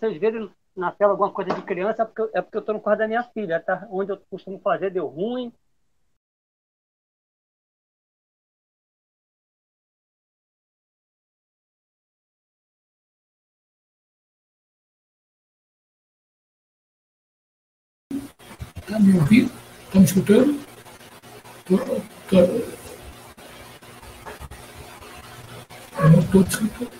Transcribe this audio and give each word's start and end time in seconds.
vocês 0.00 0.18
verem 0.18 0.50
na 0.74 0.90
tela 0.90 1.12
alguma 1.12 1.30
coisa 1.30 1.52
de 1.52 1.62
criança, 1.62 2.02
é 2.02 2.04
porque, 2.06 2.38
é 2.38 2.40
porque 2.40 2.56
eu 2.56 2.62
tô 2.62 2.72
no 2.72 2.80
quarto 2.80 3.00
da 3.00 3.08
minha 3.08 3.22
filha, 3.22 3.60
tá? 3.60 3.86
Onde 3.90 4.10
eu 4.10 4.16
costumo 4.30 4.58
fazer 4.60 4.90
deu 4.90 5.06
ruim. 5.06 5.52
Tá 18.86 18.98
me 18.98 19.14
ouvindo? 19.18 19.52
Tá 19.92 19.98
me 19.98 20.04
escutando? 20.04 20.58
Tô, 21.66 21.76
tô... 22.30 22.36
Eu 26.02 26.10
não 26.10 26.20
estou 26.20 26.42
escutando. 26.42 26.99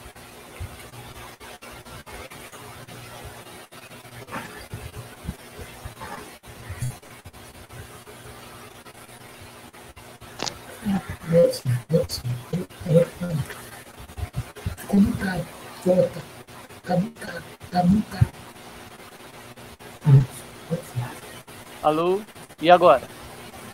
Alô? 21.82 22.20
E 22.60 22.70
agora? 22.70 23.02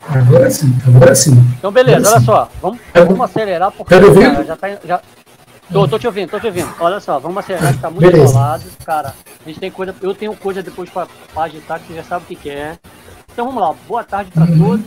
Agora 0.08 0.50
sim, 0.50 0.72
agora 0.86 1.14
sim. 1.14 1.32
Então, 1.58 1.72
beleza, 1.72 2.08
olha 2.10 2.20
só. 2.20 2.48
Vamos, 2.62 2.78
Tá 2.92 3.02
vamos 3.04 3.20
acelerar 3.22 3.72
porque 3.72 3.94
cara, 3.98 4.44
já 4.44 4.56
tá. 4.56 4.68
Já... 4.84 5.00
Tô, 5.72 5.88
tô 5.88 5.98
te 5.98 6.06
ouvindo, 6.06 6.30
tô 6.30 6.38
te 6.38 6.46
ouvindo. 6.46 6.72
Olha 6.78 7.00
só, 7.00 7.18
vamos 7.18 7.38
acelerar 7.38 7.74
que 7.74 7.80
tá 7.80 7.90
muito 7.90 8.08
Beleza. 8.08 8.32
enrolado. 8.32 8.64
Cara, 8.84 9.14
a 9.44 9.48
gente 9.48 9.58
tem 9.58 9.70
coisa. 9.70 9.94
Eu 10.00 10.14
tenho 10.14 10.34
coisa 10.36 10.62
depois 10.62 10.88
pra, 10.88 11.08
pra 11.34 11.42
agitar 11.42 11.80
que 11.80 11.88
você 11.88 11.94
já 11.94 12.04
sabe 12.04 12.24
o 12.24 12.28
que, 12.28 12.36
que 12.36 12.50
é. 12.50 12.78
Então 13.32 13.46
vamos 13.46 13.60
lá, 13.60 13.74
boa 13.88 14.04
tarde 14.04 14.30
pra 14.30 14.44
Uhum. 14.44 14.58
todos. 14.58 14.86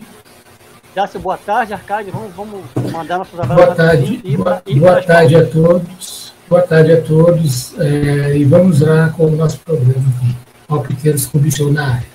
Já-se 0.96 1.18
boa 1.19 1.38
tarde, 1.38 1.74
Arcade. 1.74 2.12
Vamos, 2.12 2.34
vamos 2.34 2.63
mandar 2.94 3.18
nossos 3.18 3.34
Boa 3.34 3.44
abraços 3.44 3.75
tarde, 3.75 4.22
e 4.24 4.38
boa, 4.38 4.46
pra- 4.46 4.62
e 4.66 4.79
boa 4.79 4.91
pras 4.94 5.06
tarde 5.06 5.35
a 5.35 5.46
todos. 5.46 6.28
Boa 6.50 6.62
tarde 6.64 6.94
a 6.94 7.02
todos. 7.02 7.78
é, 7.80 8.36
e 8.38 8.44
vamos 8.44 8.82
lá 8.82 9.10
com 9.10 9.26
o 9.28 9.32
nosso 9.36 9.60
programa 9.60 10.04
aqui. 10.18 10.36
Palpiteiros 10.68 11.26
Clube 11.28 11.52
Show 11.52 11.72
na 11.72 11.96
área. 11.96 12.08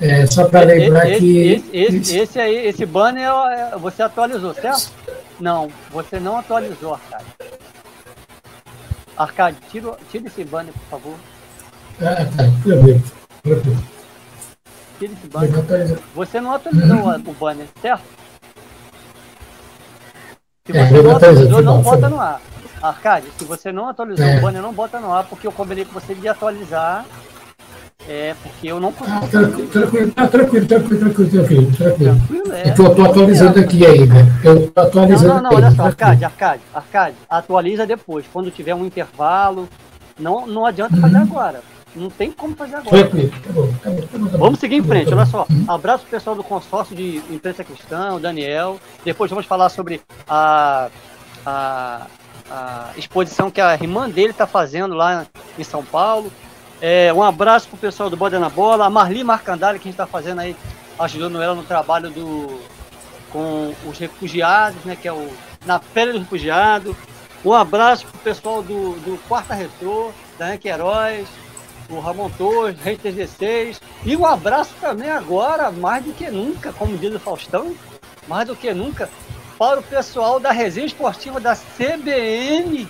É, 0.00 0.26
só 0.26 0.44
para 0.48 0.60
lembrar 0.66 1.08
esse, 1.10 1.20
que. 1.20 1.38
esse, 1.48 1.96
esse, 1.96 2.18
esse 2.18 2.40
aí, 2.40 2.66
esse 2.66 2.84
banner 2.84 3.28
é- 3.28 3.78
você 3.78 4.02
atualizou, 4.02 4.52
certo? 4.54 4.90
Não, 5.40 5.70
você 5.90 6.20
não 6.20 6.38
atualizou, 6.38 6.94
Arcade. 6.94 7.24
Arcade, 9.16 9.56
tira, 9.70 9.94
tira 10.10 10.26
esse 10.26 10.44
banner, 10.44 10.72
por 10.74 10.98
favor. 11.00 11.14
Ah, 12.02 12.26
tá. 12.36 12.44
Tira 14.98 15.12
esse 15.12 15.26
banner. 15.28 15.98
Você 16.14 16.40
não 16.42 16.52
atualizou 16.54 16.96
o- 16.98 17.30
o 17.30 17.34
banner, 17.34 17.66
certo? 17.80 18.02
Se 20.66 20.76
É, 20.76 20.86
você 20.88 20.96
eu 20.98 21.02
não 21.02 21.16
atualizou, 21.16 21.62
não 21.62 21.82
bota 21.82 22.08
no 22.08 22.20
ar. 22.20 22.40
Arcade, 22.82 23.26
se 23.38 23.44
você 23.44 23.72
não 23.72 23.88
atualizou 23.88 24.24
É. 24.26 24.38
o 24.38 24.40
banner, 24.42 24.60
não 24.62 24.72
bota 24.72 25.00
no 25.00 25.12
ar, 25.12 25.24
porque 25.24 25.46
eu 25.46 25.52
combinei 25.52 25.84
com 25.84 25.92
você 25.92 26.14
de 26.14 26.28
atualizar. 26.28 27.04
É, 28.08 28.34
porque 28.40 28.68
eu 28.68 28.78
não 28.78 28.92
consigo. 28.92 29.16
Ah, 29.16 29.26
tranquilo, 29.28 29.68
tranquilo, 29.68 30.12
ah, 30.16 30.26
tranquilo, 30.28 30.66
tranquilo, 30.66 30.98
tranquilo, 31.00 31.30
tranquilo, 31.30 31.72
tranquilo. 31.76 32.16
Tranquilo, 32.16 32.52
é. 32.52 32.68
Eu 32.70 32.74
tô, 32.94 33.04
atualizando 33.04 33.58
aqui 33.58 33.84
ainda. 33.84 34.14
Eu 34.44 34.70
tô 34.70 34.80
Não, 34.80 34.86
atualizando 34.88 35.34
não, 35.34 35.40
não, 35.42 35.46
aqui. 35.50 35.56
olha 35.56 35.70
só. 35.72 35.82
Arcade, 35.86 36.24
Arcade, 36.24 36.62
Arcade, 36.72 37.16
atualiza 37.28 37.84
depois, 37.86 38.24
quando 38.32 38.50
tiver 38.50 38.74
um 38.74 38.84
intervalo. 38.84 39.68
Não, 40.18 40.46
não 40.46 40.64
adianta 40.64 40.94
Uhum. 40.94 41.00
fazer 41.00 41.16
agora. 41.16 41.60
Não 41.96 42.10
tem 42.10 42.30
como 42.30 42.54
fazer 42.54 42.76
agora. 42.76 43.08
Tranquilo, 43.08 43.30
tá 43.30 43.52
bom, 43.52 43.72
tá 43.82 43.90
bom, 43.90 43.96
tá 43.96 44.18
bom, 44.18 44.26
tá 44.26 44.30
bom. 44.32 44.38
Vamos 44.38 44.60
seguir 44.60 44.76
em 44.76 44.82
Tá 44.82 44.88
frente, 44.88 45.10
tá 45.10 45.16
olha 45.16 45.26
só. 45.26 45.46
Abraço 45.66 46.02
pro 46.02 46.10
pessoal 46.10 46.36
do 46.36 46.44
consórcio 46.44 46.94
de 46.94 47.22
imprensa 47.30 47.64
cristã, 47.64 48.12
o 48.14 48.20
Daniel. 48.20 48.78
Depois 49.04 49.30
vamos 49.30 49.46
falar 49.46 49.70
sobre 49.70 50.02
a, 50.28 50.90
a, 51.44 52.06
a 52.50 52.90
exposição 52.96 53.50
que 53.50 53.60
a 53.60 53.74
irmã 53.74 54.10
dele 54.10 54.30
está 54.30 54.46
fazendo 54.46 54.94
lá 54.94 55.26
em 55.58 55.64
São 55.64 55.82
Paulo. 55.82 56.30
É, 56.80 57.10
um 57.14 57.22
abraço 57.22 57.68
pro 57.68 57.78
pessoal 57.78 58.10
do 58.10 58.16
Boda 58.16 58.38
na 58.38 58.50
Bola, 58.50 58.84
a 58.84 58.90
Marli 58.90 59.24
Marcandali, 59.24 59.78
que 59.78 59.88
a 59.88 59.90
gente 59.90 59.94
está 59.94 60.06
fazendo 60.06 60.40
aí, 60.40 60.54
ajudando 60.98 61.40
ela 61.40 61.54
no 61.54 61.62
trabalho 61.62 62.10
do 62.10 62.60
com 63.32 63.74
os 63.86 63.98
refugiados, 63.98 64.84
né? 64.84 64.96
Que 64.96 65.08
é 65.08 65.12
o 65.12 65.28
Na 65.64 65.78
Pele 65.78 66.12
do 66.12 66.18
Refugiado. 66.18 66.94
Um 67.44 67.52
abraço 67.52 68.06
pro 68.06 68.18
pessoal 68.20 68.62
do, 68.62 68.92
do 69.00 69.18
Quarta 69.28 69.54
Retrô, 69.54 70.10
da 70.38 70.48
Anque 70.48 70.68
Heróis, 70.68 71.26
o 71.88 72.00
Ramon 72.00 72.30
Torres, 72.30 72.78
Rei 72.80 72.96
16. 72.96 73.80
E 74.04 74.16
um 74.16 74.26
abraço 74.26 74.74
também 74.80 75.10
agora, 75.10 75.70
mais 75.70 76.04
do 76.04 76.12
que 76.12 76.30
nunca, 76.30 76.72
como 76.72 76.96
diz 76.96 77.14
o 77.14 77.20
Faustão, 77.20 77.74
mais 78.26 78.46
do 78.46 78.56
que 78.56 78.72
nunca, 78.72 79.08
para 79.58 79.80
o 79.80 79.82
pessoal 79.82 80.38
da 80.38 80.50
resenha 80.50 80.86
esportiva 80.86 81.40
da 81.40 81.56
CBN, 81.56 82.88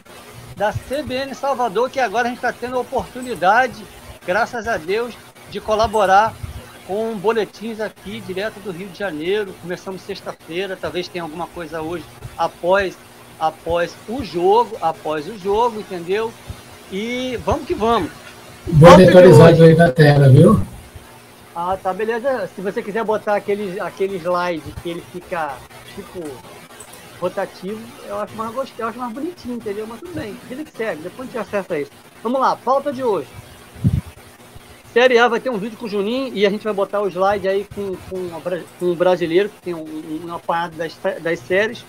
da 0.57 0.73
CBN 0.73 1.35
Salvador, 1.35 1.91
que 1.91 2.01
agora 2.01 2.27
a 2.27 2.29
gente 2.29 2.39
está 2.39 2.53
tendo 2.53 2.77
a 2.77 2.81
oportunidade, 2.81 3.85
graças 4.27 4.67
a 4.67 4.77
Deus, 4.77 5.15
de 5.51 5.61
colaborar 5.61 6.35
com 6.87 7.17
boletins 7.17 7.81
aqui, 7.81 8.21
direto 8.21 8.61
do 8.61 8.71
Rio 8.71 8.89
de 8.89 8.99
Janeiro. 8.99 9.55
Começamos 9.61 10.03
sexta-feira, 10.03 10.79
talvez 10.81 11.09
tenha 11.09 11.23
alguma 11.23 11.47
coisa 11.49 11.83
hoje 11.83 12.05
após, 12.39 12.97
após 13.39 13.95
o 14.09 14.25
jogo, 14.25 14.77
após 14.81 15.29
o 15.29 15.39
jogo, 15.39 15.81
entendeu? 15.81 16.33
E 16.91 17.37
vamos 17.45 17.67
que 17.67 17.75
vamos. 17.75 18.11
Bem 18.67 19.09
atualizado 19.09 19.65
aí 19.65 19.75
na 19.75 19.91
tela, 19.93 20.29
viu? 20.29 20.61
Ah, 21.55 21.77
tá, 21.81 21.93
beleza. 21.93 22.49
Se 22.55 22.61
você 22.61 22.83
quiser 22.83 23.05
botar 23.05 23.37
aquele, 23.37 23.81
aquele 23.81 24.17
slide 24.19 24.63
que 24.83 24.91
ele 24.91 25.03
fica, 25.13 25.55
tipo, 25.95 26.21
rotativo, 27.21 27.81
eu 28.07 28.19
acho 28.21 28.35
mais 28.35 28.53
gostoso, 28.53 28.83
eu 28.83 28.89
acho 28.89 28.99
mais 28.99 29.13
bonitinho, 29.13 29.55
entendeu? 29.57 29.87
Mas 29.87 30.01
tudo 30.01 30.13
bem, 30.15 30.37
vida 30.49 30.65
que 30.65 30.77
segue, 30.77 31.03
depois 31.03 31.29
a 31.29 31.33
gente 31.33 31.39
acerta 31.41 31.79
isso. 31.79 31.91
Vamos 32.23 32.41
lá, 32.41 32.57
pauta 32.57 32.93
de 32.93 33.03
hoje. 33.03 33.29
Série 34.93 35.19
A 35.19 35.29
vai 35.29 35.41
ter 35.41 35.51
um 35.51 35.59
vídeo 35.59 35.79
com 35.79 35.87
o 35.87 35.89
Juninho 35.89 36.33
e 36.35 36.47
a 36.47 36.51
gente 36.51 36.65
vai 36.65 36.73
botar 36.73 37.01
o 37.03 37.09
slide 37.09 37.47
aí 37.47 37.67
com, 37.75 37.95
com, 38.09 38.41
com 38.79 38.87
o 38.87 38.95
brasileiro, 38.97 39.49
que 39.49 39.61
tem 39.63 39.75
um, 39.75 39.85
um, 39.85 40.27
um 40.27 40.35
apanhado 40.35 40.77
das, 40.77 40.97
das 41.21 41.39
séries. 41.41 41.85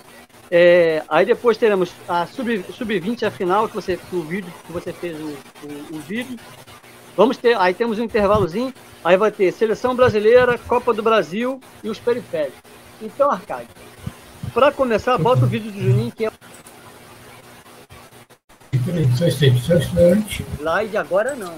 É, 0.52 1.04
aí 1.10 1.26
depois 1.26 1.58
teremos 1.58 1.92
a 2.08 2.26
Sub- 2.26 2.64
Sub-20 2.72 3.24
a 3.24 3.32
final, 3.32 3.68
que 3.68 3.76
você, 3.76 4.00
o 4.14 4.22
vídeo 4.22 4.52
que 4.66 4.72
você 4.72 4.94
fez 4.94 5.18
o, 5.20 5.26
o, 5.26 5.96
o 5.98 6.00
vídeo. 6.00 6.38
Vamos 7.18 7.36
ter, 7.36 7.58
aí 7.58 7.74
temos 7.74 7.98
um 7.98 8.04
intervalozinho, 8.04 8.72
aí 9.04 9.18
vai 9.18 9.32
ter 9.32 9.52
Seleção 9.52 9.96
Brasileira, 9.96 10.56
Copa 10.56 10.94
do 10.94 11.02
Brasil 11.02 11.60
e 11.84 11.90
os 11.90 11.98
periféricos. 11.98 12.60
Então, 13.02 13.32
Arcade, 13.32 13.68
para 14.54 14.72
começar, 14.72 15.18
bota 15.18 15.44
o 15.44 15.48
vídeo 15.48 15.72
do 15.72 15.82
Juninho, 15.82 16.12
que 16.12 16.26
é 16.26 16.32
slide 20.60 20.96
agora 20.96 21.36
não. 21.36 21.56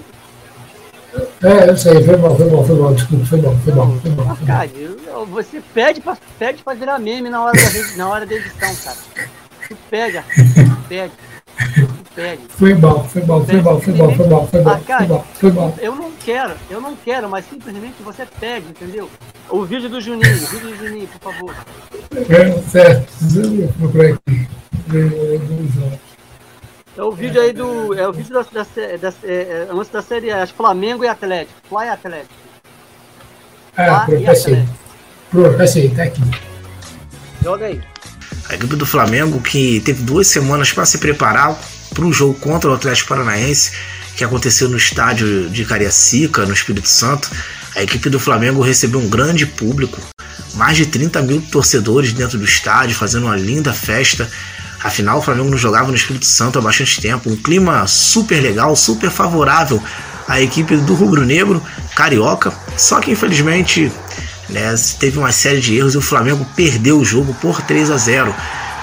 É, 1.42 1.68
eu 1.68 1.76
sei, 1.76 2.02
foi 2.04 2.16
mal, 2.16 2.36
foi 2.36 2.50
mal, 2.50 2.64
foi 2.64 2.76
mal, 2.76 2.94
desculpa, 2.94 3.26
foi 3.26 3.40
mal, 3.42 3.56
foi 3.56 3.74
mal, 3.74 3.96
foi 4.00 4.10
mal. 4.12 4.36
Foi 4.36 5.12
mal. 5.12 5.26
Você 5.26 5.62
pede 5.74 6.00
pra, 6.00 6.16
pede 6.38 6.62
pra 6.62 6.72
virar 6.72 6.98
meme 6.98 7.28
na 7.28 7.44
hora, 7.44 7.52
da, 7.52 7.96
na 7.96 8.08
hora 8.08 8.24
da 8.26 8.34
edição, 8.34 8.74
cara. 8.76 8.96
Tu 9.68 9.76
pede, 9.90 10.24
pede. 10.88 11.12
Pede. 12.20 12.42
Foi 12.50 12.74
mal, 12.74 13.08
foi 13.08 13.22
mal, 13.24 13.46
foi 13.46 13.62
mal, 13.62 13.80
foi 13.80 13.94
mal, 13.94 14.12
foi 14.12 14.26
mal, 14.28 14.46
foi 14.46 14.60
mal, 14.60 14.80
foi 14.80 15.06
mal, 15.06 15.26
foi 15.32 15.52
mal. 15.52 15.74
Eu 15.80 15.94
não 15.94 16.12
quero, 16.22 16.52
eu 16.68 16.78
não 16.78 16.94
quero, 16.94 17.30
mas 17.30 17.46
simplesmente 17.48 17.94
você 18.02 18.26
pede, 18.38 18.68
entendeu? 18.68 19.08
O 19.48 19.64
vídeo 19.64 19.88
do 19.88 20.02
Juninho, 20.02 20.30
o 20.30 20.46
vídeo 20.46 20.68
do 20.68 20.76
Juninho, 20.76 21.08
por 21.08 21.32
favor. 21.32 21.54
É, 22.28 22.62
certo, 22.68 23.10
eu 23.36 23.68
vou 23.68 23.90
procurar 23.90 24.08
aqui. 24.08 24.48
É. 24.92 26.10
É 26.98 27.02
o 27.02 27.12
vídeo 27.12 27.40
aí 27.40 27.54
do. 27.54 27.94
É 27.94 28.06
o 28.06 28.12
vídeo 28.12 28.34
da, 28.34 28.42
da, 28.42 28.62
da, 28.64 29.14
é, 29.24 29.32
é, 29.32 29.68
antes 29.70 29.90
da 29.90 30.02
série 30.02 30.30
A, 30.30 30.42
acho 30.42 30.52
que 30.52 30.58
Flamengo 30.58 31.02
e 31.02 31.08
Atlético. 31.08 31.58
Fly 31.70 31.88
Atlético. 31.88 32.34
Ah, 33.78 34.02
pronto, 34.04 34.24
passei. 34.26 34.64
Pronto, 35.30 35.56
passei, 35.56 35.88
tá 35.88 36.02
aqui. 36.02 36.20
Joga 37.42 37.64
aí. 37.64 37.80
A 38.50 38.54
equipe 38.56 38.76
do 38.76 38.84
Flamengo 38.84 39.40
que 39.40 39.80
teve 39.80 40.02
duas 40.02 40.26
semanas 40.26 40.70
para 40.70 40.84
se 40.84 40.98
preparar 40.98 41.56
para 41.94 42.04
o 42.04 42.12
jogo 42.12 42.34
contra 42.34 42.70
o 42.70 42.74
Atlético 42.74 43.08
Paranaense, 43.08 43.72
que 44.16 44.24
aconteceu 44.24 44.68
no 44.68 44.76
estádio 44.76 45.48
de 45.50 45.64
Cariacica, 45.64 46.46
no 46.46 46.52
Espírito 46.52 46.88
Santo. 46.88 47.30
A 47.76 47.82
equipe 47.82 48.10
do 48.10 48.18
Flamengo 48.18 48.60
recebeu 48.60 49.00
um 49.00 49.08
grande 49.08 49.46
público, 49.46 50.00
mais 50.54 50.76
de 50.76 50.86
30 50.86 51.22
mil 51.22 51.40
torcedores 51.40 52.12
dentro 52.12 52.38
do 52.38 52.44
estádio, 52.44 52.96
fazendo 52.96 53.26
uma 53.26 53.36
linda 53.36 53.72
festa. 53.72 54.28
Afinal, 54.82 55.18
o 55.18 55.22
Flamengo 55.22 55.50
não 55.50 55.58
jogava 55.58 55.88
no 55.88 55.96
Espírito 55.96 56.26
Santo 56.26 56.58
há 56.58 56.62
bastante 56.62 57.00
tempo. 57.00 57.30
Um 57.30 57.36
clima 57.36 57.86
super 57.86 58.40
legal, 58.40 58.74
super 58.74 59.10
favorável 59.10 59.82
à 60.26 60.40
equipe 60.40 60.76
do 60.76 60.94
Rubro 60.94 61.24
Negro, 61.24 61.62
carioca. 61.94 62.52
Só 62.76 62.98
que 62.98 63.10
infelizmente 63.10 63.92
né, 64.48 64.74
teve 64.98 65.18
uma 65.18 65.32
série 65.32 65.60
de 65.60 65.76
erros 65.76 65.94
e 65.94 65.98
o 65.98 66.02
Flamengo 66.02 66.46
perdeu 66.56 66.98
o 66.98 67.04
jogo 67.04 67.34
por 67.34 67.60
3 67.62 67.90
a 67.90 67.96
0. 67.96 68.34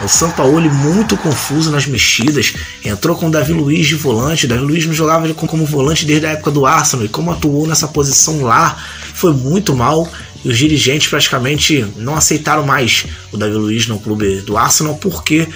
O 0.03 0.07
Sampaoli 0.07 0.69
muito 0.69 1.17
confuso 1.17 1.71
nas 1.71 1.87
mexidas, 1.87 2.53
entrou 2.85 3.15
com 3.15 3.27
o 3.27 3.31
Davi 3.31 3.51
Luiz 3.51 3.87
de 3.87 3.95
volante. 3.95 4.45
O 4.45 4.49
Davi 4.49 4.61
Luiz 4.61 4.85
não 4.85 4.93
jogava 4.93 5.31
como 5.33 5.65
volante 5.65 6.05
desde 6.05 6.27
a 6.27 6.31
época 6.31 6.51
do 6.51 6.65
Arsenal 6.65 7.05
e 7.05 7.09
como 7.09 7.31
atuou 7.31 7.67
nessa 7.67 7.87
posição 7.87 8.43
lá 8.43 8.77
foi 9.13 9.33
muito 9.33 9.75
mal. 9.75 10.07
E 10.45 10.49
os 10.49 10.57
dirigentes 10.57 11.07
praticamente 11.07 11.83
não 11.97 12.15
aceitaram 12.15 12.63
mais 12.65 13.05
o 13.31 13.37
Davi 13.37 13.55
Luiz 13.55 13.87
no 13.87 13.99
clube 13.99 14.41
do 14.41 14.55
Arsenal 14.55 14.95
porque 14.95 15.47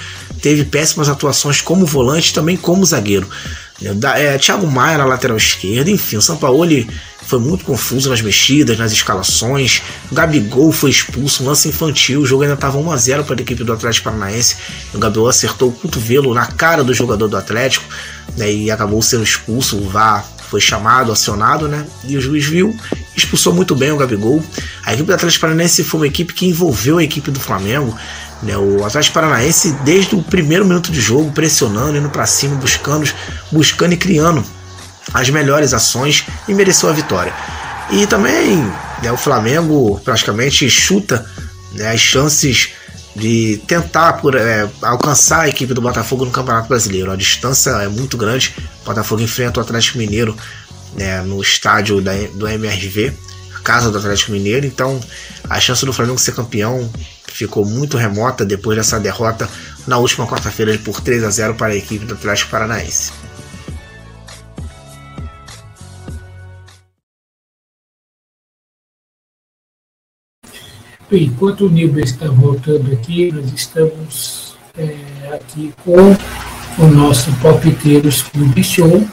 teve 0.41 0.65
péssimas 0.65 1.07
atuações 1.07 1.61
como 1.61 1.85
volante 1.85 2.33
também 2.33 2.57
como 2.57 2.83
zagueiro. 2.83 3.29
É, 4.15 4.37
Thiago 4.37 4.67
Maia 4.67 4.97
na 4.97 5.05
lateral 5.05 5.37
esquerda, 5.37 5.89
enfim, 5.89 6.17
o 6.17 6.21
Sampaoli 6.21 6.87
foi 7.25 7.39
muito 7.39 7.63
confuso 7.63 8.09
nas 8.09 8.21
mexidas, 8.21 8.77
nas 8.77 8.91
escalações. 8.91 9.81
Gabigol 10.11 10.71
foi 10.71 10.89
expulso, 10.89 11.43
um 11.43 11.47
lance 11.47 11.67
infantil. 11.69 12.21
O 12.21 12.25
jogo 12.25 12.43
ainda 12.43 12.55
estava 12.55 12.77
1 12.77 12.91
a 12.91 12.97
0 12.97 13.23
para 13.23 13.35
a 13.35 13.41
equipe 13.41 13.63
do 13.63 13.71
Atlético 13.71 14.05
Paranaense. 14.05 14.57
O 14.93 14.97
Gabigol 14.97 15.29
acertou 15.29 15.69
o 15.69 15.71
cotovelo 15.71 16.33
na 16.33 16.45
cara 16.45 16.83
do 16.83 16.93
jogador 16.93 17.27
do 17.27 17.37
Atlético 17.37 17.85
né, 18.35 18.51
e 18.51 18.71
acabou 18.71 19.01
sendo 19.01 19.23
expulso. 19.23 19.77
O 19.77 19.87
VAR 19.89 20.25
foi 20.49 20.59
chamado, 20.59 21.11
acionado, 21.13 21.69
né? 21.69 21.85
E 22.03 22.17
o 22.17 22.21
juiz 22.21 22.45
viu, 22.45 22.75
expulsou 23.15 23.53
muito 23.53 23.73
bem 23.73 23.91
o 23.91 23.97
Gabigol. 23.97 24.43
A 24.85 24.93
equipe 24.93 25.07
do 25.07 25.13
Atlético 25.13 25.41
Paranaense 25.41 25.83
foi 25.83 26.01
uma 26.01 26.07
equipe 26.07 26.33
que 26.33 26.45
envolveu 26.45 26.97
a 26.97 27.03
equipe 27.03 27.31
do 27.31 27.39
Flamengo. 27.39 27.95
Né, 28.43 28.57
o 28.57 28.83
Atlético 28.83 29.13
Paranaense, 29.13 29.71
desde 29.85 30.15
o 30.15 30.23
primeiro 30.23 30.65
minuto 30.65 30.91
de 30.91 30.99
jogo, 30.99 31.31
pressionando, 31.31 31.95
indo 31.95 32.09
para 32.09 32.25
cima, 32.25 32.55
buscando, 32.55 33.09
buscando 33.51 33.93
e 33.93 33.97
criando 33.97 34.43
as 35.13 35.29
melhores 35.29 35.73
ações 35.73 36.25
e 36.47 36.53
mereceu 36.53 36.89
a 36.89 36.93
vitória. 36.93 37.33
E 37.89 38.07
também 38.07 38.57
né, 39.01 39.11
o 39.11 39.17
Flamengo 39.17 39.99
praticamente 40.03 40.69
chuta 40.69 41.25
né, 41.73 41.91
as 41.91 41.99
chances 41.99 42.71
de 43.15 43.61
tentar 43.67 44.13
por, 44.13 44.35
é, 44.35 44.69
alcançar 44.81 45.41
a 45.41 45.49
equipe 45.49 45.73
do 45.73 45.81
Botafogo 45.81 46.25
no 46.25 46.31
Campeonato 46.31 46.69
Brasileiro. 46.69 47.11
A 47.11 47.15
distância 47.15 47.71
é 47.71 47.87
muito 47.87 48.17
grande. 48.17 48.55
O 48.83 48.85
Botafogo 48.85 49.21
enfrenta 49.21 49.59
o 49.59 49.63
Atlético 49.63 49.97
Mineiro 49.97 50.35
né, 50.95 51.21
no 51.21 51.41
estádio 51.41 52.01
da, 52.01 52.13
do 52.33 52.47
MRV, 52.47 53.13
a 53.55 53.59
casa 53.59 53.91
do 53.91 53.97
Atlético 53.97 54.31
Mineiro. 54.31 54.65
Então 54.65 54.99
a 55.49 55.59
chance 55.59 55.85
do 55.85 55.91
Flamengo 55.91 56.17
ser 56.17 56.33
campeão 56.33 56.89
ficou 57.27 57.65
muito 57.65 57.97
remota 57.97 58.45
depois 58.45 58.77
dessa 58.77 58.99
derrota 58.99 59.49
na 59.87 59.97
última 59.97 60.27
quarta-feira 60.27 60.77
por 60.79 61.01
3 61.01 61.23
a 61.23 61.29
0 61.29 61.55
para 61.55 61.73
a 61.73 61.75
equipe 61.75 62.05
do 62.05 62.13
Atlético 62.13 62.51
Paranaense. 62.51 63.11
Enquanto 71.11 71.65
o 71.65 71.69
Nilber 71.69 72.05
está 72.05 72.27
voltando 72.27 72.93
aqui, 72.93 73.31
nós 73.33 73.51
estamos 73.53 74.55
é, 74.77 74.95
aqui 75.33 75.73
com 75.83 76.15
o 76.81 76.87
nosso 76.87 77.31
Palpiteiros 77.41 78.21
Clube 78.21 78.63
Show 78.63 79.05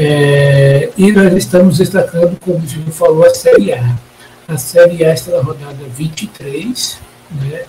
é, 0.00 0.90
e 0.96 1.12
nós 1.12 1.34
estamos 1.34 1.78
destacando, 1.78 2.38
como 2.40 2.58
o 2.58 2.66
Júlio 2.66 2.90
falou, 2.90 3.26
a 3.26 3.34
Série 3.34 3.74
A. 3.74 3.96
A 4.48 4.56
Série 4.56 5.04
A 5.04 5.12
está 5.12 5.32
na 5.32 5.42
rodada 5.42 5.84
23, 5.94 6.98
né? 7.32 7.62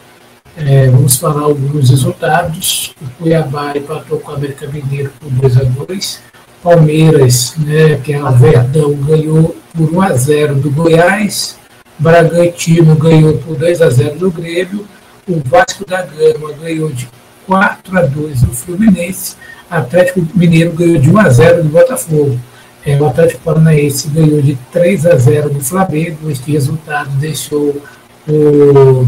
É, 0.55 0.89
vamos 0.89 1.17
falar 1.17 1.41
alguns 1.41 1.89
resultados. 1.89 2.95
O 3.01 3.09
Cuiabá 3.17 3.73
empatou 3.75 4.19
com 4.19 4.31
o 4.31 4.35
América 4.35 4.67
Mineiro 4.67 5.11
por 5.19 5.29
2 5.31 5.57
a 5.57 5.63
2 5.63 6.21
Palmeiras, 6.63 7.55
né, 7.57 7.95
que 8.03 8.13
é 8.13 8.23
o 8.23 8.31
Verdão, 8.31 8.93
ganhou 8.93 9.55
por 9.73 9.93
1 9.93 10.01
a 10.01 10.13
0 10.13 10.55
do 10.55 10.71
Goiás. 10.71 11.58
Bragantino 11.99 12.95
ganhou 12.95 13.37
por 13.37 13.57
2 13.57 13.81
a 13.81 13.89
0 13.89 14.17
do 14.17 14.31
Grêmio, 14.31 14.85
o 15.27 15.41
Vasco 15.45 15.85
da 15.85 16.01
Gama 16.01 16.53
ganhou 16.53 16.89
de 16.89 17.09
4 17.45 17.97
a 17.97 18.01
2 18.01 18.41
do 18.41 18.53
Fluminense, 18.53 19.35
Atlético 19.69 20.25
Mineiro 20.33 20.71
ganhou 20.71 20.97
de 20.97 21.09
1 21.09 21.17
a 21.19 21.29
0 21.29 21.63
do 21.63 21.69
Botafogo. 21.69 22.39
É, 22.85 22.99
o 22.99 23.05
Atlético 23.05 23.41
Paranaense 23.43 24.07
ganhou 24.07 24.41
de 24.41 24.57
3 24.71 25.05
a 25.05 25.15
0 25.15 25.49
do 25.49 25.59
Flamengo. 25.59 26.31
Este 26.31 26.51
resultado 26.51 27.09
deixou 27.17 27.81
o 28.27 29.07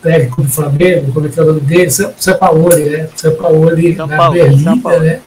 técnico 0.00 0.42
do 0.42 0.48
Flamengo, 0.48 1.12
como 1.12 1.26
é 1.26 1.28
que 1.28 1.38
é 1.38 1.42
o 1.42 1.46
nome 1.46 1.60
dele? 1.60 1.90
Sampaoli, 1.90 2.84
né? 2.84 3.08
Sampaoli 3.16 3.96
São 3.96 4.06
na 4.06 4.30
Berlinda, 4.30 4.98
né? 5.00 5.20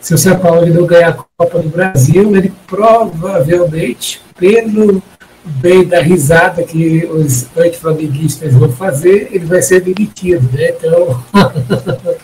Se 0.00 0.14
o 0.14 0.18
Sampaoli 0.18 0.70
não 0.70 0.86
ganhar 0.86 1.10
a 1.10 1.12
Copa 1.36 1.58
do 1.58 1.68
Brasil, 1.68 2.34
ele 2.36 2.52
provavelmente, 2.66 4.20
pelo 4.38 5.02
bem 5.44 5.84
da 5.84 6.00
risada 6.00 6.62
que 6.62 7.04
os 7.06 7.46
antiflamenguistas 7.56 8.54
vão 8.54 8.70
fazer, 8.72 9.28
ele 9.30 9.44
vai 9.44 9.60
ser 9.60 9.80
demitido, 9.80 10.48
né? 10.56 10.70
Então, 10.70 11.22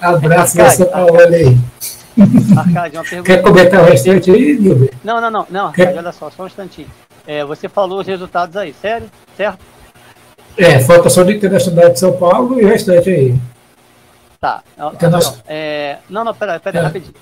abraço 0.00 0.60
Arcade, 0.60 0.76
São 0.76 0.86
Paulo 0.86 1.18
aí. 1.18 1.56
Arcade, 2.56 2.96
uma 2.96 3.04
pergunta. 3.04 3.22
Quer 3.22 3.42
comentar 3.42 3.82
o 3.82 3.84
restante 3.84 4.30
aí, 4.30 4.58
Nilber? 4.58 4.90
Não, 5.02 5.20
não, 5.20 5.30
não, 5.30 5.46
não, 5.50 5.66
Arcade, 5.66 5.92
Quer... 5.92 5.98
olha 5.98 6.12
só, 6.12 6.30
só 6.30 6.44
um 6.44 6.46
instantinho. 6.46 6.88
É, 7.26 7.44
você 7.44 7.68
falou 7.68 8.00
os 8.00 8.06
resultados 8.06 8.56
aí, 8.56 8.74
sério? 8.80 9.10
Certo? 9.36 9.58
É, 10.56 10.80
falta 10.80 11.08
só 11.10 11.22
do 11.22 11.30
Internacional 11.30 11.90
de 11.90 11.98
São 11.98 12.12
Paulo 12.16 12.60
e 12.60 12.64
o 12.64 12.68
restante 12.68 13.10
aí. 13.10 13.34
Tá. 14.40 14.62
Não, 14.76 14.92
não, 14.92 15.34
é, 15.48 15.98
não, 16.08 16.24
não, 16.24 16.34
pera, 16.34 16.60
pera, 16.60 16.78
é. 16.78 16.82
rapidinho. 16.82 17.14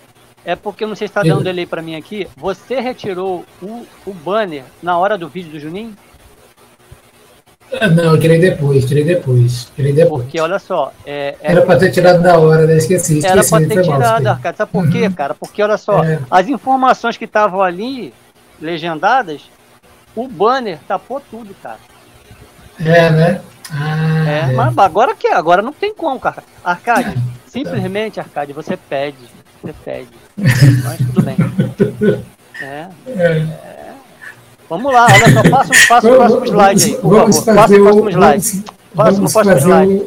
É 0.47 0.55
porque 0.55 0.85
eu 0.85 0.89
não 0.89 0.95
sei 0.95 1.09
se 1.09 1.11
está 1.11 1.25
dando 1.25 1.43
delay 1.43 1.67
para 1.67 1.83
mim 1.83 1.97
aqui. 1.97 2.29
Você 2.37 2.79
retirou 2.79 3.45
o, 3.61 3.85
o 4.07 4.15
banner 4.15 4.63
na 4.81 4.97
hora 4.97 5.19
do 5.19 5.29
vídeo 5.29 5.51
do 5.51 5.59
Juninho? 5.59 5.93
Ah, 7.81 7.89
não, 7.89 8.15
eu 8.15 8.21
tirei 8.21 8.39
depois, 8.39 8.85
tirei 8.85 9.03
depois. 9.03 9.73
Tirei 9.75 9.93
depois. 9.93 10.23
Porque 10.23 10.41
olha 10.41 10.61
só. 10.61 10.93
É, 11.05 11.35
é, 11.41 11.51
era 11.51 11.63
para 11.63 11.81
ter 11.81 11.91
tirado 11.91 12.23
na 12.23 12.39
hora, 12.39 12.65
né? 12.65 12.77
Esqueci. 12.77 13.19
esqueci 13.19 13.27
era 13.27 13.43
para 13.43 13.67
ter 13.67 13.83
tirado, 13.83 14.27
Arcade. 14.29 14.57
Sabe 14.57 14.71
por 14.71 14.89
quê, 14.89 15.03
uhum. 15.03 15.13
cara? 15.13 15.35
Porque 15.35 15.61
olha 15.61 15.77
só, 15.77 16.05
é. 16.05 16.21
as 16.31 16.49
informações 16.49 17.17
que 17.17 17.25
estavam 17.25 17.61
ali, 17.61 18.15
legendadas, 18.61 19.51
o 20.15 20.29
banner 20.29 20.79
tapou 20.87 21.21
tudo, 21.29 21.57
cara. 21.61 21.81
É, 22.79 23.11
né? 23.11 23.41
Ah, 23.73 24.25
é, 24.29 24.53
é. 24.53 24.53
Mas 24.53 24.79
agora 24.79 25.13
que 25.13 25.27
Agora 25.27 25.61
não 25.61 25.73
tem 25.73 25.93
como, 25.93 26.21
cara. 26.21 26.45
Arcade, 26.65 27.19
é. 27.19 27.21
simplesmente, 27.51 28.21
Arcade, 28.21 28.53
você 28.53 28.77
pede. 28.77 29.19
Você. 29.73 30.07
Mas 30.37 30.99
tudo 30.99 31.23
bem. 31.23 31.37
É. 32.61 32.89
é. 33.09 33.47
Vamos 34.69 34.93
lá, 34.93 35.07
olha 35.07 35.33
só, 35.33 35.51
faça, 35.51 35.75
faça 35.87 36.11
o 36.11 36.17
próximo 36.17 36.45
slide 36.47 36.85
aí, 36.85 36.95
por 36.97 37.11
vamos 37.11 37.39
favor. 37.39 37.55
Faça 37.55 37.75
o 37.75 37.83
próximo 37.83 38.11
slide. 38.11 38.65
Faça 38.95 39.23
o 39.23 39.33
próximo 39.33 39.59
slide. 39.59 40.07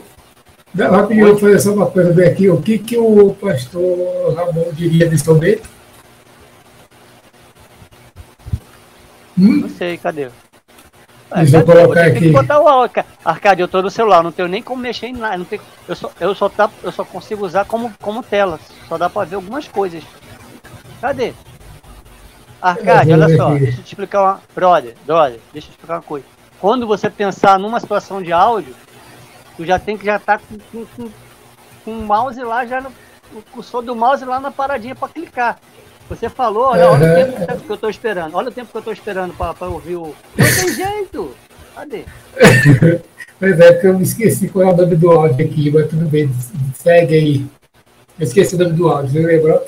Rapidinho, 0.77 1.27
eu 1.27 1.31
vou 1.31 1.39
fazer 1.39 1.59
só 1.59 1.73
uma 1.73 1.87
coisa 1.87 2.13
bem 2.13 2.27
aqui. 2.27 2.49
O 2.49 2.61
que, 2.61 2.77
que 2.77 2.97
o 2.97 3.33
pastor 3.35 4.33
Ramon 4.35 4.71
diria 4.73 5.07
de 5.07 5.17
São 5.17 5.35
Bento? 5.35 5.69
Hum? 9.37 9.61
Não 9.61 9.69
sei, 9.69 9.97
cadê? 9.97 10.29
Deixa 11.35 11.57
eu 11.57 11.65
colocar 11.65 12.05
aqui. 12.05 12.19
Que 12.19 12.31
botar 12.31 12.59
o 12.59 12.89
Arcade, 13.23 13.61
eu 13.61 13.67
tô 13.67 13.81
no 13.81 13.89
celular, 13.89 14.23
não 14.23 14.31
tenho 14.31 14.47
nem 14.47 14.63
como 14.63 14.81
mexer 14.81 15.07
em 15.07 15.13
nada. 15.13 15.37
Não 15.37 15.45
tenho, 15.45 15.61
eu, 15.87 15.95
só, 15.95 16.11
eu, 16.19 16.35
só 16.35 16.49
tá, 16.49 16.69
eu 16.81 16.91
só 16.91 17.05
consigo 17.05 17.45
usar 17.45 17.65
como, 17.65 17.93
como 18.01 18.23
tela. 18.23 18.59
Só 18.87 18.97
dá 18.97 19.09
pra 19.09 19.25
ver 19.25 19.35
algumas 19.35 19.67
coisas. 19.67 20.03
Cadê? 20.99 21.33
Arcade, 22.61 23.13
olha 23.13 23.37
só, 23.37 23.51
deixa 23.51 23.79
eu 23.79 23.83
te 23.83 23.87
explicar 23.87 24.21
uma. 24.21 24.41
Brother, 24.53 24.95
brother, 25.05 25.39
deixa 25.53 25.67
eu 25.67 25.71
te 25.71 25.75
explicar 25.75 25.95
uma 25.95 26.01
coisa. 26.01 26.25
Quando 26.59 26.87
você 26.87 27.09
pensar 27.09 27.57
numa 27.57 27.79
situação 27.79 28.21
de 28.21 28.33
áudio, 28.33 28.75
tu 29.55 29.65
já 29.65 29.79
tem 29.79 29.97
que 29.97 30.05
já 30.05 30.19
tá 30.19 30.39
com, 30.39 30.57
com, 30.71 30.85
com, 30.85 31.11
com 31.85 31.91
o 31.91 32.05
mouse 32.05 32.41
lá, 32.41 32.65
já 32.65 32.81
no, 32.81 32.91
o 33.33 33.41
cursor 33.41 33.81
do 33.81 33.95
mouse 33.95 34.25
lá 34.25 34.39
na 34.39 34.51
paradinha 34.51 34.95
para 34.95 35.07
clicar. 35.07 35.59
Você 36.09 36.27
falou, 36.27 36.63
olha, 36.63 36.89
olha 36.89 37.13
o 37.13 37.45
tempo 37.45 37.61
que 37.61 37.69
eu 37.69 37.75
estou 37.75 37.89
esperando. 37.89 38.35
Olha 38.35 38.49
o 38.49 38.51
tempo 38.51 38.71
que 38.71 38.77
eu 38.77 38.79
estou 38.79 38.93
esperando 38.93 39.33
para 39.35 39.67
ouvir 39.67 39.95
o. 39.95 40.15
Não 40.35 40.45
tem 40.45 40.73
jeito! 40.73 41.35
Cadê? 41.75 42.03
Pois 43.39 43.57
é, 43.57 43.71
porque 43.71 43.87
eu 43.87 43.97
me 43.97 44.03
esqueci 44.03 44.49
qual 44.49 44.67
é 44.67 44.73
o 44.73 44.75
nome 44.75 44.97
do 44.97 45.09
áudio 45.09 45.45
aqui, 45.45 45.71
mas 45.71 45.87
tudo 45.87 46.05
bem, 46.09 46.29
segue 46.73 47.15
aí. 47.15 47.45
Eu 48.19 48.25
esqueci 48.25 48.55
o 48.55 48.59
nome 48.59 48.73
do 48.73 48.89
áudio, 48.89 49.11
você 49.11 49.19
lembrou? 49.19 49.63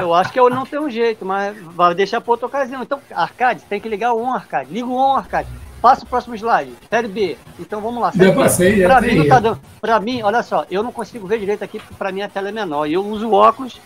Eu 0.00 0.12
acho 0.12 0.32
que 0.32 0.40
eu 0.40 0.50
não 0.50 0.66
tenho 0.66 0.90
jeito, 0.90 1.24
mas 1.24 1.56
vai 1.56 1.94
deixar 1.94 2.20
para 2.20 2.32
outra 2.32 2.46
ocasião. 2.46 2.82
Então, 2.82 2.98
Arcade, 3.12 3.62
tem 3.68 3.80
que 3.80 3.88
ligar 3.88 4.12
o 4.12 4.20
on, 4.20 4.34
Arcade. 4.34 4.72
Liga 4.72 4.88
o 4.88 4.92
on, 4.92 5.14
Arcade. 5.14 5.48
Passa 5.80 6.04
o 6.04 6.08
próximo 6.08 6.34
slide. 6.34 6.72
Série 6.90 7.06
B. 7.06 7.36
Então 7.60 7.80
vamos 7.80 8.02
lá. 8.02 8.10
Já 8.12 8.32
passei, 8.32 8.80
já 8.80 8.88
pra 8.88 9.00
mim, 9.00 9.14
não 9.14 9.28
tá 9.28 9.38
dando, 9.38 9.60
pra 9.80 10.00
mim, 10.00 10.22
olha 10.22 10.42
só, 10.42 10.66
eu 10.68 10.82
não 10.82 10.90
consigo 10.90 11.28
ver 11.28 11.38
direito 11.38 11.62
aqui, 11.62 11.78
porque 11.78 11.94
pra 11.94 12.10
mim 12.10 12.22
a 12.22 12.28
tela 12.28 12.48
é 12.48 12.52
menor. 12.52 12.86
E 12.86 12.94
eu 12.94 13.06
uso 13.06 13.30
óculos 13.30 13.80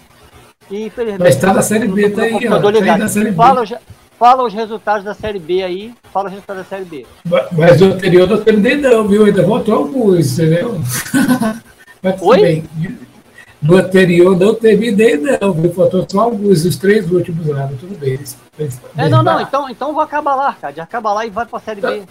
e 0.70 0.86
infelizmente. 0.86 1.20
Mas 1.20 1.34
está 1.34 1.52
na 1.52 1.62
Série 1.62 1.88
B, 1.88 2.10
tá 2.10 2.22
aí, 2.22 2.48
ó. 2.48 2.60
Tá 2.60 2.94
aí 2.94 3.08
série 3.08 3.30
B. 3.30 3.36
Fala, 3.36 3.62
os, 3.62 3.74
fala 4.18 4.44
os 4.44 4.54
resultados 4.54 5.04
da 5.04 5.14
Série 5.14 5.38
B 5.38 5.62
aí. 5.62 5.94
Fala 6.12 6.26
os 6.26 6.32
resultados 6.32 6.62
da 6.62 6.68
Série 6.68 6.84
B. 6.84 7.06
Mas 7.52 7.80
o 7.80 7.86
anterior 7.86 8.28
não 8.28 8.38
terminei, 8.42 8.76
não, 8.76 9.06
viu? 9.06 9.24
Ainda 9.24 9.42
voltou 9.42 9.74
alguns, 9.74 10.38
entendeu? 10.38 10.80
Mas 12.02 12.16
tudo 12.16 12.28
Oi? 12.28 12.40
bem. 12.40 12.64
No 13.62 13.76
anterior 13.76 14.36
não 14.36 14.54
terminei, 14.54 15.16
não, 15.16 15.52
viu? 15.52 15.72
Faltou 15.72 16.04
só 16.10 16.20
alguns, 16.20 16.64
os 16.64 16.76
três 16.76 17.08
últimos 17.10 17.46
lá, 17.46 17.70
tudo 17.78 17.96
bem. 17.98 18.18
é, 18.96 19.08
não, 19.08 19.22
não, 19.22 19.40
então, 19.40 19.70
então 19.70 19.92
vou 19.92 20.02
acabar 20.02 20.34
lá, 20.34 20.52
cara. 20.52 20.82
Acaba 20.82 21.12
lá 21.12 21.24
e 21.24 21.30
vai 21.30 21.46
pra 21.46 21.60
Série 21.60 21.80
tá. 21.80 21.90
B. 21.90 22.02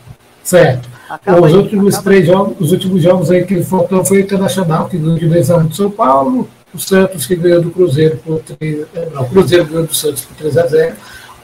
Certo. 0.44 0.90
Acaba 1.10 1.42
os 1.42 1.54
aí, 1.54 1.56
últimos 1.56 1.98
três 2.00 2.26
jogos, 2.26 2.56
os 2.60 2.72
últimos 2.72 3.04
jogos 3.04 3.30
aí 3.30 3.46
que 3.46 3.62
faltou 3.64 4.04
foi 4.04 4.18
o 4.18 4.22
Internacional, 4.22 4.88
que 4.88 4.98
ganhou 4.98 5.18
de 5.18 5.28
2x1 5.28 5.68
de 5.68 5.76
São 5.76 5.92
Paulo, 5.92 6.50
o 6.74 6.80
Santos 6.80 7.26
que 7.26 7.36
ganhou 7.36 7.62
do 7.62 7.72
Cruzeiro 7.72 8.18
por 8.18 8.40
3 8.42 8.88
Não, 9.14 9.24
o 9.24 9.30
Cruzeiro 9.30 9.66
ganhou 9.66 9.86
do 9.86 9.96
Santos 9.96 10.26
por 10.26 10.36
3x0, 10.46 10.94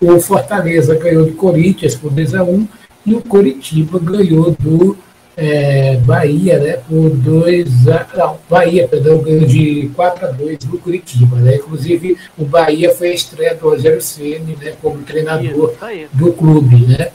o 0.01 0.19
Fortaleza 0.19 0.95
ganhou 0.95 1.25
do 1.25 1.33
Corinthians 1.33 1.95
por 1.95 2.11
2x1 2.11 2.67
e 3.05 3.13
o 3.15 3.21
Coritiba 3.21 3.99
ganhou 3.99 4.51
do 4.59 4.97
é, 5.37 5.97
Bahia, 5.97 6.57
né, 6.57 6.73
por 6.89 7.11
2 7.11 7.87
a, 7.87 8.07
não, 8.17 8.39
Bahia, 8.49 8.87
perdão, 8.87 9.19
ganhou 9.19 9.45
de 9.45 9.89
4 9.95 10.25
a 10.25 10.31
2 10.31 10.65
no 10.65 10.79
Curitiba, 10.79 11.37
né? 11.37 11.57
Inclusive 11.57 12.17
o 12.35 12.43
Bahia 12.43 12.93
foi 12.93 13.11
a 13.11 13.13
estreia 13.13 13.53
do 13.53 13.69
Rogério 13.69 14.01
Ceni, 14.01 14.57
né, 14.59 14.73
como 14.81 15.03
treinador 15.03 15.75
do 16.11 16.33
clube, 16.33 16.87
né? 16.87 17.11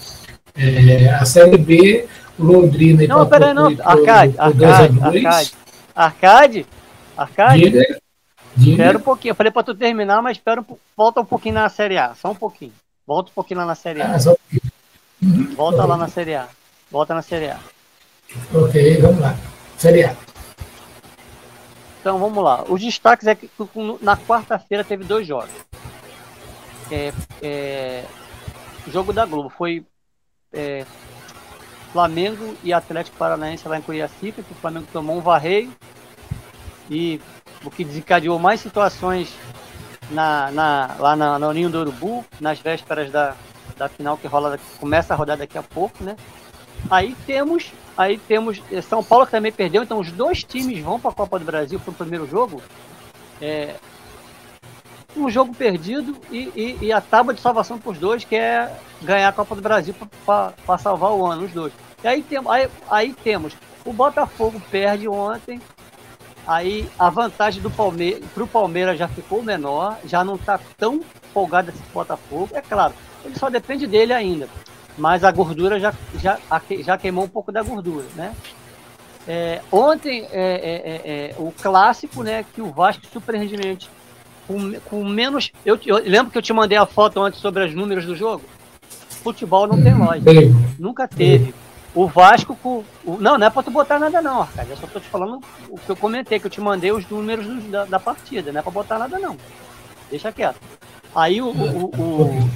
É, 0.56 1.08
a 1.08 1.24
Série 1.24 1.58
B, 1.58 2.06
Londrina 2.38 3.02
e 3.02 3.08
Não, 3.08 3.26
peraí, 3.26 3.52
não, 3.52 3.66
Arcade, 3.80 4.34
Arcade, 4.38 4.98
Arcade, 5.00 5.54
Arcade, 5.94 6.66
Arcade. 7.16 8.01
Espera 8.56 8.98
um 8.98 9.00
pouquinho, 9.00 9.32
eu 9.32 9.36
falei 9.36 9.50
para 9.50 9.62
tu 9.62 9.74
terminar, 9.74 10.20
mas 10.22 10.36
espera, 10.36 10.64
volta 10.96 11.20
um 11.20 11.24
pouquinho 11.24 11.54
na 11.54 11.68
Série 11.68 11.96
A, 11.96 12.14
só 12.14 12.30
um 12.30 12.34
pouquinho. 12.34 12.72
Volta 13.06 13.30
um 13.30 13.34
pouquinho 13.34 13.60
lá 13.60 13.66
na 13.66 13.74
Série 13.74 14.02
A. 14.02 14.14
Ah, 14.14 14.18
só 14.18 14.32
um 14.32 15.54
Volta 15.54 15.84
lá 15.84 15.96
na 15.96 16.08
Série 16.08 16.34
A. 16.34 16.48
Volta 16.90 17.14
na 17.14 17.22
Série 17.22 17.50
A. 17.50 17.58
Ok, 18.54 19.00
vamos 19.00 19.20
lá. 19.20 19.36
Série 19.78 20.04
A. 20.04 20.16
Então 22.00 22.18
vamos 22.18 22.42
lá. 22.42 22.64
Os 22.68 22.80
destaques 22.80 23.26
é 23.26 23.34
que 23.34 23.48
na 24.00 24.16
quarta-feira 24.16 24.84
teve 24.84 25.04
dois 25.04 25.26
jogos. 25.26 25.50
É, 26.90 27.12
é, 27.40 28.04
jogo 28.88 29.12
da 29.12 29.24
Globo 29.24 29.48
foi 29.48 29.84
é, 30.52 30.84
Flamengo 31.92 32.56
e 32.62 32.72
Atlético 32.72 33.16
Paranaense 33.16 33.66
lá 33.68 33.78
em 33.78 33.82
Curiacica, 33.82 34.42
que 34.42 34.52
o 34.52 34.56
Flamengo 34.56 34.86
tomou 34.92 35.16
um 35.16 35.20
varreio 35.20 35.72
e 36.90 37.20
o 37.64 37.70
que 37.70 37.84
desencadeou 37.84 38.38
mais 38.38 38.60
situações 38.60 39.32
na, 40.10 40.50
na, 40.50 40.96
lá 40.98 41.16
na, 41.16 41.38
no 41.38 41.52
Ninho 41.52 41.70
do 41.70 41.80
Urubu, 41.80 42.24
nas 42.40 42.58
vésperas 42.58 43.10
da, 43.10 43.34
da 43.76 43.88
final 43.88 44.16
que 44.16 44.26
rola, 44.26 44.58
começa 44.78 45.14
a 45.14 45.16
rodar 45.16 45.36
daqui 45.36 45.56
a 45.56 45.62
pouco, 45.62 46.02
né? 46.02 46.16
Aí 46.90 47.14
temos, 47.26 47.72
aí 47.96 48.18
temos 48.18 48.60
eh, 48.70 48.80
São 48.82 49.04
Paulo 49.04 49.24
que 49.24 49.32
também 49.32 49.52
perdeu, 49.52 49.82
então 49.82 50.00
os 50.00 50.10
dois 50.10 50.42
times 50.42 50.80
vão 50.80 50.98
para 50.98 51.10
a 51.10 51.14
Copa 51.14 51.38
do 51.38 51.44
Brasil 51.44 51.78
para 51.78 51.90
o 51.90 51.94
primeiro 51.94 52.26
jogo. 52.26 52.60
É, 53.40 53.76
um 55.16 55.28
jogo 55.30 55.54
perdido 55.54 56.16
e, 56.30 56.50
e, 56.56 56.86
e 56.86 56.92
a 56.92 57.00
tábua 57.00 57.34
de 57.34 57.40
salvação 57.40 57.78
para 57.78 57.92
os 57.92 57.98
dois, 57.98 58.24
que 58.24 58.34
é 58.34 58.74
ganhar 59.02 59.28
a 59.28 59.32
Copa 59.32 59.54
do 59.54 59.62
Brasil 59.62 59.94
para 60.26 60.78
salvar 60.78 61.12
o 61.12 61.26
ano, 61.26 61.44
os 61.44 61.52
dois. 61.52 61.72
E 62.02 62.08
aí, 62.08 62.22
tem, 62.22 62.40
aí, 62.48 62.68
aí 62.90 63.14
temos 63.14 63.54
o 63.84 63.92
Botafogo 63.92 64.60
perde 64.70 65.08
ontem, 65.08 65.60
aí 66.46 66.88
a 66.98 67.08
vantagem 67.10 67.62
do 67.62 67.70
Palmeiras 67.70 68.22
para 68.34 68.42
o 68.42 68.48
Palmeiras 68.48 68.98
já 68.98 69.08
ficou 69.08 69.42
menor, 69.42 69.98
já 70.04 70.24
não 70.24 70.34
está 70.34 70.58
tão 70.76 71.00
folgado 71.32 71.70
esse 71.70 71.82
Botafogo. 71.92 72.50
É 72.52 72.60
claro, 72.60 72.94
ele 73.24 73.38
só 73.38 73.48
depende 73.48 73.86
dele 73.86 74.12
ainda 74.12 74.48
mas 74.96 75.24
a 75.24 75.30
gordura 75.30 75.78
já, 75.80 75.92
já, 76.20 76.38
já 76.80 76.98
queimou 76.98 77.24
um 77.24 77.28
pouco 77.28 77.50
da 77.50 77.62
gordura, 77.62 78.06
né? 78.14 78.34
É, 79.26 79.60
ontem, 79.70 80.26
é, 80.32 80.40
é, 80.42 81.10
é, 81.12 81.30
é 81.30 81.34
o 81.38 81.52
clássico, 81.52 82.22
né, 82.22 82.44
que 82.52 82.60
o 82.60 82.70
Vasco 82.72 83.06
surpreendentemente 83.06 83.88
com, 84.48 84.72
com 84.80 85.04
menos... 85.04 85.52
Eu, 85.64 85.78
eu, 85.86 85.98
lembro 85.98 86.32
que 86.32 86.38
eu 86.38 86.42
te 86.42 86.52
mandei 86.52 86.76
a 86.76 86.84
foto 86.84 87.22
antes 87.22 87.40
sobre 87.40 87.64
os 87.64 87.74
números 87.74 88.04
do 88.04 88.16
jogo? 88.16 88.42
Futebol 89.22 89.68
não 89.68 89.80
tem 89.80 89.96
lógica. 89.96 90.32
Nunca 90.76 91.06
teve. 91.06 91.54
O 91.94 92.06
Vasco 92.06 92.56
com... 92.56 92.84
O, 93.04 93.18
não, 93.18 93.36
não 93.36 93.46
é 93.46 93.50
pra 93.50 93.62
tu 93.62 93.70
botar 93.70 93.98
nada 93.98 94.22
não, 94.22 94.42
Arcade. 94.42 94.70
Eu 94.70 94.76
só 94.76 94.86
tô 94.86 94.98
te 94.98 95.08
falando 95.08 95.40
o 95.68 95.78
que 95.78 95.90
eu 95.90 95.96
comentei, 95.96 96.38
que 96.38 96.46
eu 96.46 96.50
te 96.50 96.60
mandei 96.60 96.90
os 96.90 97.06
números 97.08 97.46
da, 97.64 97.84
da, 97.84 98.00
partida. 98.00 98.50
Não 98.50 98.60
é 98.60 98.62
pra 98.62 98.72
botar 98.72 98.98
nada 98.98 99.18
não. 99.18 99.36
Deixa 100.10 100.32
quieto. 100.32 100.58
Aí 101.14 101.42
o, 101.42 101.48
o, 101.48 102.50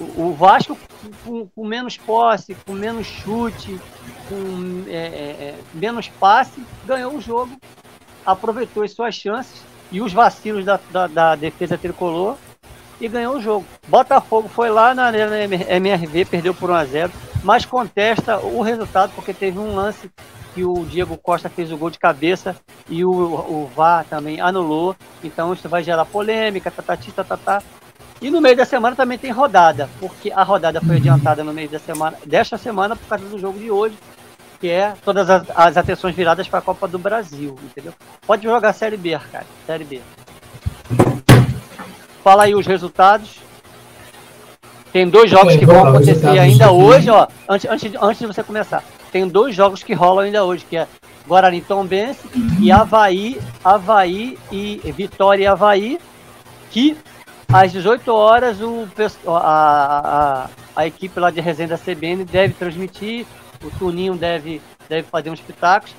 o, 0.00 0.28
o 0.28 0.34
Vasco 0.34 0.76
com, 1.24 1.46
com, 1.46 1.64
menos 1.64 1.96
posse, 1.96 2.56
com 2.66 2.72
menos 2.72 3.06
chute, 3.06 3.80
com 4.28 4.84
é, 4.88 4.96
é, 4.96 4.98
é, 4.98 5.58
menos 5.72 6.08
passe, 6.08 6.64
ganhou 6.84 7.14
o 7.14 7.20
jogo, 7.20 7.56
aproveitou 8.26 8.82
as 8.82 8.92
suas 8.92 9.14
chances 9.14 9.62
e 9.92 10.00
os 10.00 10.12
vacilos 10.12 10.64
da, 10.64 10.80
da, 10.90 11.06
da 11.06 11.36
defesa 11.36 11.78
tricolor 11.78 12.36
e 13.00 13.08
ganhou 13.08 13.36
o 13.36 13.40
jogo. 13.40 13.64
Botafogo 13.88 14.48
foi 14.48 14.70
lá 14.70 14.94
na, 14.94 15.10
na 15.10 15.44
MRV, 15.76 16.24
perdeu 16.24 16.54
por 16.54 16.70
1 16.70 16.74
a 16.74 16.84
0 16.84 17.12
mas 17.42 17.64
contesta 17.64 18.38
o 18.38 18.60
resultado 18.60 19.12
porque 19.14 19.32
teve 19.32 19.58
um 19.58 19.74
lance 19.74 20.10
que 20.54 20.64
o 20.64 20.84
Diego 20.84 21.16
Costa 21.16 21.48
fez 21.48 21.72
o 21.72 21.76
gol 21.76 21.90
de 21.90 21.98
cabeça 21.98 22.56
e 22.88 23.04
o, 23.04 23.10
o 23.10 23.70
VAR 23.74 24.04
também 24.04 24.40
anulou. 24.40 24.94
Então 25.22 25.52
isso 25.52 25.68
vai 25.68 25.82
gerar 25.82 26.04
polêmica, 26.04 26.70
tatatita, 26.70 27.24
tatatá. 27.24 27.54
Tá, 27.54 27.60
tá, 27.60 27.60
tá. 27.60 27.80
E 28.20 28.30
no 28.30 28.40
meio 28.40 28.56
da 28.56 28.66
semana 28.66 28.94
também 28.94 29.16
tem 29.16 29.30
rodada, 29.30 29.88
porque 29.98 30.30
a 30.30 30.42
rodada 30.42 30.78
foi 30.82 30.96
adiantada 30.96 31.42
no 31.42 31.54
meio 31.54 31.70
da 31.70 31.78
semana, 31.78 32.18
desta 32.26 32.58
semana, 32.58 32.94
por 32.94 33.06
causa 33.06 33.24
do 33.24 33.38
jogo 33.38 33.58
de 33.58 33.70
hoje, 33.70 33.96
que 34.60 34.68
é 34.68 34.92
todas 35.02 35.30
as, 35.30 35.48
as 35.56 35.76
atenções 35.78 36.14
viradas 36.14 36.46
para 36.46 36.58
a 36.58 36.62
Copa 36.62 36.86
do 36.86 36.98
Brasil, 36.98 37.56
entendeu? 37.64 37.94
Pode 38.26 38.42
jogar 38.42 38.74
Série 38.74 38.98
B, 38.98 39.18
cara, 39.32 39.46
Série 39.66 39.84
B. 39.84 40.02
Fala 42.22 42.44
aí 42.44 42.54
os 42.54 42.66
resultados. 42.66 43.38
Tem 44.92 45.08
dois 45.08 45.30
jogos 45.30 45.56
que 45.56 45.64
vão 45.64 45.86
acontecer 45.86 46.38
ainda 46.38 46.72
hoje, 46.72 47.08
ó. 47.10 47.26
Antes, 47.48 47.70
antes, 47.70 47.92
antes 48.00 48.18
de 48.18 48.26
você 48.26 48.42
começar, 48.42 48.82
tem 49.12 49.26
dois 49.26 49.54
jogos 49.54 49.82
que 49.82 49.94
rolam 49.94 50.24
ainda 50.24 50.44
hoje, 50.44 50.64
que 50.68 50.76
é 50.76 50.86
Guarani 51.26 51.60
Tombense 51.60 52.20
e 52.60 52.72
Havaí, 52.72 53.40
Havaí 53.64 54.36
e 54.50 54.80
Vitória 54.96 55.44
e 55.44 55.46
Havaí, 55.46 55.98
que 56.70 56.96
às 57.52 57.72
18 57.72 58.12
horas, 58.12 58.60
o, 58.60 58.86
a, 59.26 59.38
a, 59.38 60.50
a 60.76 60.86
equipe 60.86 61.18
lá 61.18 61.30
de 61.30 61.40
resenha 61.40 61.68
da 61.68 61.78
CBN 61.78 62.24
deve 62.24 62.54
transmitir, 62.54 63.26
o 63.62 63.70
Tuninho 63.70 64.14
deve, 64.14 64.60
deve 64.88 65.02
fazer 65.08 65.30
uns 65.30 65.40
pitacos. 65.40 65.94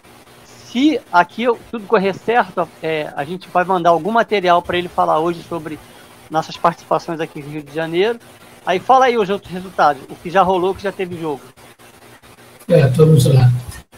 Se 0.46 1.00
aqui 1.12 1.46
tudo 1.70 1.86
correr 1.86 2.14
certo, 2.14 2.68
é, 2.82 3.12
a 3.16 3.26
gente 3.26 3.50
vai 3.50 3.66
mandar 3.66 3.90
algum 3.90 4.12
material 4.12 4.62
para 4.62 4.78
ele 4.78 4.88
falar 4.88 5.20
hoje 5.20 5.44
sobre 5.44 5.78
nossas 6.32 6.56
participações 6.56 7.20
aqui 7.20 7.44
no 7.44 7.50
Rio 7.50 7.62
de 7.62 7.76
Janeiro. 7.76 8.18
Aí 8.66 8.80
fala 8.80 9.06
aí 9.06 9.18
os 9.18 9.30
outros 9.30 9.52
resultados, 9.52 10.02
o 10.10 10.16
que 10.16 10.30
já 10.30 10.42
rolou, 10.42 10.72
o 10.72 10.76
que 10.76 10.84
já 10.84 10.92
teve 10.92 11.20
jogo. 11.20 11.42
É, 12.70 12.88
vamos 12.88 13.26
lá. 13.26 13.52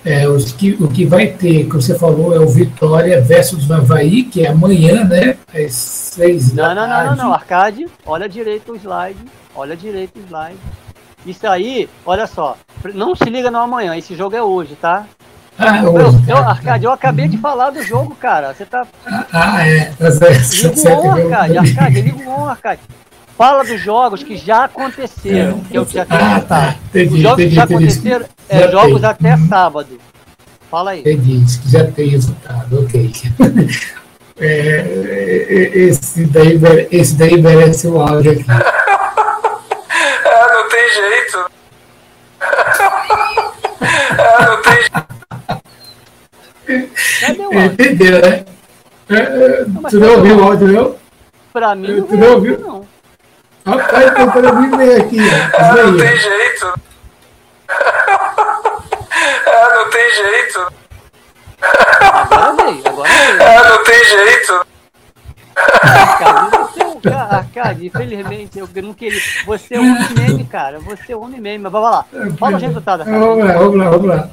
É, 0.05 0.27
os 0.27 0.51
que, 0.51 0.71
o 0.81 0.89
que 0.89 1.05
vai 1.05 1.27
ter, 1.27 1.65
que 1.65 1.75
você 1.75 1.97
falou, 1.97 2.35
é 2.35 2.39
o 2.39 2.47
Vitória 2.47 3.21
versus 3.21 3.69
o 3.69 3.73
Havaí, 3.73 4.23
que 4.23 4.45
é 4.45 4.49
amanhã, 4.49 5.05
né? 5.05 5.37
Às 5.53 5.73
seis 5.73 6.51
não, 6.53 6.63
da 6.63 6.75
não, 6.75 6.87
tarde. 6.87 7.09
Não, 7.09 7.15
não, 7.15 7.23
não, 7.25 7.33
Arcade, 7.33 7.87
olha 8.05 8.27
direito 8.27 8.73
o 8.73 8.75
slide, 8.75 9.19
olha 9.55 9.77
direito 9.77 10.19
o 10.19 10.23
slide. 10.25 10.59
Isso 11.25 11.47
aí, 11.47 11.89
olha 12.05 12.27
só, 12.27 12.57
não 12.93 13.15
se 13.15 13.23
liga 13.25 13.49
no 13.49 13.59
amanhã, 13.59 13.95
esse 13.95 14.13
jogo 14.13 14.35
é 14.35 14.43
hoje, 14.43 14.75
tá? 14.75 15.07
Ah, 15.57 15.77
é. 15.77 15.85
Eu, 15.85 16.21
eu, 16.27 16.37
Arcade, 16.37 16.85
eu 16.85 16.91
acabei 16.91 17.27
de 17.27 17.37
falar 17.37 17.69
do 17.69 17.83
jogo, 17.83 18.15
cara. 18.15 18.53
Você 18.53 18.65
tá. 18.65 18.85
Ah, 19.31 19.67
é. 19.67 19.85
Tá. 19.91 20.09
Liga 20.09 20.83
o 20.85 21.07
on, 21.07 21.11
Arcade. 21.11 21.57
Arcade, 21.57 22.01
liga 22.01 22.29
o 22.29 22.41
on, 22.41 22.49
Arcade. 22.49 22.81
Fala 23.37 23.63
dos 23.63 23.81
jogos 23.81 24.23
que 24.23 24.37
já 24.37 24.65
aconteceram, 24.65 25.59
é, 25.65 25.69
que 25.69 25.77
eu 25.77 25.85
já 25.85 26.05
tenho 26.05 26.21
ah, 26.21 26.39
tá. 26.39 26.75
entendi, 26.89 27.15
Os 27.15 27.21
jogos 27.21 27.39
entendi, 27.39 27.49
que 27.49 27.55
já 27.55 27.63
entendi. 27.63 27.83
aconteceram, 27.83 28.25
é, 28.47 28.59
já 28.59 28.71
jogos 28.71 29.01
tem. 29.01 29.09
até 29.09 29.37
sábado. 29.37 29.99
Fala 30.69 30.91
aí. 30.91 30.99
Entendi, 30.99 31.43
já 31.65 31.83
tem 31.91 32.09
resultado, 32.09 32.79
ok. 32.79 33.11
É, 34.35 34.47
é, 34.47 35.77
esse, 35.77 36.25
daí, 36.25 36.59
esse 36.91 37.15
daí 37.15 37.39
merece 37.39 37.87
o 37.87 38.01
áudio 38.01 38.31
aqui. 38.31 38.43
é, 40.25 40.53
não 40.53 40.67
tem 40.69 40.89
jeito. 40.91 41.45
é, 44.17 44.45
não 44.45 44.61
tem 47.27 47.35
jeito. 47.35 47.73
Entendeu, 47.73 48.21
né? 48.21 48.45
É, 49.09 49.65
não, 49.65 49.83
tu 49.83 49.99
não 49.99 50.11
ouviu 50.15 50.37
o 50.37 50.43
áudio, 50.43 50.67
não? 50.67 50.95
Pra 51.51 51.75
mim, 51.75 51.87
não, 51.87 52.07
tu 52.07 52.17
não 52.17 52.33
ouviu? 52.33 52.59
Não. 52.59 52.87
Rapaz, 53.65 54.13
tentando 54.13 54.55
me 54.55 54.77
ver 54.77 55.01
aqui. 55.01 55.17
Ó. 55.19 55.57
É, 55.57 55.83
não 55.83 55.97
tem 55.97 56.17
jeito. 56.17 56.73
É, 59.45 59.75
não 59.75 59.89
tem 59.89 60.15
jeito. 60.15 60.73
Agora 62.01 62.53
veio, 62.53 62.83
agora 62.87 63.09
veio. 63.09 63.41
É, 63.41 63.69
não 63.69 63.83
tem 63.83 64.03
jeito. 64.03 64.65
Arcade, 67.09 67.87
infelizmente, 67.87 68.59
eu 68.59 68.67
não 68.81 68.93
queria. 68.93 69.19
Você 69.45 69.75
é 69.75 69.79
um 69.79 69.91
homem 69.91 70.09
meme, 70.15 70.45
cara. 70.45 70.79
Você 70.79 71.11
é 71.11 71.17
um 71.17 71.23
homem 71.23 71.41
meme. 71.41 71.63
Mas 71.63 71.71
vamos 71.71 71.91
lá. 71.91 72.05
Fala 72.37 72.57
o 72.57 72.59
resultado, 72.59 73.01
Arcade. 73.01 73.19
Vamos 73.19 73.45
lá, 73.45 73.53
vamos 73.53 73.77
lá, 73.77 73.89
vamos 73.89 74.07
lá. 74.07 74.29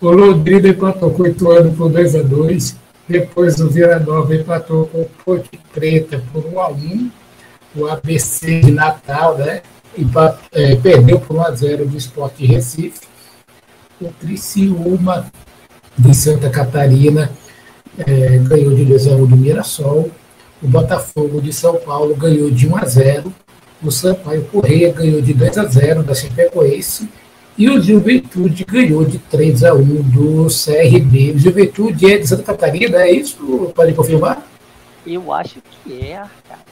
O 0.00 0.10
Londrina 0.10 0.68
empatou 0.68 1.10
com 1.10 1.22
o 1.22 1.26
Ituano 1.26 1.72
por 1.72 1.90
2x2. 1.90 2.76
Depois 3.08 3.60
o 3.60 3.68
Vila 3.68 3.98
Nova 3.98 4.34
empatou 4.34 4.86
com 4.86 5.02
o 5.02 5.10
Ponte 5.24 5.50
Preta 5.72 6.22
por 6.32 6.42
1x1 6.42 7.10
o 7.76 7.86
ABC 7.86 8.60
de 8.60 8.72
Natal, 8.72 9.36
né? 9.36 9.62
E, 9.96 10.06
é, 10.52 10.76
perdeu 10.76 11.20
por 11.20 11.36
1 11.36 11.42
a 11.42 11.50
0 11.52 11.86
do 11.86 11.96
Esporte 11.96 12.44
Recife. 12.44 13.06
o 14.00 14.10
Criciúma 14.12 15.30
de 15.96 16.14
Santa 16.14 16.50
Catarina 16.50 17.30
é, 17.98 18.38
ganhou 18.38 18.74
de 18.74 18.84
2 18.84 19.06
a 19.06 19.10
1 19.12 19.26
do 19.26 19.36
Mirassol, 19.36 20.10
o 20.62 20.68
Botafogo 20.68 21.40
de 21.40 21.52
São 21.52 21.76
Paulo 21.76 22.14
ganhou 22.16 22.50
de 22.50 22.68
1 22.68 22.76
a 22.76 22.84
0, 22.84 23.34
o 23.82 23.90
Sampaio 23.90 24.44
Correia 24.44 24.92
ganhou 24.92 25.20
de 25.20 25.34
2 25.34 25.58
a 25.58 25.64
0 25.64 26.02
da 26.02 26.14
Chapecoense 26.14 27.08
e 27.58 27.68
o 27.68 27.80
Juventude 27.80 28.64
ganhou 28.64 29.04
de 29.04 29.18
3 29.18 29.64
a 29.64 29.74
1 29.74 30.02
do 30.02 30.46
CRB. 30.46 31.32
O 31.32 31.38
Juventude 31.38 32.12
é 32.12 32.18
de 32.18 32.26
Santa 32.26 32.42
Catarina, 32.42 32.98
é 32.98 33.10
isso? 33.10 33.72
Pode 33.74 33.94
confirmar? 33.94 34.42
Eu 35.06 35.32
acho 35.32 35.62
que 35.84 36.00
é, 36.00 36.22
cara. 36.48 36.66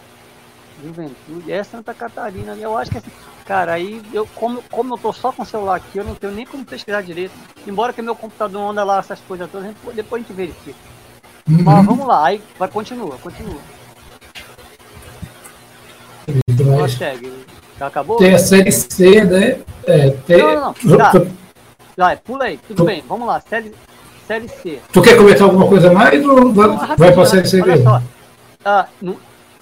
Juventude 0.82 1.50
é 1.50 1.62
Santa 1.62 1.94
Catarina. 1.94 2.54
Eu 2.54 2.76
acho 2.76 2.90
que 2.90 2.98
assim, 2.98 3.10
cara, 3.46 3.72
aí 3.72 4.02
eu 4.12 4.26
como, 4.34 4.62
como 4.70 4.94
eu 4.94 4.99
tô 4.99 5.12
só 5.12 5.32
com 5.32 5.42
o 5.42 5.47
celular 5.47 5.76
aqui, 5.76 5.99
eu 5.99 6.04
não 6.04 6.14
tenho 6.14 6.34
nem 6.34 6.44
como 6.44 6.64
pesquisar 6.64 7.00
direito. 7.00 7.32
Embora 7.66 7.92
que 7.92 8.02
meu 8.02 8.14
computador 8.14 8.70
anda 8.70 8.84
lá 8.84 8.99
essas 8.99 9.20
coisas 9.20 9.50
todas, 9.50 9.75
depois 9.94 10.23
a 10.23 10.26
gente 10.26 10.36
verifica. 10.36 10.94
Uhum. 11.49 11.63
Mas 11.63 11.87
vamos 11.87 12.07
lá, 12.07 12.26
aí 12.26 12.43
vai 12.59 12.69
continua, 12.69 13.17
continua. 13.19 13.61
Consegue. 16.78 17.33
Já 17.78 17.87
acabou? 17.89 18.17
Tem 18.17 18.35
a 18.35 18.39
série 18.39 18.73
C, 18.73 19.25
né? 19.25 19.61
É, 19.87 20.11
tem... 20.11 20.39
Não, 20.39 20.54
não, 20.54 20.75
não. 20.83 20.97
Tá. 20.97 21.13
Já, 21.97 22.17
pula 22.17 22.45
aí, 22.45 22.59
tudo 22.59 22.78
tu... 22.78 22.85
bem, 22.85 23.04
vamos 23.07 23.26
lá, 23.26 23.41
série, 23.41 23.75
série 24.26 24.49
C. 24.49 24.80
Tu 24.93 25.02
quer 25.02 25.17
comentar 25.17 25.43
alguma 25.43 25.69
coisa 25.69 25.93
mais 25.93 26.25
ou 26.25 26.52
vai, 26.52 26.69
não, 26.69 26.97
vai 26.97 27.13
pra 27.13 27.26
série 27.26 27.47
C 27.47 27.63
mesmo? 27.63 28.02
Ah, 28.65 28.87
não, 29.02 29.17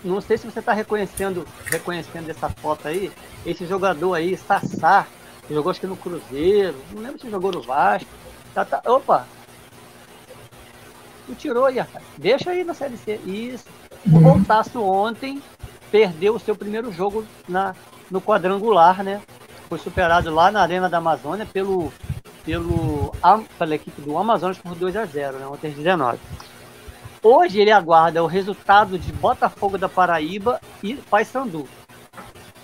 não 0.05 0.21
sei 0.21 0.39
se 0.39 0.47
você 0.47 0.61
está 0.61 0.73
reconhecendo, 0.73 1.47
reconhecendo 1.67 2.31
essa 2.31 2.49
foto 2.49 2.87
aí, 2.87 3.11
esse 3.45 3.67
jogador 3.67 4.15
aí, 4.15 4.37
Sassá, 4.37 5.07
que 5.47 5.55
jogou 5.55 5.71
acho 5.71 5.81
que 5.81 5.87
no 5.87 5.97
Cruzeiro, 5.97 6.77
não 6.93 7.03
lembro 7.03 7.21
se 7.21 7.29
jogou 7.29 7.53
no 7.53 7.63
Vasco. 7.63 8.09
Tá, 8.55 8.65
tá, 8.65 8.83
opa, 8.87 9.27
Tu 11.27 11.35
tirou 11.35 11.67
aí, 11.67 11.79
rapaz. 11.79 12.05
Deixa 12.19 12.51
aí 12.51 12.65
na 12.65 12.75
Série 12.75 12.97
C. 12.97 13.17
Isso. 13.25 13.65
O 14.07 14.17
uhum. 14.17 14.21
Voltaço 14.21 14.83
ontem 14.83 15.43
perdeu 15.91 16.35
o 16.35 16.41
seu 16.41 16.57
primeiro 16.57 16.91
jogo 16.93 17.25
na, 17.49 17.75
no 18.11 18.21
quadrangular, 18.21 19.03
né? 19.03 19.21
Foi 19.69 19.79
superado 19.79 20.35
lá 20.35 20.51
na 20.51 20.63
Arena 20.63 20.89
da 20.89 20.99
Amazônia 20.99 21.47
pelo, 21.47 21.93
pelo, 22.45 23.13
pela 23.59 23.75
equipe 23.75 24.01
do 24.03 24.19
Amazonas 24.19 24.59
por 24.59 24.75
2 24.75 24.97
a 24.97 25.05
0 25.05 25.39
né? 25.39 25.47
Ontem 25.47 25.71
19. 25.71 26.19
Hoje 27.23 27.61
ele 27.61 27.71
aguarda 27.71 28.23
o 28.23 28.27
resultado 28.27 28.99
de 28.99 29.13
Botafogo 29.13 29.79
da 29.79 29.89
Paraíba 29.89 30.61
e 30.83 30.95
Paysandu. 30.95 31.69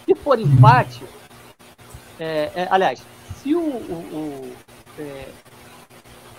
Se 0.05 0.15
for 0.17 0.39
empate, 0.39 1.05
é, 2.19 2.51
é, 2.55 2.69
aliás, 2.71 3.01
se 3.37 3.55
o, 3.55 3.61
o, 3.61 3.95
o 4.13 4.53
é, 4.99 5.29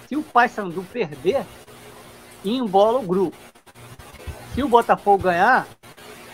se 0.08 0.17
o 0.17 0.23
Paysandu 0.23 0.84
perder, 0.91 1.45
e 2.43 2.56
embola 2.56 2.99
o 2.99 3.04
grupo. 3.04 3.38
Se 4.54 4.63
o 4.63 4.67
Botafogo 4.67 5.23
ganhar, 5.23 5.67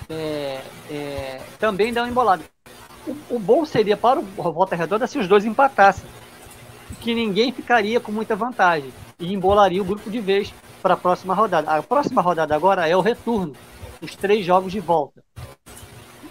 é, 0.10 0.62
é, 0.90 1.42
também 1.60 1.94
dá 1.94 2.04
uma 2.04 2.10
embolada. 2.10 2.44
O, 3.08 3.36
o, 3.36 3.40
bom 3.40 3.66
seria 3.66 3.96
para 3.96 4.20
o 4.20 4.24
Volta 4.24 4.76
Redonda 4.76 5.06
se 5.06 5.20
os 5.20 5.28
dois 5.28 5.46
empatassem, 5.46 6.10
que 7.02 7.14
ninguém 7.14 7.52
ficaria 7.52 8.00
com 8.00 8.12
muita 8.12 8.36
vantagem 8.36 8.92
e 9.20 9.34
embolaria 9.34 9.82
o 9.82 9.86
grupo 9.86 10.10
de 10.10 10.20
vez 10.20 10.54
para 10.82 10.96
a 10.96 10.98
próxima 10.98 11.34
rodada. 11.34 11.72
A 11.72 11.84
próxima 11.84 12.22
rodada 12.22 12.56
agora 12.56 12.88
é 12.88 12.96
o 12.96 13.02
retorno, 13.02 13.54
os 14.02 14.16
três 14.16 14.46
jogos 14.46 14.72
de 14.72 14.80
volta. 14.80 15.24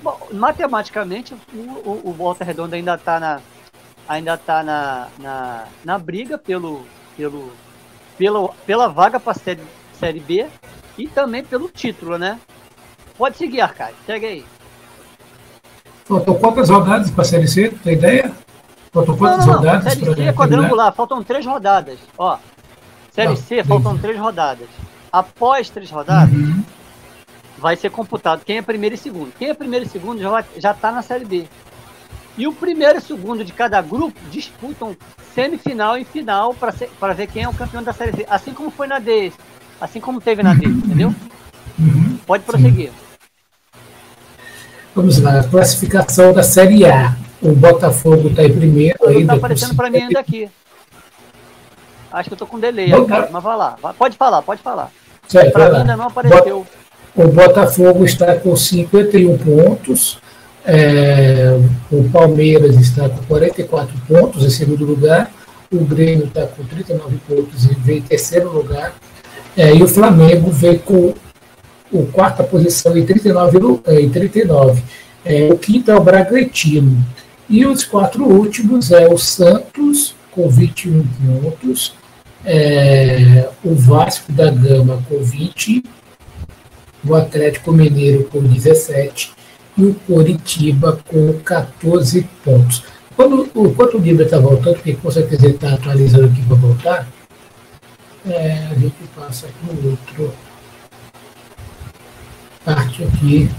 Bom, 0.02 0.18
matematicamente, 0.32 1.34
o, 1.52 1.56
o, 1.56 2.10
o 2.10 2.12
Volta 2.12 2.44
Redonda 2.44 2.76
ainda 2.76 2.94
está 2.94 3.18
na, 3.18 3.40
ainda 4.08 4.36
tá 4.36 4.62
na, 4.62 5.08
na, 5.18 5.68
na 5.84 5.98
briga 5.98 6.36
pelo, 6.36 6.84
pelo 7.16 7.52
pela, 8.18 8.48
pela 8.66 8.88
vaga 8.88 9.18
para 9.18 9.34
série, 9.34 9.62
série 9.98 10.20
B 10.20 10.46
e 10.96 11.08
também 11.08 11.42
pelo 11.42 11.68
título, 11.68 12.18
né? 12.18 12.38
Pode 13.16 13.36
seguir, 13.36 13.60
Arcade. 13.60 13.94
Segue 14.06 14.26
aí. 14.26 14.44
Faltam 16.04 16.34
quantas 16.34 16.68
rodadas 16.68 17.10
para 17.10 17.22
a 17.22 17.24
Série 17.24 17.48
C? 17.48 17.70
Tem 17.82 17.94
ideia? 17.94 18.32
Faltam 18.92 19.16
quantas 19.16 19.46
não, 19.46 19.54
não, 19.54 19.58
rodadas? 19.60 19.92
Série 19.92 20.14
C 20.14 20.22
é 20.22 20.32
quadrangular, 20.32 20.92
faltam 20.92 21.22
três 21.22 21.46
rodadas. 21.46 21.98
Ó, 22.18 22.38
Série 23.10 23.28
não, 23.28 23.36
C, 23.36 23.64
faltam 23.64 23.96
três 23.96 24.18
rodadas. 24.18 24.68
Após 25.12 25.70
três 25.70 25.90
rodadas, 25.90 26.34
uhum. 26.34 26.62
vai 27.58 27.76
ser 27.76 27.90
computado 27.90 28.44
quem 28.44 28.58
é 28.58 28.62
primeiro 28.62 28.96
e 28.96 28.98
segundo. 28.98 29.32
Quem 29.38 29.50
é 29.50 29.54
primeiro 29.54 29.86
e 29.86 29.88
segundo 29.88 30.20
já, 30.20 30.44
já 30.56 30.74
tá 30.74 30.90
na 30.90 31.00
Série 31.00 31.24
B. 31.24 31.46
E 32.36 32.46
o 32.48 32.52
primeiro 32.52 32.96
e 32.96 32.98
o 32.98 33.02
segundo 33.02 33.44
de 33.44 33.52
cada 33.52 33.80
grupo 33.80 34.18
disputam 34.30 34.96
semifinal 35.34 35.96
e 35.96 36.04
final 36.04 36.54
para 36.54 37.12
ver 37.12 37.28
quem 37.28 37.44
é 37.44 37.48
o 37.48 37.54
campeão 37.54 37.82
da 37.82 37.92
Série 37.92 38.16
C. 38.16 38.26
Assim 38.28 38.52
como 38.52 38.70
foi 38.70 38.86
na 38.86 38.98
D, 38.98 39.32
assim 39.80 40.00
como 40.00 40.20
teve 40.20 40.42
na 40.42 40.54
D, 40.54 40.66
entendeu? 40.66 41.14
Uhum. 41.78 42.18
Pode 42.26 42.42
prosseguir. 42.44 42.90
Vamos 44.94 45.20
lá, 45.20 45.40
a 45.40 45.44
classificação 45.44 46.32
da 46.32 46.42
Série 46.42 46.86
A. 46.86 47.16
O 47.42 47.52
Botafogo 47.52 48.28
está 48.28 48.42
em 48.44 48.52
primeiro 48.56 49.06
ainda. 49.06 49.20
Está 49.20 49.34
aparecendo 49.34 49.74
para 49.74 49.90
mim 49.90 49.98
ainda 49.98 50.18
aqui. 50.18 50.50
Acho 52.10 52.28
que 52.28 52.32
eu 52.32 52.36
estou 52.36 52.48
com 52.48 52.58
delay, 52.58 52.90
cara, 53.06 53.28
mas 53.30 53.42
vai 53.42 53.56
lá. 53.56 53.76
Pode 53.98 54.16
falar, 54.16 54.40
pode 54.42 54.62
falar. 54.62 54.90
Para 55.52 55.70
mim 55.70 55.76
ainda 55.78 55.96
não 55.96 56.06
apareceu. 56.06 56.66
O 57.14 57.28
Botafogo 57.28 58.04
está 58.04 58.34
com 58.36 58.56
51 58.56 59.36
pontos. 59.38 60.18
É, 60.66 61.58
o 61.92 62.08
Palmeiras 62.10 62.76
está 62.76 63.08
com 63.08 63.22
44 63.24 63.94
pontos 64.08 64.44
em 64.44 64.50
segundo 64.50 64.84
lugar, 64.84 65.30
o 65.70 65.84
Grêmio 65.84 66.26
está 66.26 66.46
com 66.46 66.64
39 66.64 67.16
pontos 67.28 67.64
e 67.64 67.74
vem 67.74 67.98
em 67.98 68.02
terceiro 68.02 68.50
lugar, 68.50 68.94
é, 69.56 69.74
e 69.74 69.82
o 69.82 69.88
Flamengo 69.88 70.50
vem 70.50 70.78
com 70.78 71.14
a 71.92 72.12
quarta 72.12 72.42
posição 72.42 72.96
em 72.96 73.04
39. 73.04 73.58
É, 73.86 74.00
em 74.00 74.10
39. 74.10 74.82
É, 75.24 75.48
o 75.52 75.58
quinto 75.58 75.90
é 75.90 75.94
o 75.94 76.02
Bragantino. 76.02 77.04
E 77.48 77.64
os 77.64 77.84
quatro 77.84 78.24
últimos 78.24 78.90
é 78.90 79.06
o 79.06 79.18
Santos, 79.18 80.14
com 80.30 80.48
21 80.48 81.06
pontos, 81.06 81.94
é, 82.44 83.48
o 83.62 83.74
Vasco 83.74 84.32
da 84.32 84.50
Gama 84.50 85.02
com 85.08 85.22
20, 85.22 85.82
o 87.06 87.14
Atlético 87.14 87.70
Mineiro 87.70 88.24
com 88.24 88.42
17 88.42 89.33
e 89.76 89.84
o 89.84 89.94
Coritiba 90.06 91.00
com 91.08 91.32
14 91.40 92.28
pontos. 92.44 92.84
Quando, 93.16 93.48
enquanto 93.54 93.96
o 93.96 94.00
Libra 94.00 94.24
está 94.24 94.38
voltando, 94.38 94.74
porque 94.74 94.94
com 94.94 95.10
certeza 95.10 95.46
ele 95.46 95.54
está 95.54 95.74
atualizando 95.74 96.26
aqui 96.26 96.42
para 96.42 96.56
voltar, 96.56 97.08
é, 98.26 98.68
a 98.70 98.74
gente 98.74 98.96
passa 99.14 99.46
para 99.46 99.74
o 99.74 99.90
outro 99.90 100.34
parte 102.64 103.04
aqui, 103.04 103.50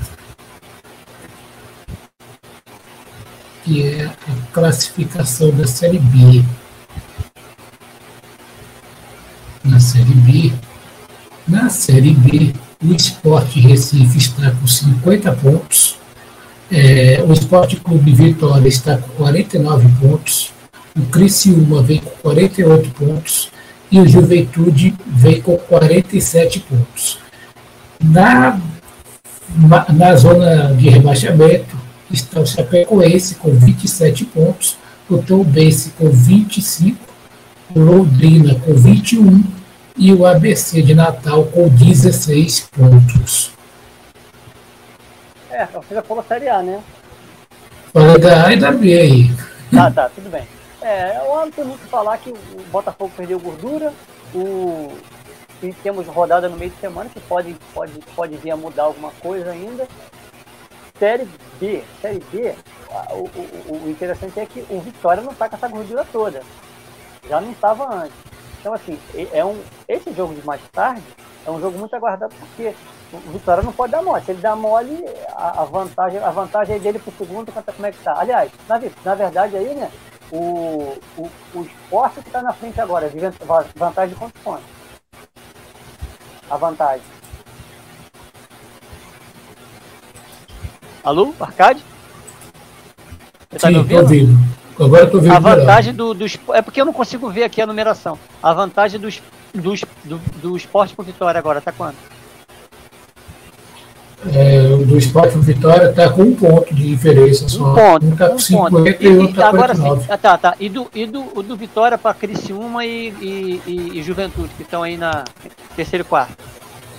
que 3.63 3.83
é 3.83 4.05
a 4.05 4.51
classificação 4.51 5.51
da 5.51 5.67
Série 5.67 5.99
B. 5.99 6.43
Na 9.63 9.79
Série 9.79 10.13
B, 10.13 10.53
na 11.47 11.69
Série 11.69 12.13
B, 12.13 12.53
o 12.83 12.93
Esporte 12.93 13.59
Recife 13.59 14.17
está 14.17 14.51
com 14.51 14.67
50 14.67 15.31
pontos, 15.33 15.97
é, 16.77 17.23
o 17.25 17.31
Esporte 17.31 17.77
Clube 17.77 18.11
Vitória 18.11 18.67
está 18.67 18.97
com 18.97 19.07
49 19.23 19.87
pontos, 20.01 20.51
o 20.93 21.03
Criciúma 21.03 21.81
vem 21.81 21.99
com 21.99 22.09
48 22.21 22.89
pontos 22.89 23.49
e 23.89 23.97
o 23.97 24.05
Juventude 24.05 24.93
vem 25.07 25.41
com 25.41 25.55
47 25.55 26.59
pontos. 26.59 27.19
Na, 28.03 28.59
na 29.93 30.15
zona 30.17 30.75
de 30.75 30.89
rebaixamento 30.89 31.77
está 32.11 32.41
o 32.41 32.45
Chapecoense 32.45 33.35
com 33.35 33.51
27 33.51 34.25
pontos, 34.25 34.77
o 35.09 35.19
Tombense 35.19 35.91
com 35.97 36.09
25, 36.09 36.97
o 37.73 37.79
Londrina 37.79 38.53
com 38.55 38.73
21 38.73 39.45
e 39.97 40.11
o 40.11 40.25
ABC 40.25 40.81
de 40.81 40.93
Natal 40.93 41.45
com 41.45 41.69
16 41.69 42.67
pontos. 42.77 43.54
É, 45.55 45.65
você 45.67 45.95
já 45.95 46.01
falou 46.01 46.21
Série 46.21 46.49
A, 46.49 46.61
né? 46.61 46.83
Falei 47.93 48.17
da 48.17 48.45
A 48.45 48.53
e 48.53 48.59
da 48.59 48.71
B 48.73 48.99
aí. 48.99 49.29
Tá, 49.73 49.89
tá, 49.89 50.09
tudo 50.09 50.29
bem. 50.29 50.45
É, 50.81 51.15
eu 51.17 51.33
amo 51.33 51.51
muito 51.59 51.87
falar 51.87 52.17
que 52.17 52.29
o 52.29 52.61
Botafogo 52.69 53.13
perdeu 53.15 53.39
gordura, 53.39 53.93
o... 54.33 54.91
e 55.63 55.71
temos 55.75 56.05
rodada 56.07 56.49
no 56.49 56.57
meio 56.57 56.71
de 56.71 56.79
semana 56.81 57.09
que 57.09 57.21
pode, 57.21 57.55
pode, 57.73 57.93
pode 58.13 58.35
vir 58.35 58.51
a 58.51 58.57
mudar 58.57 58.83
alguma 58.83 59.11
coisa 59.21 59.51
ainda. 59.51 59.87
Série 60.99 61.25
B, 61.57 61.83
Série 62.01 62.21
B, 62.29 62.53
o, 63.11 63.73
o, 63.73 63.85
o 63.85 63.89
interessante 63.89 64.37
é 64.37 64.45
que 64.45 64.65
o 64.69 64.81
Vitória 64.81 65.23
não 65.23 65.31
está 65.31 65.47
com 65.47 65.55
essa 65.55 65.69
gordura 65.69 66.05
toda. 66.11 66.43
Já 67.29 67.39
não 67.39 67.51
estava 67.51 67.95
antes. 67.95 68.34
Então, 68.65 68.73
assim, 68.73 68.97
é 69.31 69.45
um, 69.45 69.61
esse 69.87 70.11
jogo 70.11 70.33
de 70.33 70.43
mais 70.43 70.59
tarde 70.73 71.03
é 71.45 71.51
um 71.51 71.61
jogo 71.61 71.77
muito 71.77 71.95
aguardado 71.95 72.33
porque 72.39 72.73
o 73.13 73.31
Vitória 73.31 73.61
não 73.61 73.71
pode 73.71 73.91
dar 73.91 74.01
mole. 74.01 74.25
Se 74.25 74.31
ele 74.31 74.41
dá 74.41 74.55
mole, 74.55 75.05
a, 75.33 75.61
a 75.61 75.65
vantagem, 75.65 76.17
a 76.17 76.31
vantagem 76.31 76.77
é 76.77 76.79
dele 76.79 76.97
pro 76.97 77.13
segundo, 77.15 77.51
como 77.51 77.85
é 77.85 77.91
que 77.91 77.99
tá. 77.99 78.19
Aliás, 78.19 78.51
na, 78.67 78.81
na 79.03 79.13
verdade 79.13 79.55
aí, 79.55 79.75
né, 79.75 79.91
o, 80.31 80.97
o, 81.15 81.29
o 81.53 81.61
esporte 81.61 82.21
que 82.21 82.27
está 82.27 82.41
na 82.41 82.53
frente 82.53 82.81
agora, 82.81 83.07
de 83.07 83.19
vantagem 83.75 84.15
de 84.15 84.33
pontos? 84.41 84.63
A 86.49 86.57
vantagem. 86.57 87.05
Alô, 91.03 91.35
Arcade? 91.39 91.85
Você 93.51 93.59
tá 93.59 93.67
Sim, 93.67 93.83
me 93.83 93.95
ouvindo? 93.95 94.64
Agora 94.79 95.05
estou 95.05 95.21
vendo. 95.21 95.33
A 95.33 95.39
vantagem 95.39 95.93
do, 95.93 96.13
do. 96.13 96.25
É 96.53 96.61
porque 96.61 96.81
eu 96.81 96.85
não 96.85 96.93
consigo 96.93 97.29
ver 97.29 97.43
aqui 97.43 97.61
a 97.61 97.67
numeração. 97.67 98.17
A 98.43 98.53
vantagem 98.53 98.99
dos, 98.99 99.21
dos, 99.53 99.83
do, 100.03 100.19
do 100.41 100.57
esporte 100.57 100.95
por 100.95 101.05
vitória 101.05 101.39
agora, 101.39 101.61
tá 101.61 101.71
quanto? 101.71 101.97
É, 104.33 104.59
do 104.85 104.97
esporte 104.97 105.33
por 105.33 105.41
vitória 105.41 105.89
está 105.89 106.09
com 106.09 106.23
um 106.23 106.35
ponto 106.35 106.73
de 106.73 106.87
diferença 106.87 107.47
só. 107.47 107.71
Um 107.71 107.75
ponto. 107.75 108.05
Um 108.05 108.15
tá 108.15 108.29
com 108.29 108.35
um 108.35 108.39
50 108.39 108.69
ponto. 108.71 108.87
e, 108.87 109.05
e 109.05 109.17
outro 109.17 109.35
tá 109.35 109.49
agora 109.49 109.75
sim. 109.75 109.99
Ah, 110.09 110.17
tá, 110.17 110.37
tá. 110.37 110.55
E 110.59 110.67
do, 110.67 110.87
e 110.93 111.05
do, 111.05 111.43
do 111.43 111.55
Vitória 111.55 111.97
para 111.97 112.13
Criciúma 112.13 112.85
e, 112.85 113.09
e, 113.21 113.61
e, 113.67 113.99
e 113.99 114.03
Juventude, 114.03 114.49
que 114.57 114.63
estão 114.63 114.83
aí 114.83 114.97
na 114.97 115.23
terceiro 115.75 116.03
e 116.03 116.07
quarto. 116.07 116.35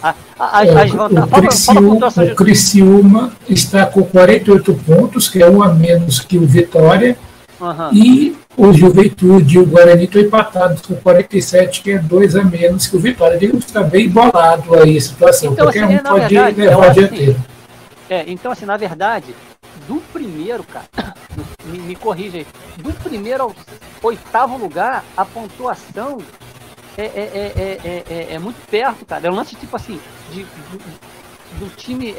A, 0.02 0.14
a, 0.38 0.64
é, 0.64 0.82
as 0.82 0.90
vantagens. 0.90 1.68
O, 1.68 1.76
Criciúma, 1.76 2.06
o 2.06 2.34
Criciúma 2.36 3.32
está 3.48 3.86
com 3.86 4.04
48 4.04 4.74
pontos, 4.86 5.28
que 5.28 5.42
é 5.42 5.50
um 5.50 5.62
a 5.62 5.68
menos 5.68 6.20
que 6.20 6.38
o 6.38 6.46
Vitória. 6.46 7.16
Uhum. 7.60 7.92
E 7.92 8.36
o 8.56 8.72
Juventude 8.72 9.56
e 9.56 9.58
o 9.58 9.66
Guarani 9.66 10.04
estão 10.04 10.20
empatados 10.20 10.82
com 10.82 10.94
47, 10.94 11.82
que 11.82 11.92
é 11.92 11.98
dois 11.98 12.36
a 12.36 12.44
menos 12.44 12.86
que 12.86 12.96
o 12.96 13.00
Vitória. 13.00 13.38
Digo 13.38 13.58
que 13.58 13.66
está 13.66 13.82
bem 13.82 14.08
bolado 14.08 14.74
aí 14.74 14.98
a 14.98 15.00
situação, 15.00 15.52
então, 15.52 15.64
porque 15.64 15.78
assim, 15.78 15.94
um 15.94 15.98
pode 15.98 16.34
verdade, 16.34 16.60
levar 16.60 16.92
dianteiro. 16.92 17.32
Assim, 17.32 17.44
é, 18.10 18.24
então, 18.28 18.52
assim, 18.52 18.66
na 18.66 18.76
verdade, 18.76 19.34
do 19.88 19.96
primeiro, 20.12 20.64
cara, 20.64 21.14
me, 21.64 21.78
me 21.78 21.96
corrija 21.96 22.38
aí, 22.38 22.46
do 22.76 22.92
primeiro 22.92 23.44
ao 23.44 23.54
oitavo 24.02 24.58
lugar, 24.58 25.02
a 25.16 25.24
pontuação 25.24 26.18
é, 26.96 27.04
é, 27.04 28.04
é, 28.08 28.34
é, 28.34 28.38
muito 28.38 28.56
perto, 28.70 29.04
cara. 29.04 29.26
É 29.26 29.30
um 29.30 29.34
lance 29.34 29.56
tipo 29.56 29.76
assim, 29.76 30.00
de, 30.32 30.44
do, 31.58 31.68
time 31.76 32.14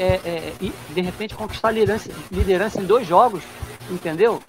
de 0.93 1.01
repente 1.01 1.35
conquistar 1.35 1.71
liderança, 1.71 2.11
liderança 2.31 2.81
em 2.81 2.85
dois 2.85 3.07
jogos, 3.07 3.43
entendeu? 3.89 4.41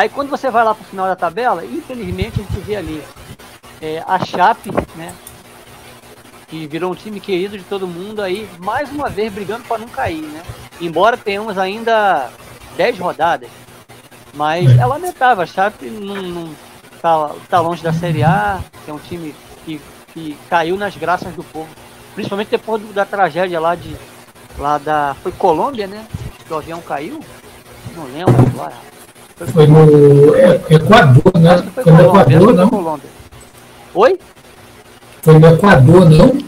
Aí 0.00 0.08
quando 0.08 0.30
você 0.30 0.50
vai 0.50 0.64
lá 0.64 0.74
pro 0.74 0.82
final 0.82 1.06
da 1.06 1.14
tabela, 1.14 1.62
infelizmente 1.62 2.40
a 2.40 2.42
gente 2.42 2.58
vê 2.60 2.74
ali 2.74 3.04
é, 3.82 4.02
a 4.06 4.18
Chape, 4.24 4.70
né? 4.96 5.14
Que 6.48 6.66
virou 6.66 6.92
um 6.92 6.94
time 6.94 7.20
querido 7.20 7.58
de 7.58 7.64
todo 7.64 7.86
mundo 7.86 8.22
aí, 8.22 8.48
mais 8.60 8.90
uma 8.90 9.10
vez 9.10 9.30
brigando 9.30 9.64
para 9.64 9.76
não 9.76 9.88
cair, 9.88 10.22
né? 10.22 10.42
Embora 10.80 11.18
tenhamos 11.18 11.58
ainda 11.58 12.30
10 12.78 12.98
rodadas. 12.98 13.50
Mas 14.32 14.74
é 14.78 14.86
lamentável, 14.86 15.42
a 15.42 15.46
Chape 15.46 15.90
não, 15.90 16.22
não 16.22 16.54
tá, 17.02 17.32
tá 17.50 17.60
longe 17.60 17.82
da 17.82 17.92
Série 17.92 18.22
A, 18.22 18.58
é 18.88 18.92
um 18.94 18.98
time 18.98 19.34
que, 19.66 19.78
que 20.14 20.34
caiu 20.48 20.78
nas 20.78 20.96
graças 20.96 21.34
do 21.34 21.44
povo. 21.44 21.68
Principalmente 22.14 22.48
depois 22.48 22.80
do, 22.80 22.90
da 22.94 23.04
tragédia 23.04 23.60
lá 23.60 23.74
de. 23.74 23.94
Lá 24.56 24.78
da. 24.78 25.14
Foi 25.22 25.30
Colômbia, 25.30 25.86
né? 25.86 26.06
Que 26.46 26.54
o 26.54 26.56
avião 26.56 26.80
caiu? 26.80 27.20
Não 27.94 28.04
lembro 28.04 28.34
agora. 28.48 28.89
Foi 29.46 29.66
no 29.66 30.36
Equador, 30.36 31.40
né? 31.40 31.56
Foi, 31.74 31.84
foi 31.84 31.92
no 31.92 32.00
Equador, 32.02 32.54
não? 32.54 32.68
Colômbia. 32.68 33.10
Oi? 33.94 34.18
Foi 35.22 35.38
no 35.38 35.48
Equador, 35.48 36.10
não? 36.10 36.38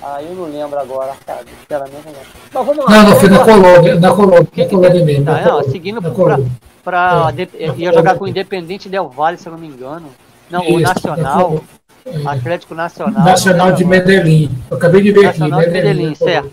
Ah, 0.00 0.22
eu 0.22 0.34
não 0.34 0.44
lembro 0.44 0.78
agora, 0.78 1.12
cara. 1.26 1.44
Sinceramente 1.60 2.06
não 2.06 2.12
Mas 2.52 2.66
vamos 2.66 2.84
lá. 2.84 2.90
Não, 2.90 3.10
não, 3.10 3.16
foi 3.16 3.28
na 3.28 3.38
Colômbia, 3.38 4.00
na 4.00 4.14
Colômbia, 4.14 4.64
na 4.64 4.68
Colômbia 4.68 5.04
mesmo. 5.04 5.24
Tá, 5.24 5.40
não, 5.42 5.62
seguindo 5.64 6.02
pra, 6.02 6.38
pra, 6.84 7.32
é, 7.36 7.68
ia 7.76 7.92
jogar 7.92 8.16
com 8.16 8.24
o 8.24 8.28
Independente 8.28 8.88
Del 8.88 9.08
Valle, 9.08 9.38
se 9.38 9.48
eu 9.48 9.52
não 9.52 9.58
me 9.58 9.66
engano. 9.66 10.08
Não, 10.50 10.62
Isso, 10.62 10.74
o 10.74 10.80
Nacional. 10.80 11.64
É, 12.04 12.28
Atlético 12.28 12.74
Nacional. 12.74 13.24
Nacional 13.24 13.72
de 13.72 13.84
Medellín. 13.84 14.50
Eu 14.70 14.76
acabei 14.76 15.02
de 15.02 15.12
ver 15.12 15.24
Nacional 15.24 15.60
aqui. 15.60 15.68
Nacional 15.68 15.82
de 15.82 15.94
Medellín, 15.94 16.14
certo. 16.14 16.52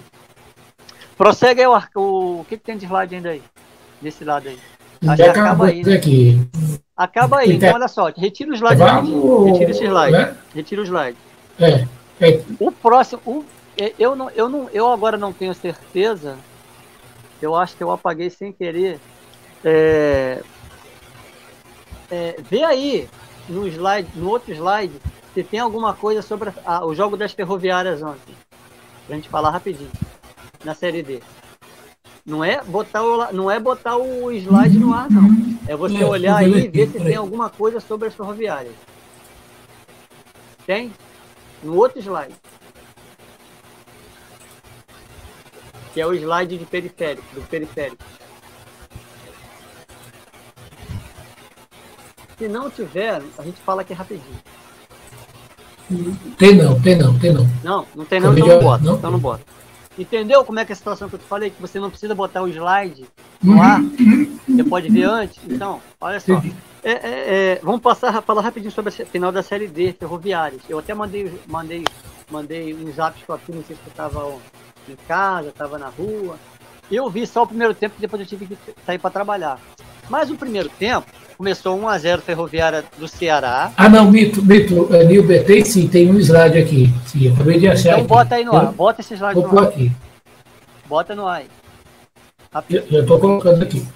Prossegue 1.17 1.61
aí 1.61 1.67
o, 1.67 1.77
o, 1.95 2.39
o 2.41 2.45
que, 2.47 2.57
que 2.57 2.63
tem 2.63 2.77
de 2.77 2.85
slide 2.85 3.15
ainda 3.15 3.29
aí? 3.29 3.41
Desse 4.01 4.23
lado 4.23 4.47
aí. 4.47 4.57
Acho 5.07 5.23
que 5.23 5.29
acaba 5.29 5.65
aí. 5.67 5.83
Né? 5.83 5.93
Aqui. 5.93 6.49
Acaba 6.95 7.38
aí, 7.38 7.53
então 7.53 7.73
olha 7.73 7.88
só, 7.88 8.12
retira 8.15 8.51
o 8.51 8.53
slide. 8.53 8.77
Vamos, 8.77 9.51
retira 9.51 9.71
esse 9.71 9.85
slide. 9.85 10.12
Né? 10.12 10.35
Retira 10.53 10.81
o 10.81 10.85
slide. 10.85 11.17
É, 11.59 11.88
é. 12.19 12.41
O 12.59 12.71
próximo. 12.71 13.21
O, 13.25 13.45
é, 13.77 13.93
eu, 13.97 14.15
não, 14.15 14.29
eu, 14.31 14.49
não, 14.49 14.69
eu 14.73 14.91
agora 14.91 15.17
não 15.17 15.31
tenho 15.31 15.53
certeza. 15.53 16.38
Eu 17.41 17.55
acho 17.55 17.77
que 17.77 17.83
eu 17.83 17.91
apaguei 17.91 18.29
sem 18.29 18.51
querer. 18.51 18.99
É, 19.63 20.41
é, 22.12 22.35
vê 22.49 22.63
aí 22.63 23.07
no 23.47 23.65
slide, 23.67 24.09
no 24.15 24.29
outro 24.29 24.53
slide, 24.53 24.93
se 25.33 25.43
tem 25.43 25.59
alguma 25.59 25.93
coisa 25.93 26.21
sobre 26.21 26.51
a, 26.65 26.85
o 26.85 26.93
jogo 26.93 27.15
das 27.15 27.31
ferroviárias 27.31 28.01
ontem. 28.01 28.35
Pra 29.07 29.15
gente 29.15 29.29
falar 29.29 29.51
rapidinho. 29.51 29.91
Na 30.63 30.75
série 30.75 31.01
D. 31.01 31.21
Não 32.29 32.45
é 32.45 32.63
botar 32.63 33.01
o, 33.01 33.33
não 33.33 33.49
é 33.49 33.59
botar 33.59 33.97
o 33.97 34.31
slide 34.31 34.77
no 34.77 34.93
ar, 34.93 35.09
não. 35.09 35.27
É 35.67 35.75
você 35.75 35.97
é, 35.97 36.05
olhar 36.05 36.37
aí 36.37 36.65
e 36.65 36.67
ver 36.67 36.87
se 36.87 36.99
tem 36.99 37.15
alguma 37.15 37.49
coisa 37.49 37.79
sobre 37.79 38.07
as 38.07 38.13
ferroviárias. 38.13 38.75
Tem? 40.63 40.93
No 41.63 41.75
outro 41.75 41.99
slide. 41.99 42.35
Que 45.91 46.01
é 46.01 46.05
o 46.05 46.13
slide 46.13 46.55
de 46.55 46.65
periférico, 46.65 47.25
do 47.33 47.41
periférico. 47.41 48.03
Se 52.37 52.47
não 52.47 52.69
tiver, 52.69 53.23
a 53.39 53.43
gente 53.43 53.59
fala 53.61 53.81
aqui 53.81 53.93
rapidinho. 53.93 54.39
Tem 56.37 56.55
não, 56.55 56.79
tem 56.79 56.95
não, 56.95 57.17
tem 57.17 57.33
não. 57.33 57.47
Não, 57.63 57.87
não 57.95 58.05
tem 58.05 58.19
não, 58.19 58.37
então 58.37 58.47
não 58.47 58.59
bota. 58.59 58.83
Não? 58.83 58.95
Então 58.97 59.11
não 59.11 59.19
bota. 59.19 59.43
Entendeu 59.99 60.45
como 60.45 60.59
é 60.59 60.65
que 60.65 60.71
é 60.71 60.73
a 60.73 60.77
situação 60.77 61.09
que 61.09 61.15
eu 61.15 61.19
te 61.19 61.25
falei? 61.25 61.49
Que 61.49 61.62
você 61.62 61.77
não 61.77 61.89
precisa 61.89 62.15
botar 62.15 62.41
o 62.41 62.47
slide 62.47 63.05
no 63.43 63.62
ar. 63.62 63.81
Você 64.47 64.63
pode 64.63 64.89
ver 64.89 65.03
antes. 65.03 65.38
Então, 65.45 65.81
olha 65.99 66.19
só. 66.21 66.41
É, 66.81 66.91
é, 66.91 66.99
é, 67.53 67.59
vamos 67.62 67.81
passar 67.81 68.21
falar 68.21 68.41
rapidinho 68.41 68.71
sobre 68.71 68.89
a 68.89 69.05
final 69.05 69.31
da 69.31 69.43
série 69.43 69.67
D, 69.67 69.91
ferroviárias. 69.91 70.62
Eu 70.69 70.79
até 70.79 70.93
mandei, 70.93 71.29
mandei, 71.47 71.83
mandei 72.31 72.73
uns 72.73 72.95
zaps 72.95 73.21
para 73.23 73.38
tu, 73.39 73.53
não 73.53 73.63
sei 73.63 73.75
se 73.75 73.81
tu 73.81 73.89
estava 73.89 74.33
em 74.88 74.95
casa, 75.05 75.49
estava 75.49 75.77
na 75.77 75.89
rua. 75.89 76.38
Eu 76.89 77.09
vi 77.09 77.27
só 77.27 77.43
o 77.43 77.47
primeiro 77.47 77.73
tempo, 77.73 77.95
depois 77.99 78.21
eu 78.21 78.25
tive 78.25 78.47
que 78.47 78.57
sair 78.85 78.97
para 78.97 79.09
trabalhar. 79.09 79.59
Mas 80.09 80.31
o 80.31 80.38
primeiro 80.38 80.69
tempo 80.69 81.07
começou 81.39 81.80
1 81.80 81.88
a 81.88 81.97
0 81.97 82.21
Ferroviária 82.21 82.84
do 82.97 83.08
Ceará. 83.08 83.71
Ah, 83.78 83.88
não, 83.88 84.12
Mito, 84.12 84.43
Mito, 84.43 84.93
é, 84.93 85.06
Nilber, 85.06 85.45
tem 85.45 85.63
sim, 85.63 85.88
tem 85.88 86.12
um 86.12 86.19
slide 86.19 86.58
aqui. 86.58 86.93
Sim, 87.06 87.32
acabei 87.32 87.58
de 87.58 87.69
achar. 87.69 87.91
Então 87.91 87.99
aqui. 87.99 88.08
bota 88.08 88.36
aí 88.36 88.43
no 88.43 88.54
ar, 88.54 88.71
bota 88.73 88.99
esse 88.99 89.13
slide 89.13 89.39
no 89.39 89.58
ar. 89.58 89.67
aqui. 89.69 89.89
Bota 90.86 91.15
no 91.15 91.25
ar. 91.25 91.43
Já, 92.69 92.82
já 92.82 93.06
tô 93.06 93.17
colocando 93.17 93.63
aqui. 93.63 93.88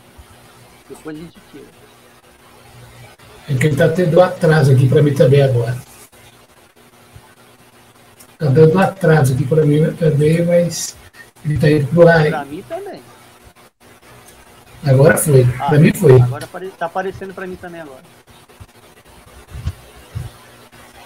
Depois 0.88 1.18
a 1.18 1.20
gente 1.20 1.38
tira. 1.52 1.66
É 3.50 3.54
que 3.56 3.68
ele 3.68 3.76
tá 3.76 3.90
tendo 3.90 4.22
atraso 4.22 4.72
aqui 4.72 4.88
para 4.88 5.04
mim 5.04 5.14
também 5.14 5.42
agora. 5.42 5.78
Tá 8.40 8.46
dando 8.46 8.80
atraso 8.80 9.34
aqui 9.34 9.46
para 9.46 9.66
mim 9.66 9.92
também, 9.96 10.46
mas 10.46 10.96
ele 11.44 11.58
tá 11.58 11.70
indo 11.70 11.88
pro 11.88 12.08
ar. 12.08 12.26
Para 12.26 12.46
mim 12.46 12.64
também. 12.70 13.02
Agora 14.86 15.18
foi. 15.18 15.48
Ah, 15.60 15.70
pra 15.70 15.80
mim 15.80 15.94
foi. 15.94 16.22
Agora 16.22 16.48
tá 16.78 16.86
aparecendo 16.86 17.34
pra 17.34 17.48
mim 17.48 17.56
também 17.56 17.82
agora. 17.82 18.02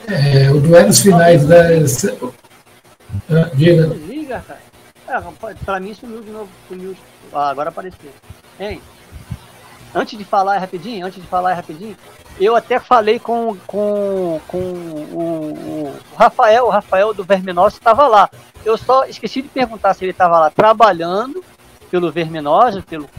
É, 0.08 0.50
o 0.52 0.60
duelo 0.60 0.88
dos 0.88 1.02
finais 1.02 1.46
das. 1.46 2.06
Ah, 3.30 3.52
diga. 3.54 3.88
Liga, 3.88 4.44
cara. 4.48 4.60
É, 5.08 5.56
pra 5.66 5.80
mim 5.80 5.94
sumiu 5.94 6.22
de 6.22 6.32
novo. 6.32 6.50
Sumiu. 6.68 6.96
Ah, 7.34 7.50
agora 7.50 7.70
apareceu. 7.70 8.12
Hein? 8.60 8.82
Antes 9.94 10.18
de 10.18 10.26
falar 10.26 10.58
rapidinho, 10.58 11.06
antes 11.06 11.22
de 11.22 11.28
falar 11.28 11.54
rapidinho, 11.54 11.96
eu 12.40 12.56
até 12.56 12.80
falei 12.80 13.20
com, 13.20 13.58
com, 13.66 14.40
com 14.48 14.58
o, 14.58 15.54
o 15.54 16.00
Rafael, 16.16 16.66
o 16.66 16.70
Rafael 16.70 17.14
do 17.14 17.24
Verminosa 17.24 17.78
estava 17.78 18.08
lá. 18.08 18.30
Eu 18.66 18.78
só 18.78 19.06
esqueci 19.06 19.42
de 19.42 19.50
perguntar 19.50 19.94
se 19.94 20.04
ele 20.04 20.12
estava 20.12 20.40
lá 20.40 20.50
trabalhando 20.50 21.44
pelo 21.90 22.12
Verminosa, 22.12 22.84
pelo 22.88 23.10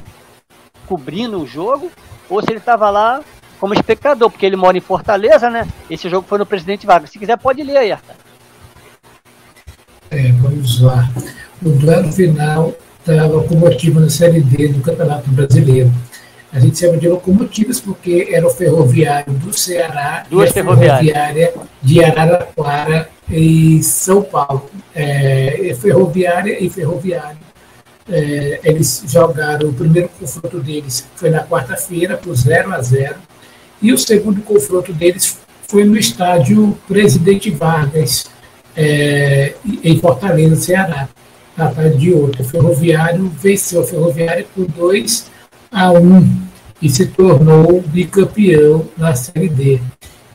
cobrindo 0.89 1.41
o 1.41 1.47
jogo, 1.47 1.91
ou 2.29 2.41
se 2.43 2.51
ele 2.51 2.59
estava 2.59 2.89
lá 2.91 3.21
como 3.61 3.75
espectador, 3.75 4.31
porque 4.31 4.47
ele 4.47 4.57
mora 4.57 4.79
em 4.79 4.81
Fortaleza, 4.81 5.51
né? 5.51 5.67
Esse 5.91 6.09
jogo 6.09 6.27
foi 6.29 6.39
no 6.39 6.47
Presidente 6.47 6.87
Vargas. 6.87 7.11
Se 7.11 7.19
quiser, 7.19 7.37
pode 7.37 7.63
ler 7.63 7.77
aí, 7.77 7.93
Arthur. 7.93 8.15
É, 10.11 10.33
vamos 10.33 10.81
lá. 10.81 11.11
O 11.63 11.71
duelo 11.71 12.13
final 12.13 12.73
da 13.05 13.27
locomotiva 13.27 14.01
na 14.01 14.09
Série 14.09 14.41
D 14.41 14.69
do 14.69 14.81
Campeonato 14.81 15.29
Brasileiro. 15.31 15.93
A 16.53 16.61
gente 16.61 16.79
chama 16.79 16.97
de 16.97 17.09
locomotivas 17.09 17.79
porque 17.79 18.29
era 18.31 18.47
o 18.47 18.51
ferroviário 18.51 19.35
do 19.35 19.53
Ceará 19.53 20.25
Duas 20.31 20.49
e 20.49 20.51
a 20.51 20.53
ferroviária 20.55 21.55
de 21.83 22.03
Araraquara 22.03 23.11
e 23.29 23.83
São 23.83 24.23
Paulo. 24.23 24.71
É, 24.95 25.77
ferroviária 25.79 26.63
e 26.63 26.71
ferroviário 26.71 27.48
é, 28.11 28.61
eles 28.65 29.05
jogaram 29.07 29.69
o 29.69 29.73
primeiro 29.73 30.09
confronto 30.19 30.59
deles 30.61 31.07
foi 31.15 31.31
na 31.31 31.45
quarta-feira 31.45 32.17
por 32.17 32.35
0 32.35 32.73
a 32.73 32.81
0 32.81 33.17
E 33.83 33.93
o 33.93 33.99
segundo 33.99 34.41
confronto 34.41 34.93
deles 34.93 35.39
foi 35.69 35.85
no 35.85 35.97
estádio 35.99 36.77
Presidente 36.89 37.51
Vargas, 37.51 38.27
é, 38.75 39.53
em 39.85 39.99
Fortaleza, 39.99 40.57
Ceará, 40.57 41.09
na 41.57 41.71
tarde 41.71 41.99
de 41.99 42.13
ontem. 42.15 42.43
O 42.43 42.45
Ferroviário 42.45 43.31
venceu 43.41 43.83
a 43.83 43.85
Ferroviária 43.85 44.45
por 44.55 44.67
2 44.67 45.31
a 45.71 45.93
1 45.93 46.49
e 46.81 46.89
se 46.89 47.05
tornou 47.07 47.83
bicampeão 47.83 48.87
na 48.97 49.15
Série 49.15 49.51
D. 49.51 49.79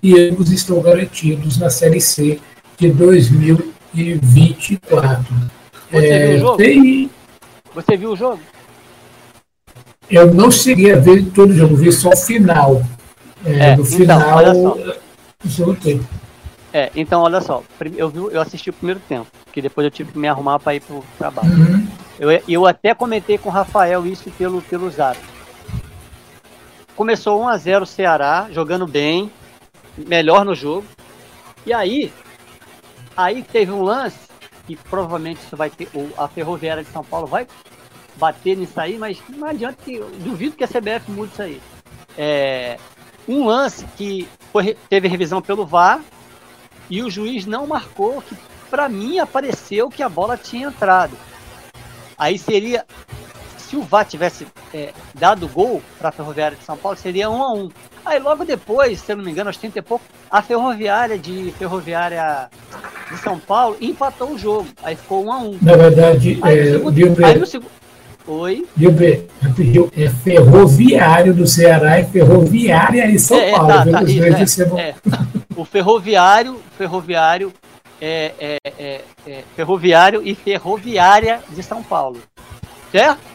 E 0.04 0.20
ambos 0.20 0.52
estão 0.52 0.80
garantidos 0.82 1.58
na 1.58 1.72
Série 1.72 2.02
C 2.02 2.40
de 2.78 2.92
2024. 2.92 5.34
Você 5.92 6.08
é, 6.08 6.44
o? 6.44 6.58
Tem... 6.58 7.10
Você 7.74 7.98
viu 7.98 8.12
o 8.12 8.16
jogo? 8.16 8.40
Eu 10.10 10.34
não 10.34 10.52
cheguei 10.52 10.94
a 10.94 11.00
ver 11.00 11.26
todo 11.32 11.52
o 11.52 11.54
jogo, 11.54 11.76
vi 11.76 11.92
só 11.92 12.10
o 12.10 12.18
final. 12.18 12.82
É, 13.46 13.72
é, 13.72 13.76
no 13.76 13.84
então, 13.84 13.86
final, 13.86 14.78
do 15.44 15.50
segundo 15.50 15.80
tempo. 15.80 16.06
É, 16.72 16.92
então 16.96 17.22
olha 17.22 17.40
só, 17.40 17.64
eu, 17.96 18.10
vi, 18.10 18.18
eu 18.18 18.42
assisti 18.42 18.70
o 18.70 18.74
primeiro 18.74 19.00
tempo, 19.08 19.28
que 19.52 19.62
depois 19.62 19.86
eu 19.86 19.92
tive 19.92 20.12
que 20.12 20.18
me 20.18 20.28
arrumar 20.28 20.60
para 20.60 20.76
ir 20.76 20.82
pro 20.82 21.04
trabalho. 21.18 21.50
Uhum. 21.50 21.88
Eu, 22.20 22.30
eu 22.48 22.66
até 22.66 22.94
comentei 22.94 23.38
com 23.38 23.50
o 23.50 23.52
Rafael 23.52 24.06
isso 24.08 24.32
pelo, 24.32 24.62
pelo 24.64 24.90
zap. 24.90 25.18
Começou 26.96 27.42
1 27.42 27.48
a 27.48 27.58
0 27.58 27.84
o 27.84 27.88
Ceará, 27.88 28.48
jogando 28.52 28.88
bem, 28.88 29.32
melhor 29.98 30.46
no 30.46 30.56
jogo. 30.56 30.86
E 31.66 31.74
aí, 31.74 32.12
aí 33.16 33.44
teve 33.44 33.72
um 33.72 33.82
lance 33.82 34.18
que 34.66 34.76
provavelmente 34.76 35.42
isso 35.46 35.56
vai 35.58 35.70
ter, 35.70 35.90
a 36.18 36.28
Ferroviária 36.28 36.84
de 36.84 36.90
São 36.90 37.04
Paulo 37.04 37.28
vai 37.28 37.48
bater 38.16 38.56
nisso 38.56 38.80
aí, 38.80 38.98
mas 38.98 39.22
não 39.30 39.48
adianta 39.48 39.78
que 39.84 40.00
duvido 40.00 40.56
que 40.56 40.64
a 40.64 40.68
CBF 40.68 41.10
mude 41.12 41.34
isso 41.34 41.42
aí. 41.42 41.62
É, 42.18 42.78
um 43.28 43.46
lance 43.46 43.86
que 43.98 44.28
foi, 44.52 44.78
teve 44.90 45.08
revisão 45.08 45.42
pelo 45.42 45.66
VAR 45.66 46.02
e 46.90 47.02
o 47.02 47.10
juiz 47.10 47.46
não 47.46 47.66
marcou, 47.66 48.22
que 48.22 48.36
para 48.70 48.88
mim 48.88 49.20
apareceu 49.20 49.90
que 49.90 50.04
a 50.04 50.10
bola 50.10 50.38
tinha 50.38 50.68
entrado. 50.68 51.18
Aí 52.18 52.38
seria, 52.38 52.86
se 53.74 53.78
o 53.78 53.82
VAR 53.82 54.06
tivesse 54.06 54.46
é, 54.72 54.92
dado 55.16 55.48
gol 55.48 55.82
para 55.98 56.10
a 56.10 56.12
Ferroviária 56.12 56.56
de 56.56 56.64
São 56.64 56.78
Paulo, 56.78 56.96
seria 56.96 57.28
um 57.28 57.42
a 57.42 57.54
um. 57.54 57.70
Aí 58.06 58.20
logo 58.20 58.46
depois, 58.46 59.00
se 59.00 59.12
eu 59.12 59.18
não 59.18 59.24
me 59.24 59.32
engano, 59.32 59.50
aos 59.50 59.58
30 59.58 59.80
e 59.80 59.82
pouco, 59.82 60.06
a 60.30 60.44
Ferroviária 60.44 61.18
de 61.18 61.52
Ferroviária 61.58 62.50
de 63.10 63.18
São 63.18 63.40
Paulo 63.40 63.76
empatou 63.82 64.32
o 64.32 64.38
jogo. 64.38 64.68
Aí 64.84 64.96
ficou 64.96 65.26
um 65.26 65.32
a 65.32 65.40
um. 65.40 65.58
Na 65.60 65.76
verdade, 65.76 66.40
aí, 66.44 66.60
é, 66.60 66.72
segundo, 66.74 67.26
aí 67.26 67.40
no 67.40 67.46
segundo, 67.48 67.72
Oi? 68.28 68.66
Gilberto, 68.78 69.34
é 69.98 70.08
ferroviário 70.08 71.34
do 71.34 71.48
Ceará 71.48 72.00
e 72.00 72.06
ferroviária 72.06 73.10
em 73.10 73.18
São 73.18 73.38
é, 73.38 73.52
Paulo. 73.52 73.68
Tá, 73.68 73.86
tá, 73.86 74.04
isso, 74.04 74.62
é, 74.62 74.90
é, 74.90 74.96
o 75.56 75.66
ferroviário, 75.66 76.62
ferroviário, 76.78 77.52
é, 78.00 78.32
é, 78.40 78.58
é, 78.78 79.02
é, 79.26 79.44
ferroviário 79.56 80.22
e 80.24 80.36
ferroviária 80.36 81.42
de 81.50 81.64
São 81.64 81.82
Paulo. 81.82 82.20
Certo? 82.92 83.33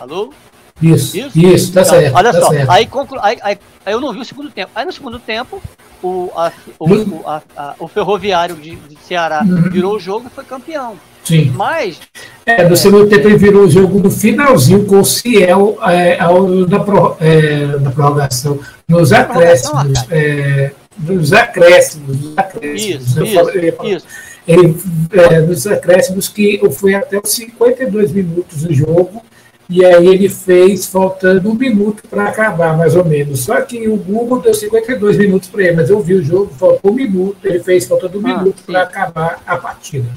Alô? 0.00 0.32
Isso, 0.80 1.16
isso, 1.16 1.38
isso 1.38 1.72
tá, 1.72 1.84
certo. 1.84 2.14
Olha 2.14 2.32
tá 2.32 2.40
só, 2.40 2.50
certo. 2.50 2.70
Aí, 2.70 2.86
conclu, 2.86 3.18
aí, 3.20 3.36
aí, 3.42 3.58
aí, 3.84 3.92
eu 3.92 4.00
não 4.00 4.12
vi 4.12 4.20
o 4.20 4.24
segundo 4.24 4.48
tempo. 4.50 4.70
Aí 4.74 4.84
no 4.84 4.92
segundo 4.92 5.18
tempo, 5.18 5.60
o, 6.02 6.30
a, 6.36 6.52
o, 6.78 6.88
o, 6.88 7.22
a, 7.26 7.42
a, 7.56 7.74
o 7.80 7.88
ferroviário 7.88 8.54
de, 8.54 8.76
de 8.76 8.96
Ceará 9.02 9.42
uhum. 9.44 9.70
virou 9.70 9.96
o 9.96 9.98
jogo 9.98 10.28
e 10.28 10.34
foi 10.34 10.44
campeão. 10.44 10.96
Sim. 11.24 11.52
Mas. 11.54 11.98
É, 12.46 12.66
no 12.66 12.76
segundo 12.76 13.08
tempo 13.08 13.26
ele 13.26 13.36
virou 13.36 13.64
o 13.64 13.70
jogo 13.70 13.98
no 13.98 14.10
finalzinho 14.10 14.86
com 14.86 15.00
o 15.00 15.04
Ciel 15.04 15.76
é, 15.82 16.18
ao, 16.20 16.48
na, 16.48 16.78
pro, 16.78 17.16
é, 17.20 17.66
na 17.80 17.90
prorrogação, 17.90 18.60
nos 18.88 19.12
acréscimos. 19.12 20.04
É, 20.10 20.70
nos 20.98 21.32
acréscimos, 21.32 22.20
nos 22.20 22.38
acréscimos. 22.38 23.16
Isso, 23.16 23.24
isso, 23.24 23.84
isso. 23.84 24.06
Ele, 24.46 24.74
é, 25.12 25.40
nos 25.40 25.66
acréscimos 25.66 26.28
que 26.28 26.60
foi 26.72 26.94
até 26.94 27.20
os 27.22 27.30
52 27.30 28.12
minutos 28.12 28.62
do 28.62 28.72
jogo, 28.72 29.22
e 29.68 29.84
aí 29.84 30.06
ele 30.06 30.28
fez 30.28 30.86
faltando 30.86 31.50
um 31.50 31.54
minuto 31.54 32.02
para 32.08 32.28
acabar, 32.28 32.76
mais 32.76 32.96
ou 32.96 33.04
menos. 33.04 33.40
Só 33.40 33.60
que 33.60 33.86
o 33.86 33.96
Google 33.96 34.40
deu 34.40 34.54
52 34.54 35.18
minutos 35.18 35.48
para 35.48 35.62
ele, 35.62 35.76
mas 35.76 35.90
eu 35.90 36.00
vi 36.00 36.14
o 36.14 36.22
jogo, 36.24 36.52
faltou 36.54 36.90
um 36.90 36.94
minuto, 36.94 37.36
ele 37.44 37.60
fez 37.60 37.86
faltando 37.86 38.18
um 38.18 38.26
ah, 38.26 38.38
minuto 38.38 38.62
para 38.64 38.82
acabar 38.82 39.42
a 39.46 39.56
partida. 39.58 40.08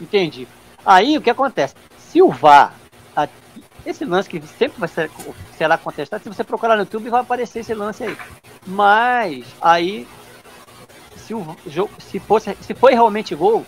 Entendi. 0.00 0.48
Aí 0.84 1.18
o 1.18 1.20
que 1.20 1.30
acontece? 1.30 1.74
Se 1.98 2.22
o 2.22 2.30
VAR, 2.30 2.74
esse 3.84 4.04
lance 4.04 4.28
que 4.28 4.40
sempre 4.58 4.80
vai 4.80 4.88
ser, 4.88 5.10
será 5.58 5.76
contestado, 5.76 6.22
se 6.22 6.28
você 6.28 6.42
procurar 6.42 6.74
no 6.76 6.82
YouTube 6.82 7.10
vai 7.10 7.20
aparecer 7.20 7.60
esse 7.60 7.74
lance 7.74 8.02
aí. 8.02 8.16
Mas 8.66 9.44
aí, 9.60 10.08
se 11.16 11.34
o 11.34 11.54
jogo, 11.66 11.90
se 11.98 12.18
fosse, 12.18 12.56
se 12.62 12.72
foi 12.72 12.94
realmente 12.94 13.34
gol 13.34 13.64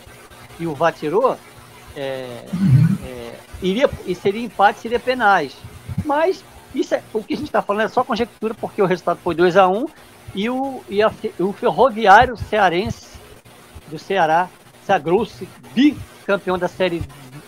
e 0.59 0.67
o 0.67 0.75
VAR 0.75 0.93
tirou, 0.95 1.37
é, 1.95 1.99
é, 1.99 2.47
iria, 3.63 3.89
e 4.07 4.15
seria 4.15 4.43
empate, 4.43 4.81
seria 4.81 5.01
penais. 5.01 5.57
Mas 6.05 6.45
isso 6.75 6.95
é, 6.95 7.03
o 7.13 7.23
que 7.23 7.35
a 7.35 7.37
gente 7.37 7.47
está 7.47 7.63
falando 7.63 7.87
é 7.87 7.89
só 7.89 8.05
conjectura, 8.05 8.55
porque 8.55 8.83
o 8.83 8.87
resultado 8.87 9.19
foi 9.23 9.35
2 9.35 9.57
a 9.57 9.69
1 9.69 9.79
um, 9.79 9.87
e 10.35 10.51
o, 10.51 10.83
e 10.89 11.03
a, 11.03 11.11
o 11.39 11.53
ferroviário 11.53 12.37
cearense 12.37 13.17
do 13.89 13.99
Ceará 13.99 14.49
sagrou-se 14.85 15.49
bi 15.73 15.97
campeão 16.27 16.59
da 16.59 16.69
série 16.69 17.03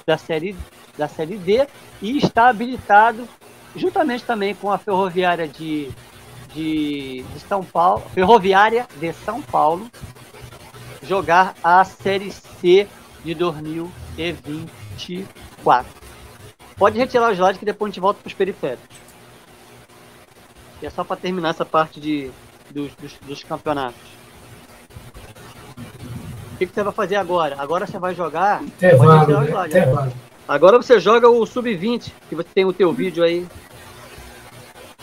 da 0.07 0.16
série 0.16 0.57
da 0.97 1.09
série 1.09 1.37
D 1.37 1.66
e 2.01 2.16
está 2.16 2.49
habilitado 2.49 3.29
juntamente 3.77 4.25
também 4.25 4.55
com 4.55 4.71
a 4.73 4.79
Ferroviária 4.79 5.47
de, 5.47 5.90
de, 6.55 7.23
de 7.23 7.40
São 7.40 7.62
Paulo, 7.62 8.03
Ferroviária 8.14 8.87
de 8.99 9.12
São 9.12 9.40
Paulo, 9.40 9.88
jogar 11.03 11.55
a 11.62 11.85
série 11.85 12.33
C 12.33 12.88
de 13.25 13.35
2024. 15.64 15.92
Pode 16.77 16.99
retirar 16.99 17.31
os 17.31 17.38
slides 17.38 17.59
que 17.59 17.64
depois 17.64 17.88
a 17.88 17.92
gente 17.92 18.01
volta 18.01 18.21
para 18.21 18.29
os 18.29 18.35
periféricos. 18.35 18.97
E 20.81 20.87
é 20.87 20.90
só 20.90 21.03
para 21.03 21.16
terminar 21.16 21.51
essa 21.51 21.64
parte 21.64 22.01
de, 22.01 22.31
dos, 22.71 22.94
dos, 22.94 23.12
dos 23.27 23.44
campeonatos 23.44 24.18
que, 26.59 26.66
que 26.66 26.75
você 26.75 26.83
vai 26.83 26.92
fazer 26.92 27.16
agora? 27.16 27.57
Agora 27.59 27.87
você 27.87 27.99
vai 27.99 28.14
jogar. 28.14 28.62
Intervalo, 28.62 29.40
né? 29.40 29.66
Intervalo. 29.66 30.12
Agora 30.47 30.77
você 30.77 30.99
joga 30.99 31.29
o 31.29 31.47
sub-20, 31.47 32.11
que 32.29 32.35
você 32.35 32.49
tem 32.55 32.64
o 32.64 32.73
teu 32.73 32.92
vídeo 32.92 33.23
aí. 33.23 33.47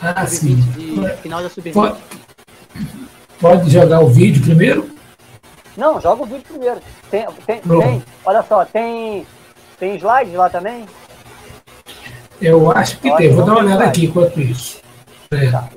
Ah, 0.01 0.27
sim. 0.27 0.55
De 0.55 1.17
final 1.21 1.41
da 1.41 1.49
sub-20. 1.49 1.73
Pode, 1.73 1.97
pode 3.39 3.69
jogar 3.69 4.01
o 4.01 4.07
vídeo 4.07 4.41
primeiro? 4.41 4.89
Não, 5.77 6.01
joga 6.01 6.23
o 6.23 6.25
vídeo 6.25 6.43
primeiro. 6.43 6.79
Tem, 7.09 7.25
tem, 7.45 7.61
tem, 7.61 8.03
olha 8.25 8.43
só, 8.43 8.65
tem, 8.65 9.25
tem 9.77 9.95
slides 9.95 10.33
lá 10.33 10.49
também? 10.49 10.85
Eu 12.41 12.71
acho 12.71 12.99
que 12.99 13.15
tem. 13.15 13.33
Vou 13.33 13.45
dar 13.45 13.53
uma 13.53 13.61
olhada 13.61 13.85
aqui 13.85 14.05
enquanto 14.05 14.39
isso. 14.39 14.79
É. 15.31 15.49
Tá. 15.49 15.69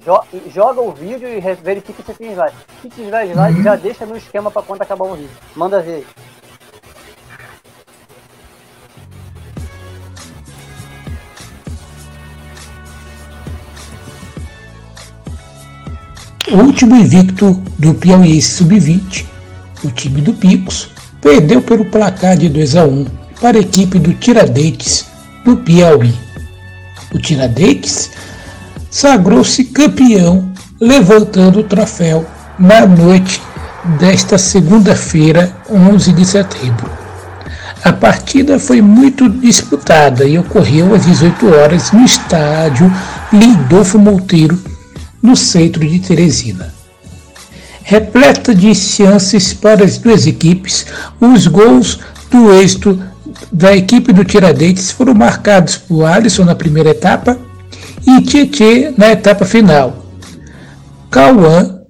Joga 0.53 0.81
o 0.81 0.93
vídeo 0.93 1.29
e 1.29 1.41
verifica 1.63 2.03
se 2.03 2.15
tem 2.15 2.33
slide. 2.33 2.55
Se 2.83 2.89
tiver 2.89 3.27
slide, 3.27 3.59
uhum. 3.59 3.63
já 3.63 3.77
deixa 3.77 4.07
no 4.07 4.17
esquema 4.17 4.51
para 4.51 4.63
quando 4.63 4.83
acabar 4.83 5.05
o 5.05 5.15
vídeo. 5.15 5.31
Manda 5.55 5.81
ver. 5.81 6.07
O 16.51 16.57
último 16.57 16.97
invicto 16.97 17.53
do 17.79 17.93
Piauí 17.95 18.41
Sub-20, 18.41 19.27
o 19.85 19.91
time 19.91 20.23
do 20.23 20.33
Picos, 20.33 20.91
perdeu 21.21 21.61
pelo 21.61 21.85
placar 21.85 22.39
de 22.39 22.49
2 22.49 22.77
a 22.77 22.85
1 22.85 23.18
para 23.41 23.57
a 23.57 23.61
equipe 23.61 23.99
do 23.99 24.13
Tiradentes 24.15 25.07
do 25.45 25.57
Piauí. 25.57 26.15
O 27.13 27.19
Tiradentes 27.19 28.11
sagrou-se 28.91 29.65
campeão, 29.65 30.53
levantando 30.81 31.61
o 31.61 31.65
troféu 31.65 32.27
na 32.59 32.87
noite 32.87 33.41
desta 33.99 34.37
segunda-feira, 34.37 35.57
11 35.71 36.13
de 36.13 36.25
setembro. 36.25 36.91
A 37.85 37.93
partida 37.93 38.59
foi 38.59 38.83
muito 38.83 39.29
disputada 39.29 40.25
e 40.25 40.39
ocorreu 40.39 40.95
às 40.95 41.07
18 41.07 41.49
horas 41.49 41.93
no 41.93 42.05
estádio 42.05 42.93
Lindolfo 43.33 43.99
Monteiro, 43.99 44.59
no 45.23 45.37
centro 45.37 45.87
de 45.87 46.01
Teresina. 46.01 46.75
Repleta 47.85 48.55
de 48.55 48.75
chances 48.75 49.55
para 49.55 49.85
as 49.85 49.97
duas 49.97 50.27
equipes, 50.27 50.87
os 51.21 51.47
gols 51.47 52.01
do 52.31 52.53
êxito 52.53 53.01
da 53.53 53.77
equipe 53.77 54.13
do 54.13 54.25
Tiradentes 54.25 54.91
foram 54.91 55.15
marcados 55.15 55.77
por 55.77 56.05
Alisson 56.05 56.45
na 56.45 56.55
primeira 56.55 56.91
etapa 56.91 57.39
e 58.07 58.21
Tietê 58.23 58.93
na 58.97 59.11
etapa 59.13 59.45
final. 59.45 60.05
Cauã 61.11 61.81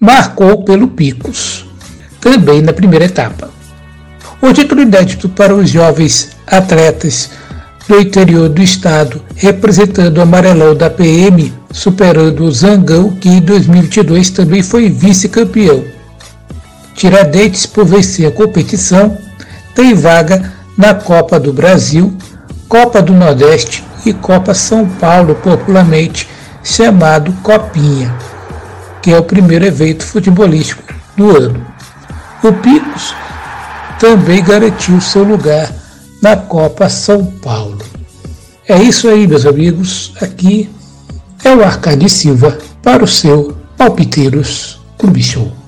marcou 0.00 0.64
pelo 0.64 0.88
Picos, 0.88 1.64
também 2.20 2.60
na 2.60 2.72
primeira 2.72 3.04
etapa. 3.04 3.50
O 4.40 4.52
título 4.52 4.82
inédito 4.82 5.28
para 5.28 5.54
os 5.54 5.70
jovens 5.70 6.30
atletas 6.46 7.30
do 7.88 8.00
interior 8.00 8.48
do 8.48 8.62
estado, 8.62 9.22
representando 9.36 10.18
o 10.18 10.22
amarelão 10.22 10.74
da 10.74 10.90
PM, 10.90 11.52
superando 11.70 12.44
o 12.44 12.52
Zangão, 12.52 13.10
que 13.16 13.28
em 13.28 13.40
2022 13.40 14.30
também 14.30 14.62
foi 14.62 14.88
vice-campeão. 14.88 15.84
Tiradentes, 16.94 17.66
por 17.66 17.84
vencer 17.84 18.26
a 18.26 18.30
competição, 18.30 19.16
tem 19.74 19.94
vaga 19.94 20.51
na 20.76 20.94
Copa 20.94 21.38
do 21.38 21.52
Brasil, 21.52 22.16
Copa 22.68 23.02
do 23.02 23.12
Nordeste 23.12 23.84
e 24.04 24.12
Copa 24.12 24.54
São 24.54 24.88
Paulo, 24.88 25.34
popularmente 25.36 26.28
chamado 26.64 27.32
Copinha, 27.42 28.14
que 29.00 29.10
é 29.10 29.18
o 29.18 29.24
primeiro 29.24 29.64
evento 29.64 30.04
futebolístico 30.04 30.82
do 31.16 31.36
ano. 31.36 31.66
O 32.42 32.52
Picos 32.52 33.14
também 33.98 34.42
garantiu 34.42 35.00
seu 35.00 35.22
lugar 35.22 35.72
na 36.20 36.36
Copa 36.36 36.88
São 36.88 37.24
Paulo. 37.24 37.78
É 38.68 38.80
isso 38.80 39.08
aí, 39.08 39.26
meus 39.26 39.44
amigos. 39.44 40.12
Aqui 40.20 40.70
é 41.44 41.54
o 41.54 41.64
Arcade 41.64 42.08
Silva 42.08 42.58
para 42.82 43.04
o 43.04 43.08
seu 43.08 43.56
Palpiteiros 43.76 44.80
Clube 44.98 45.22
Show. 45.22 45.61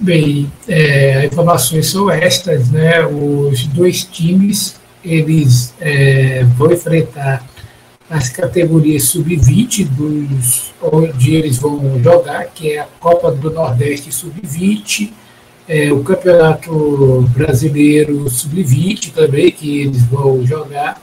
Bem, 0.00 0.50
é, 0.68 1.26
informações 1.26 1.90
são 1.90 2.08
estas, 2.08 2.70
né? 2.70 3.04
Os 3.04 3.66
dois 3.66 4.04
times 4.04 4.76
eles 5.04 5.74
é, 5.80 6.44
vão 6.56 6.72
enfrentar 6.72 7.44
as 8.08 8.28
categorias 8.28 9.04
sub-20 9.04 9.86
dos 9.88 10.72
onde 10.80 11.34
eles 11.34 11.58
vão 11.58 12.00
jogar, 12.02 12.46
que 12.46 12.72
é 12.72 12.80
a 12.80 12.86
Copa 13.00 13.30
do 13.32 13.50
Nordeste 13.50 14.12
sub-20, 14.12 15.12
é, 15.68 15.92
o 15.92 16.02
Campeonato 16.02 17.28
Brasileiro 17.36 18.30
sub-20 18.30 19.12
também 19.12 19.50
que 19.50 19.80
eles 19.80 20.02
vão 20.04 20.46
jogar 20.46 21.00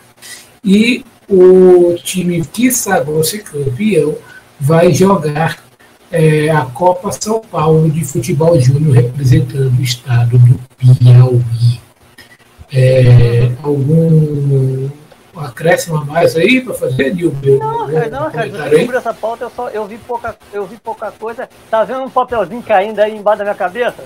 e 0.63 1.05
o 1.29 1.95
time 2.03 2.43
que 2.45 2.71
sagou 2.71 3.23
ser 3.23 3.43
campeão 3.43 4.15
vai 4.59 4.91
jogar 4.91 5.63
é, 6.11 6.49
a 6.49 6.65
Copa 6.65 7.11
São 7.11 7.41
Paulo 7.41 7.89
de 7.89 8.03
Futebol 8.03 8.59
Júnior 8.59 8.95
representando 8.95 9.77
o 9.77 9.81
estado 9.81 10.37
do 10.37 10.95
Piauí. 10.95 11.79
É, 12.73 13.51
algum 13.63 14.89
acréscimo 15.37 15.97
a 15.97 16.05
mais 16.05 16.35
aí 16.35 16.61
para 16.61 16.73
fazer, 16.73 17.13
Nilber? 17.13 17.59
Não, 17.59 17.87
cara, 17.87 18.09
não, 18.09 18.31
cara, 18.31 18.79
sobre 18.79 18.97
essa 18.97 19.13
pauta 19.13 19.45
eu, 19.45 19.49
só, 19.49 19.69
eu, 19.69 19.85
vi 19.85 19.97
pouca, 19.97 20.35
eu 20.53 20.65
vi 20.65 20.77
pouca 20.77 21.11
coisa. 21.11 21.49
Tá 21.69 21.83
vendo 21.83 22.03
um 22.03 22.09
papelzinho 22.09 22.61
caindo 22.63 22.99
aí 22.99 23.15
embaixo 23.15 23.39
da 23.39 23.43
minha 23.45 23.55
cabeça? 23.55 24.03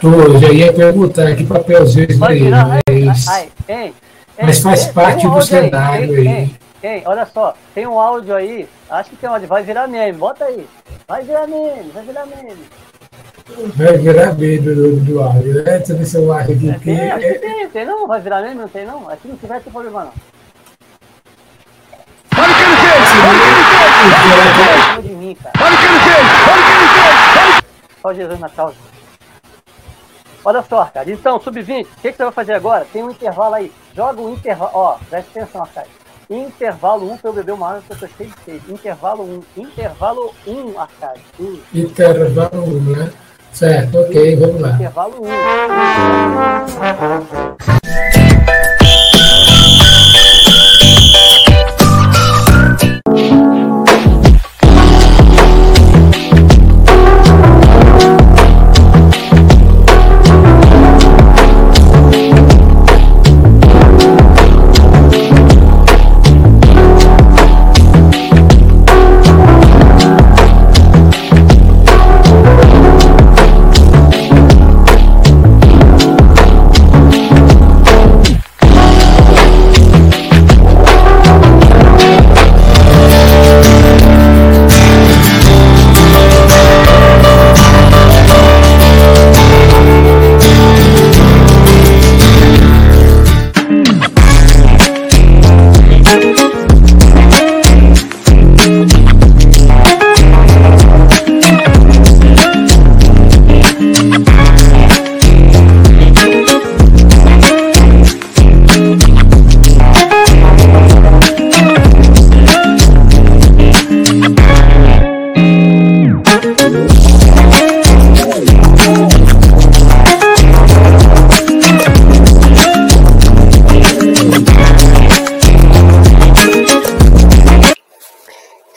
Tô, 0.00 0.38
já 0.38 0.48
ia 0.50 0.72
perguntar 0.72 1.34
que 1.34 1.44
papelzinho 1.44 2.06
é 2.10 2.26
aí, 2.26 3.04
mas, 3.04 3.28
ai, 3.28 3.48
ai, 3.68 3.94
mas 4.42 4.58
faz 4.60 4.86
parte 4.86 5.26
do 5.26 5.42
cenário 5.42 6.14
aí. 6.14 6.54
Tem, 6.80 7.02
olha 7.06 7.24
só, 7.24 7.54
tem 7.74 7.86
um 7.86 7.98
áudio 7.98 8.34
aí, 8.34 8.68
acho 8.94 9.10
que 9.10 9.16
tem 9.16 9.28
áudio, 9.28 9.48
vai 9.48 9.62
virar 9.62 9.86
meme, 9.86 10.18
bota 10.18 10.44
aí. 10.44 10.66
Vai 11.06 11.22
virar 11.22 11.46
meme, 11.46 11.90
vai 11.90 12.04
virar 12.04 12.26
meme. 12.26 12.68
Vai 13.76 13.98
virar 13.98 14.34
meme 14.34 14.58
do, 14.58 14.96
do 15.00 15.22
áudio, 15.22 15.54
né? 15.54 15.78
Deixa 15.78 15.92
eu 15.92 15.98
ver 15.98 16.06
se 16.06 16.16
eu 16.16 16.32
acho 16.32 16.52
aqui. 16.52 16.70
É, 16.70 16.78
tem, 16.78 17.10
acho 17.10 17.26
que 17.26 17.38
tem, 17.38 17.68
tem 17.68 17.84
não? 17.86 18.06
Vai 18.06 18.20
virar 18.20 18.42
meme, 18.42 18.54
não 18.54 18.68
tem 18.68 18.86
não? 18.86 19.08
Aqui 19.08 19.28
não 19.28 19.36
tiver, 19.36 19.60
tem 19.60 19.72
problema 19.72 20.04
não. 20.04 20.12
Olha 22.36 22.52
o 22.52 22.56
que 22.56 22.62
ele 22.62 22.76
fez! 22.76 23.08
Olha 23.24 23.38
o 24.98 25.02
que 25.02 25.08
ele 25.08 25.34
fez! 25.34 25.50
Olha 25.60 25.74
o 25.74 25.78
que 25.78 25.86
ele 25.86 26.00
fez! 26.00 26.18
Olha 26.50 26.60
o 26.60 26.66
que 26.66 26.72
ele 26.72 26.88
fez! 26.92 27.64
Só 28.02 28.12
Jesus 28.12 28.40
na 28.40 28.48
causa. 28.48 28.76
Olha 30.44 30.62
só, 30.62 30.84
cara. 30.86 31.10
Então, 31.10 31.40
sub-20, 31.40 31.84
o 31.84 31.86
que, 32.02 32.12
que 32.12 32.16
você 32.16 32.24
vai 32.24 32.32
fazer 32.32 32.52
agora? 32.52 32.86
Tem 32.92 33.02
um 33.02 33.10
intervalo 33.10 33.54
aí. 33.54 33.72
Joga 33.96 34.20
o 34.20 34.28
um 34.28 34.34
intervalo. 34.34 34.70
Ó, 34.74 34.98
presta 35.08 35.40
atenção, 35.40 35.66
cara. 35.74 35.86
Intervalo 36.28 37.12
1 37.12 37.16
para 37.18 37.30
eu 37.30 37.34
beber 37.34 37.52
uma 37.52 37.68
água 37.68 37.82
que 37.82 37.92
eu 37.92 37.98
tô 37.98 38.06
cheio 38.16 38.30
de 38.30 38.36
sede. 38.44 38.72
Intervalo 38.72 39.24
1. 39.56 39.60
Intervalo 39.60 40.34
1, 40.46 40.80
Arcade. 40.80 41.20
1. 41.38 41.58
Intervalo 41.74 42.64
1, 42.64 42.80
né? 42.96 43.12
Certo, 43.52 44.00
ok, 44.00 44.36
vamos 44.36 44.60
lá. 44.60 44.70
Intervalo 44.70 45.22
1. 45.22 45.28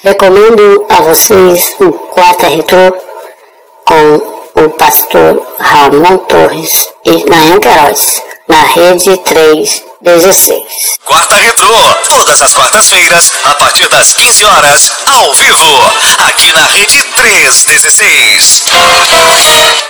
Recomendo 0.08 0.86
a 0.88 1.02
vocês 1.02 1.76
um 1.82 1.92
quarta 1.92 2.48
retrô 2.48 2.96
com 3.84 4.64
o 4.64 4.70
pastor 4.70 5.46
Ramon 5.60 6.20
Torres 6.20 6.88
e 7.04 7.30
Nayan 7.30 7.60
Queiroz, 7.60 8.22
na 8.48 8.62
rede 8.68 9.18
316. 9.18 10.64
Quarta 11.04 11.36
Retrô, 11.36 11.74
todas 12.08 12.42
as 12.42 12.54
quartas-feiras, 12.54 13.34
a 13.44 13.54
partir 13.56 13.90
das 13.90 14.14
15 14.14 14.46
horas, 14.46 14.94
ao 15.08 15.34
vivo, 15.34 15.68
aqui 16.20 16.54
na 16.54 16.66
rede 16.68 17.04
316. 17.18 18.64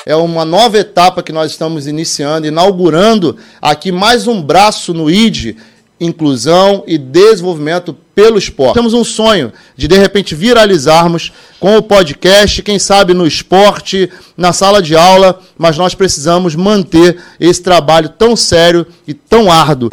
É 0.04 0.16
uma 0.16 0.44
nova 0.44 0.80
etapa 0.80 1.22
que 1.22 1.32
nós 1.32 1.52
estamos 1.52 1.86
iniciando, 1.86 2.48
inaugurando 2.48 3.38
aqui 3.62 3.92
mais 3.92 4.26
um 4.26 4.42
braço 4.42 4.96
no 4.96 5.12
ID 5.12 5.56
inclusão 6.00 6.84
e 6.86 6.98
desenvolvimento 6.98 7.96
pelo 8.18 8.40
esporte. 8.40 8.74
Temos 8.74 8.96
um 8.96 9.04
sonho 9.04 9.54
de 9.76 9.88
de 9.88 9.96
repente 9.96 10.34
viralizarmos 10.34 11.32
com 11.60 11.78
o 11.78 11.84
podcast, 11.84 12.64
quem 12.64 12.80
sabe 12.80 13.14
no 13.14 13.28
esporte, 13.28 14.10
na 14.36 14.52
sala 14.52 14.82
de 14.82 14.96
aula, 14.96 15.40
mas 15.56 15.78
nós 15.78 15.94
precisamos 15.94 16.56
manter 16.56 17.22
esse 17.40 17.62
trabalho 17.62 18.10
tão 18.10 18.36
sério 18.36 18.88
e 19.08 19.14
tão 19.14 19.52
árduo. 19.52 19.92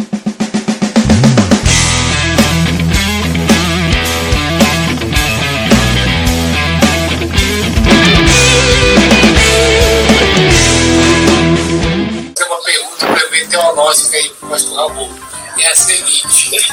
Tem 12.34 12.46
uma 12.46 12.62
pergunta 12.64 13.06
para 13.06 13.28
ver 13.28 13.48
teológica 13.48 14.16
aí 14.16 14.30
para 14.30 14.46
o 14.46 14.50
pastor 14.50 14.76
Raul 14.78 15.24
é 15.62 15.70
a 15.70 15.74
seguinte: 15.74 16.72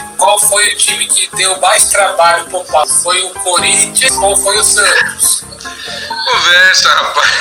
foi 0.51 0.67
o 0.67 0.75
time 0.75 1.07
que 1.07 1.33
deu 1.37 1.57
mais 1.61 1.85
trabalho 1.85 2.43
pro 2.49 2.65
Paulo? 2.65 2.89
Foi 2.89 3.23
o 3.23 3.33
Corinthians 3.35 4.11
ou 4.17 4.35
foi 4.35 4.57
o 4.57 4.63
Santos? 4.65 5.45
Conversa, 6.25 6.89
rapaz. 6.89 7.31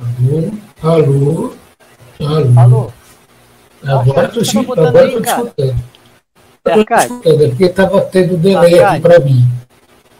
Alô, 0.00 0.50
alô, 0.82 1.56
alô. 2.20 2.60
alô. 2.60 2.95
Agora 3.86 4.28
estou 4.28 4.62
tá 4.62 4.62
botando 4.62 4.86
agora 4.88 5.06
escutando. 5.08 5.54
É, 6.66 6.78
escutando, 6.78 7.42
é 7.44 7.48
porque 7.48 7.64
estava 7.64 8.00
tendo 8.02 8.36
delay 8.36 8.74
Arcade. 8.74 8.84
aqui 8.84 9.00
para 9.00 9.18
mim. 9.20 9.48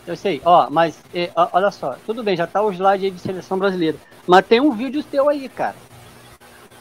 Eu 0.06 0.16
sei, 0.16 0.40
ó, 0.44 0.68
mas 0.70 0.96
ó, 1.34 1.48
olha 1.52 1.70
só, 1.72 1.96
tudo 2.06 2.22
bem, 2.22 2.36
já 2.36 2.46
tá 2.46 2.62
o 2.62 2.70
slide 2.70 3.06
aí 3.06 3.10
de 3.10 3.20
seleção 3.20 3.58
brasileira. 3.58 3.96
Mas 4.26 4.46
tem 4.46 4.60
um 4.60 4.70
vídeo 4.70 5.02
teu 5.02 5.28
aí, 5.28 5.48
cara. 5.48 5.74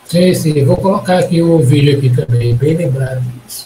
Sim, 0.05 0.33
sim, 0.35 0.63
vou 0.63 0.77
colocar 0.77 1.17
aqui 1.17 1.41
o 1.41 1.57
vídeo 1.57 1.97
aqui 1.97 2.15
também, 2.15 2.55
bem 2.55 2.77
lembrado 2.77 3.21
disso. 3.21 3.65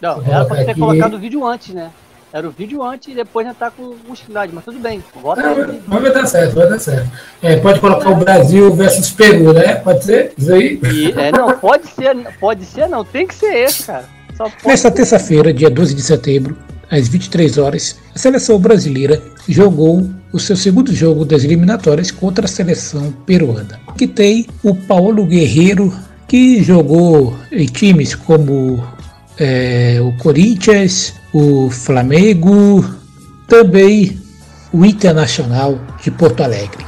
Não, 0.00 0.20
Vou 0.20 0.24
era 0.24 0.44
pra 0.44 0.48
colocar 0.48 0.64
ter 0.64 0.70
aqui. 0.70 0.80
colocado 0.80 1.14
o 1.14 1.18
vídeo 1.18 1.46
antes, 1.46 1.74
né? 1.74 1.90
Era 2.36 2.46
o 2.46 2.50
vídeo 2.50 2.82
antes 2.82 3.08
e 3.08 3.14
depois 3.14 3.46
já 3.46 3.54
tá 3.54 3.70
com 3.70 3.82
o 3.82 4.12
slide, 4.12 4.52
mas 4.54 4.62
tudo 4.62 4.78
bem. 4.78 5.02
Bota 5.22 5.40
Não, 5.40 5.48
aí. 5.52 5.54
vai- 5.64 5.80
mas 5.86 6.02
vai 6.02 6.12
dar 6.12 6.26
certo, 6.26 6.54
vai 6.54 6.68
dar 6.68 6.78
certo. 6.78 7.10
É, 7.40 7.56
pode 7.56 7.80
colocar 7.80 8.10
o 8.10 8.16
Brasil 8.16 8.74
versus 8.74 9.10
Peru, 9.10 9.54
né? 9.54 9.76
Pode 9.76 10.04
ser? 10.04 10.34
Isso 10.36 10.52
aí? 10.52 10.78
E, 10.92 11.12
é, 11.18 11.32
não, 11.32 11.56
pode 11.58 11.86
ser, 11.88 12.14
pode 12.38 12.66
ser, 12.66 12.88
não, 12.90 13.02
tem 13.06 13.26
que 13.26 13.34
ser 13.34 13.54
esse, 13.54 13.84
cara. 13.84 14.04
Nesta 14.66 14.90
terça-feira, 14.90 15.50
dia 15.50 15.70
12 15.70 15.94
de 15.94 16.02
setembro, 16.02 16.54
às 16.90 17.08
23 17.08 17.56
horas, 17.56 17.96
a 18.14 18.18
seleção 18.18 18.58
brasileira 18.58 19.22
jogou 19.48 20.06
o 20.30 20.38
seu 20.38 20.56
segundo 20.56 20.94
jogo 20.94 21.24
das 21.24 21.42
eliminatórias 21.42 22.10
contra 22.10 22.44
a 22.44 22.48
seleção 22.48 23.12
peruana, 23.24 23.80
que 23.96 24.06
tem 24.06 24.46
o 24.62 24.74
Paulo 24.74 25.24
Guerreiro, 25.24 25.90
que 26.28 26.62
jogou 26.62 27.34
em 27.50 27.64
times 27.64 28.14
como 28.14 28.84
é, 29.38 29.98
o 30.00 30.12
Corinthians, 30.12 31.14
o 31.32 31.70
Flamengo, 31.70 32.84
também 33.46 34.18
o 34.72 34.84
Internacional 34.84 35.78
de 36.02 36.10
Porto 36.10 36.42
Alegre. 36.42 36.84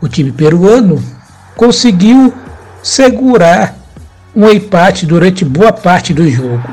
O 0.00 0.08
time 0.08 0.32
peruano 0.32 1.02
conseguiu 1.56 2.32
segurar 2.82 3.76
um 4.34 4.48
empate 4.48 5.06
durante 5.06 5.44
boa 5.44 5.72
parte 5.72 6.12
do 6.12 6.28
jogo. 6.28 6.68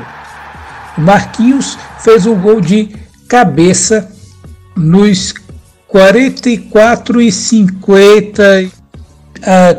O 0.96 1.00
Marquinhos 1.00 1.78
fez 2.00 2.26
um 2.26 2.34
gol 2.34 2.60
de 2.60 2.94
cabeça 3.28 4.10
nos 4.76 5.34
44 5.88 7.20
e 7.22 7.30
50. 7.30 8.70
A 9.44 9.76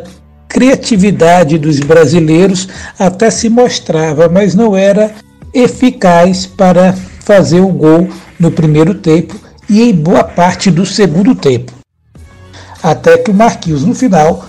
criatividade 0.54 1.58
dos 1.58 1.80
brasileiros 1.80 2.70
até 2.98 3.32
se 3.32 3.50
mostrava, 3.50 4.30
mas 4.30 4.54
não 4.54 4.78
era 4.78 5.12
eficaz 5.52 6.46
para 6.46 6.94
fazer 7.22 7.60
o 7.60 7.70
gol 7.70 8.08
no 8.40 8.52
primeiro 8.52 8.94
tempo 8.94 9.36
e 9.68 9.82
em 9.82 9.94
boa 9.94 10.24
parte 10.24 10.70
do 10.70 10.86
segundo 10.86 11.34
tempo. 11.34 11.72
Até 12.84 13.18
que 13.18 13.32
o 13.32 13.34
Marquinhos 13.34 13.84
no 13.84 13.96
final 13.96 14.46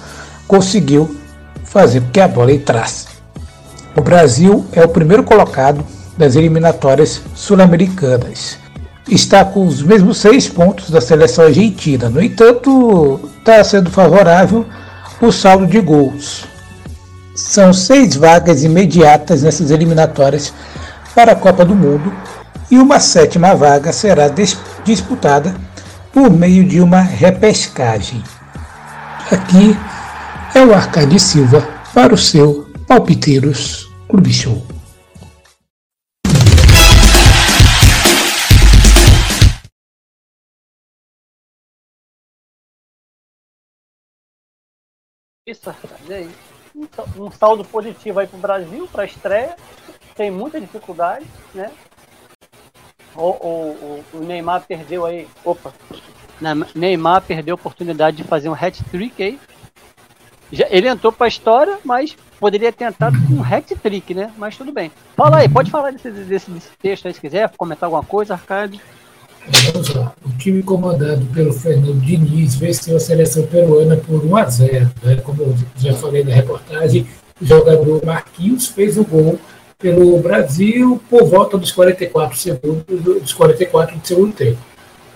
conseguiu 0.46 1.16
fazer 1.64 2.02
com 2.02 2.10
que 2.10 2.20
a 2.20 2.28
bola 2.28 2.52
entrasse. 2.52 3.06
O 3.96 4.02
Brasil 4.02 4.66
é 4.72 4.84
o 4.84 4.88
primeiro 4.88 5.22
colocado 5.22 5.82
das 6.18 6.36
eliminatórias 6.36 7.22
sul-americanas. 7.34 8.58
Está 9.08 9.42
com 9.44 9.66
os 9.66 9.82
mesmos 9.82 10.18
seis 10.18 10.48
pontos 10.48 10.90
da 10.90 11.00
seleção 11.00 11.46
argentina. 11.46 12.10
No 12.10 12.22
entanto, 12.22 13.20
está 13.38 13.62
sendo 13.64 13.90
favorável 13.90 14.66
o 15.26 15.32
saldo 15.32 15.66
de 15.66 15.80
gols. 15.80 16.44
São 17.34 17.72
seis 17.72 18.14
vagas 18.14 18.62
imediatas 18.62 19.42
nessas 19.42 19.70
eliminatórias 19.70 20.52
para 21.14 21.32
a 21.32 21.36
Copa 21.36 21.64
do 21.64 21.74
Mundo 21.74 22.12
e 22.70 22.78
uma 22.78 23.00
sétima 23.00 23.54
vaga 23.54 23.92
será 23.92 24.28
dis- 24.28 24.56
disputada 24.84 25.54
por 26.12 26.30
meio 26.30 26.64
de 26.64 26.80
uma 26.80 27.00
repescagem. 27.00 28.22
Aqui 29.30 29.76
é 30.54 30.64
o 30.64 30.72
Arcade 30.74 31.18
Silva 31.18 31.66
para 31.92 32.14
o 32.14 32.18
seu 32.18 32.68
Palpiteiros 32.86 33.90
Clube 34.08 34.32
Show. 34.32 34.73
É 46.08 46.20
isso. 46.22 46.54
Um 46.76 46.88
sal- 46.94 47.32
saldo 47.38 47.64
positivo 47.64 48.18
aí 48.20 48.26
pro 48.26 48.38
Brasil, 48.38 48.88
pra 48.90 49.04
estreia. 49.04 49.56
Tem 50.16 50.30
muita 50.30 50.60
dificuldade, 50.60 51.26
né? 51.54 51.70
O, 53.14 53.20
o, 53.22 53.70
o- 53.70 54.04
o 54.14 54.18
Neymar 54.20 54.64
perdeu 54.66 55.06
aí. 55.06 55.28
Opa! 55.44 55.72
Ne- 56.40 56.66
Neymar 56.74 57.22
perdeu 57.22 57.54
a 57.54 57.56
oportunidade 57.56 58.16
de 58.16 58.24
fazer 58.24 58.48
um 58.48 58.54
hat-trick 58.54 59.22
aí. 59.22 59.40
Já- 60.52 60.66
ele 60.70 60.88
entrou 60.88 61.12
pra 61.12 61.28
história, 61.28 61.78
mas 61.84 62.16
poderia 62.40 62.72
ter 62.72 62.84
entrado 62.84 63.16
com 63.26 63.34
um 63.34 63.42
hat-trick, 63.44 64.14
né? 64.14 64.32
Mas 64.36 64.56
tudo 64.56 64.72
bem. 64.72 64.90
Fala 65.16 65.38
aí, 65.38 65.48
pode 65.48 65.70
falar 65.70 65.92
desse, 65.92 66.10
desse, 66.10 66.50
desse 66.50 66.70
texto 66.82 67.06
aí 67.06 67.14
se 67.14 67.20
quiser, 67.20 67.50
comentar 67.56 67.86
alguma 67.86 68.02
coisa, 68.04 68.34
Arcade. 68.34 68.80
Vamos 69.72 69.88
lá. 69.94 70.14
O 70.24 70.30
time 70.38 70.62
comandado 70.62 71.24
pelo 71.26 71.52
Fernando 71.52 72.00
Diniz 72.00 72.54
venceu 72.54 72.96
a 72.96 73.00
seleção 73.00 73.44
peruana 73.46 73.96
por 73.96 74.24
1 74.24 74.36
a 74.36 74.44
0. 74.48 74.90
Né? 75.02 75.16
Como 75.16 75.42
eu 75.42 75.54
já 75.76 75.94
falei 75.94 76.24
na 76.24 76.34
reportagem, 76.34 77.06
o 77.40 77.44
jogador 77.46 78.04
Marquinhos 78.04 78.68
fez 78.68 78.96
o 78.96 79.04
gol 79.04 79.38
pelo 79.78 80.18
Brasil 80.18 81.00
por 81.10 81.24
volta 81.24 81.58
dos 81.58 81.72
44 81.72 82.38
segundos, 82.38 82.84
dos 83.02 83.32
44 83.34 83.98
do 83.98 84.06
segundo 84.06 84.32
tempo. 84.32 84.58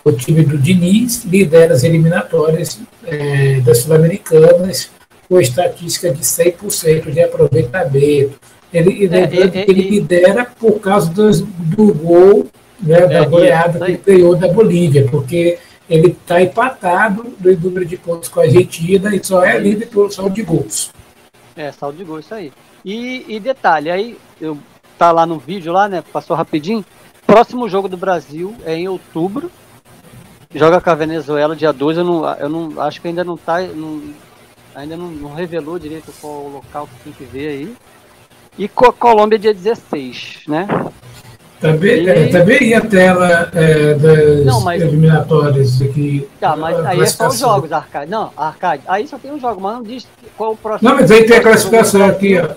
O 0.04 0.12
time 0.12 0.42
do 0.42 0.58
Diniz 0.58 1.24
lidera 1.24 1.74
as 1.74 1.84
eliminatórias 1.84 2.78
eh, 3.06 3.60
das 3.64 3.78
Sul-Americanas 3.78 4.90
com 5.28 5.40
estatística 5.40 6.10
de 6.10 6.20
100% 6.20 7.10
de 7.10 7.20
aproveitamento. 7.20 8.32
Ele, 8.72 9.06
é, 9.06 9.26
que 9.26 9.36
ele 9.70 9.86
é, 9.86 9.90
lidera 9.90 10.44
por 10.58 10.78
causa 10.80 11.10
dos- 11.10 11.40
do 11.40 11.94
gol 11.94 12.46
né, 12.80 13.06
da 13.06 13.14
É, 13.14 13.26
goleada 13.26 13.90
isso 13.90 13.98
que 13.98 14.12
ganhou 14.12 14.36
da 14.36 14.48
Bolívia, 14.48 15.06
porque 15.10 15.58
ele 15.88 16.08
está 16.08 16.40
empatado 16.42 17.24
no 17.40 17.56
número 17.56 17.84
de 17.86 17.96
pontos 17.96 18.28
com 18.28 18.40
a 18.40 18.44
Argentina 18.44 19.14
e 19.14 19.24
só 19.24 19.44
é 19.44 19.58
líder 19.58 19.86
pelo 19.86 20.10
saldo 20.10 20.34
de 20.34 20.42
gols. 20.42 20.90
É, 21.56 21.72
saldo 21.72 21.98
de 21.98 22.04
gol, 22.04 22.20
isso 22.20 22.34
aí. 22.34 22.52
E, 22.84 23.24
e 23.28 23.40
detalhe, 23.40 23.90
aí 23.90 24.16
eu 24.40 24.58
tá 24.96 25.10
lá 25.12 25.24
no 25.26 25.38
vídeo 25.38 25.72
lá, 25.72 25.88
né? 25.88 26.02
Passou 26.12 26.36
rapidinho. 26.36 26.84
Próximo 27.26 27.68
jogo 27.68 27.88
do 27.88 27.96
Brasil 27.96 28.54
é 28.64 28.74
em 28.74 28.88
outubro. 28.88 29.50
Joga 30.54 30.80
com 30.80 30.90
a 30.90 30.94
Venezuela 30.94 31.54
dia 31.54 31.72
12. 31.72 31.98
Eu 32.00 32.04
não, 32.04 32.34
eu 32.34 32.48
não 32.48 32.80
acho 32.80 33.00
que 33.00 33.08
ainda 33.08 33.22
não 33.24 33.36
tá. 33.36 33.60
não- 33.60 34.02
ainda 34.74 34.96
não, 34.96 35.08
não 35.08 35.34
revelou 35.34 35.78
direito 35.78 36.12
qual 36.20 36.44
o 36.44 36.52
local 36.52 36.86
que 36.86 37.04
tem 37.04 37.12
que 37.12 37.24
ver 37.24 37.48
aí. 37.48 37.76
E 38.56 38.66
com 38.68 38.86
a 38.86 38.92
Colômbia 38.92 39.38
dia 39.38 39.52
16, 39.54 40.42
né? 40.48 40.66
Também, 41.60 42.04
E- 42.04 42.08
é, 42.08 42.28
também 42.28 42.74
a 42.74 42.80
tela 42.80 43.50
é, 43.52 43.94
das 43.94 44.44
Não, 44.44 44.60
mas- 44.60 44.80
eliminatórias 44.80 45.82
aqui. 45.82 46.28
Tá, 46.40 46.54
mas 46.56 46.78
a 46.78 46.90
aí 46.90 47.00
é 47.00 47.06
só 47.06 47.28
os 47.28 47.38
jogos, 47.38 47.72
Arcade. 47.72 48.10
Não, 48.10 48.32
Arcade. 48.36 48.82
Aí 48.86 49.08
só 49.08 49.18
tem 49.18 49.32
os 49.32 49.40
jogos, 49.40 49.60
mas 49.62 49.74
não 49.74 49.82
diz 49.82 50.06
qual 50.36 50.52
o 50.52 50.56
próximo. 50.56 50.88
Não, 50.88 50.96
mas 50.96 51.10
aí 51.10 51.24
tem 51.24 51.36
a 51.38 51.42
classificação 51.42 52.04
aqui, 52.06 52.38
ó. 52.38 52.48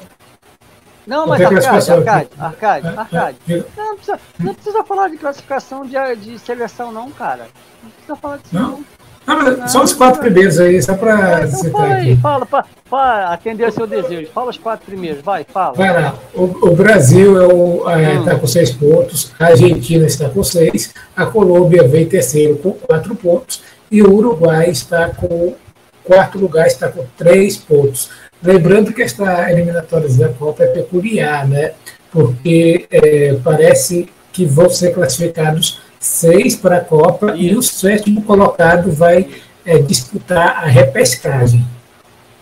Não, 1.07 1.25
mas 1.25 1.41
Arcade, 1.41 1.91
Arcade. 1.91 2.29
Arcade, 2.39 2.87
É, 2.87 2.89
Arcade. 2.99 3.37
é, 3.49 3.63
Não, 3.75 3.85
não 3.87 3.95
precisa, 3.95 4.19
não 4.39 4.53
precisa 4.53 4.83
falar 4.83 5.07
de 5.09 5.17
classificação 5.17 5.83
de, 5.85 6.15
de 6.17 6.37
seleção, 6.39 6.91
não, 6.91 7.09
cara. 7.09 7.47
Não 7.83 7.89
precisa 7.89 8.15
falar 8.15 8.37
disso, 8.37 8.53
Não? 8.55 8.61
não. 8.69 8.85
Ah, 9.27 9.67
só 9.67 9.83
os 9.83 9.93
quatro 9.93 10.19
primeiros 10.19 10.59
aí, 10.59 10.81
só 10.81 10.95
para 10.95 11.37
Ah, 11.37 11.45
então 11.47 11.71
fala 11.71 11.93
aí, 11.93 12.11
aqui. 12.13 12.21
fala, 12.21 12.45
pra 12.89 13.27
atender 13.33 13.65
ao 13.65 13.71
seu 13.71 13.85
desejo. 13.87 14.29
Fala 14.33 14.49
os 14.49 14.57
quatro 14.57 14.85
primeiros, 14.85 15.21
vai, 15.21 15.45
fala. 15.45 15.73
Vai 15.75 15.93
lá. 15.93 16.15
O, 16.33 16.43
o 16.69 16.75
Brasil 16.75 17.35
está 17.79 18.01
é, 18.01 18.19
Hum. 18.19 18.25
tá 18.25 18.35
com 18.35 18.47
seis 18.47 18.71
pontos, 18.71 19.31
a 19.39 19.45
Argentina 19.45 20.05
está 20.05 20.27
com 20.29 20.43
seis, 20.43 20.93
a 21.15 21.25
Colômbia 21.25 21.87
vem 21.87 22.05
terceiro 22.07 22.57
com 22.57 22.71
quatro 22.71 23.13
pontos 23.15 23.61
e 23.91 24.01
o 24.01 24.11
Uruguai 24.11 24.69
está 24.69 25.09
com 25.09 25.53
quarto 26.03 26.39
lugar, 26.39 26.65
está 26.67 26.87
com 26.89 27.05
três 27.17 27.55
pontos. 27.57 28.09
Lembrando 28.43 28.91
que 28.91 29.03
esta 29.03 29.51
eliminatória 29.51 30.09
da 30.09 30.29
Copa 30.29 30.63
é 30.63 30.67
peculiar, 30.67 31.47
né? 31.47 31.73
Porque 32.11 32.87
é, 32.89 33.35
parece 33.43 34.09
que 34.33 34.45
vão 34.45 34.69
ser 34.69 34.93
classificados 34.93 35.79
seis 36.01 36.55
para 36.55 36.77
a 36.77 36.83
Copa 36.83 37.35
e 37.37 37.55
o 37.55 37.61
sétimo 37.61 38.23
colocado 38.23 38.91
vai 38.91 39.29
é, 39.63 39.77
disputar 39.77 40.63
a 40.63 40.65
repescagem. 40.65 41.63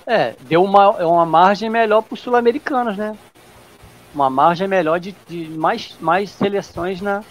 É, 0.08 0.34
deu 0.48 0.64
uma, 0.64 0.90
uma 1.06 1.26
margem 1.26 1.70
melhor 1.70 2.02
para 2.02 2.14
os 2.14 2.22
sul-americanos, 2.22 2.96
né? 2.96 3.16
Uma 4.16 4.30
margem 4.30 4.68
melhor 4.68 5.00
de, 5.00 5.14
de 5.28 5.50
mais, 5.50 5.96
mais 6.00 6.32
seleções 6.32 7.02
na, 7.02 7.22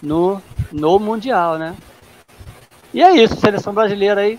no, 0.00 0.40
no 0.72 0.98
Mundial, 1.00 1.58
né? 1.58 1.74
E 2.94 3.02
é 3.02 3.12
isso, 3.12 3.36
seleção 3.36 3.74
brasileira 3.74 4.20
aí, 4.20 4.38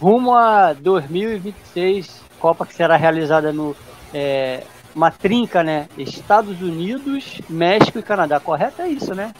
rumo 0.00 0.34
a 0.34 0.72
2026, 0.72 2.20
Copa 2.40 2.64
que 2.64 2.74
será 2.74 2.96
realizada 2.96 3.52
no. 3.52 3.76
É, 4.14 4.62
uma 4.94 5.10
trinca, 5.10 5.62
né? 5.62 5.88
Estados 5.98 6.62
Unidos, 6.62 7.42
México 7.50 7.98
e 7.98 8.02
Canadá. 8.02 8.40
Correto? 8.40 8.80
É 8.80 8.88
isso, 8.88 9.14
né? 9.14 9.32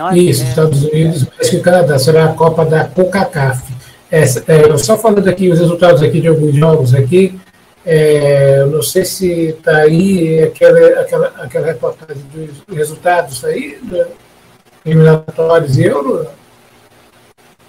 É 0.00 0.02
uma- 0.02 0.16
Isso, 0.18 0.42
é- 0.42 0.48
Estados 0.48 0.82
Unidos, 0.84 1.26
México 1.38 1.56
e 1.56 1.60
Canadá. 1.60 1.98
Será 1.98 2.24
a 2.24 2.32
Copa 2.32 2.64
da 2.64 2.84
CONCACAF. 2.86 3.62
Essa, 4.10 4.42
é, 4.50 4.76
só 4.78 4.96
falando 4.96 5.28
aqui 5.28 5.50
os 5.50 5.58
resultados 5.58 6.02
aqui 6.02 6.20
de 6.20 6.28
alguns 6.28 6.54
jogos 6.56 6.94
aqui. 6.94 7.38
É, 7.84 8.64
não 8.64 8.82
sei 8.82 9.04
se 9.04 9.30
está 9.50 9.76
aí 9.78 10.42
aquela, 10.42 11.00
aquela, 11.00 11.26
aquela 11.38 11.66
reportagem 11.66 12.22
dos 12.34 12.76
resultados 12.76 13.44
aí, 13.44 13.78
do 13.82 14.06
eliminatórios 14.84 15.78
euro. 15.78 16.26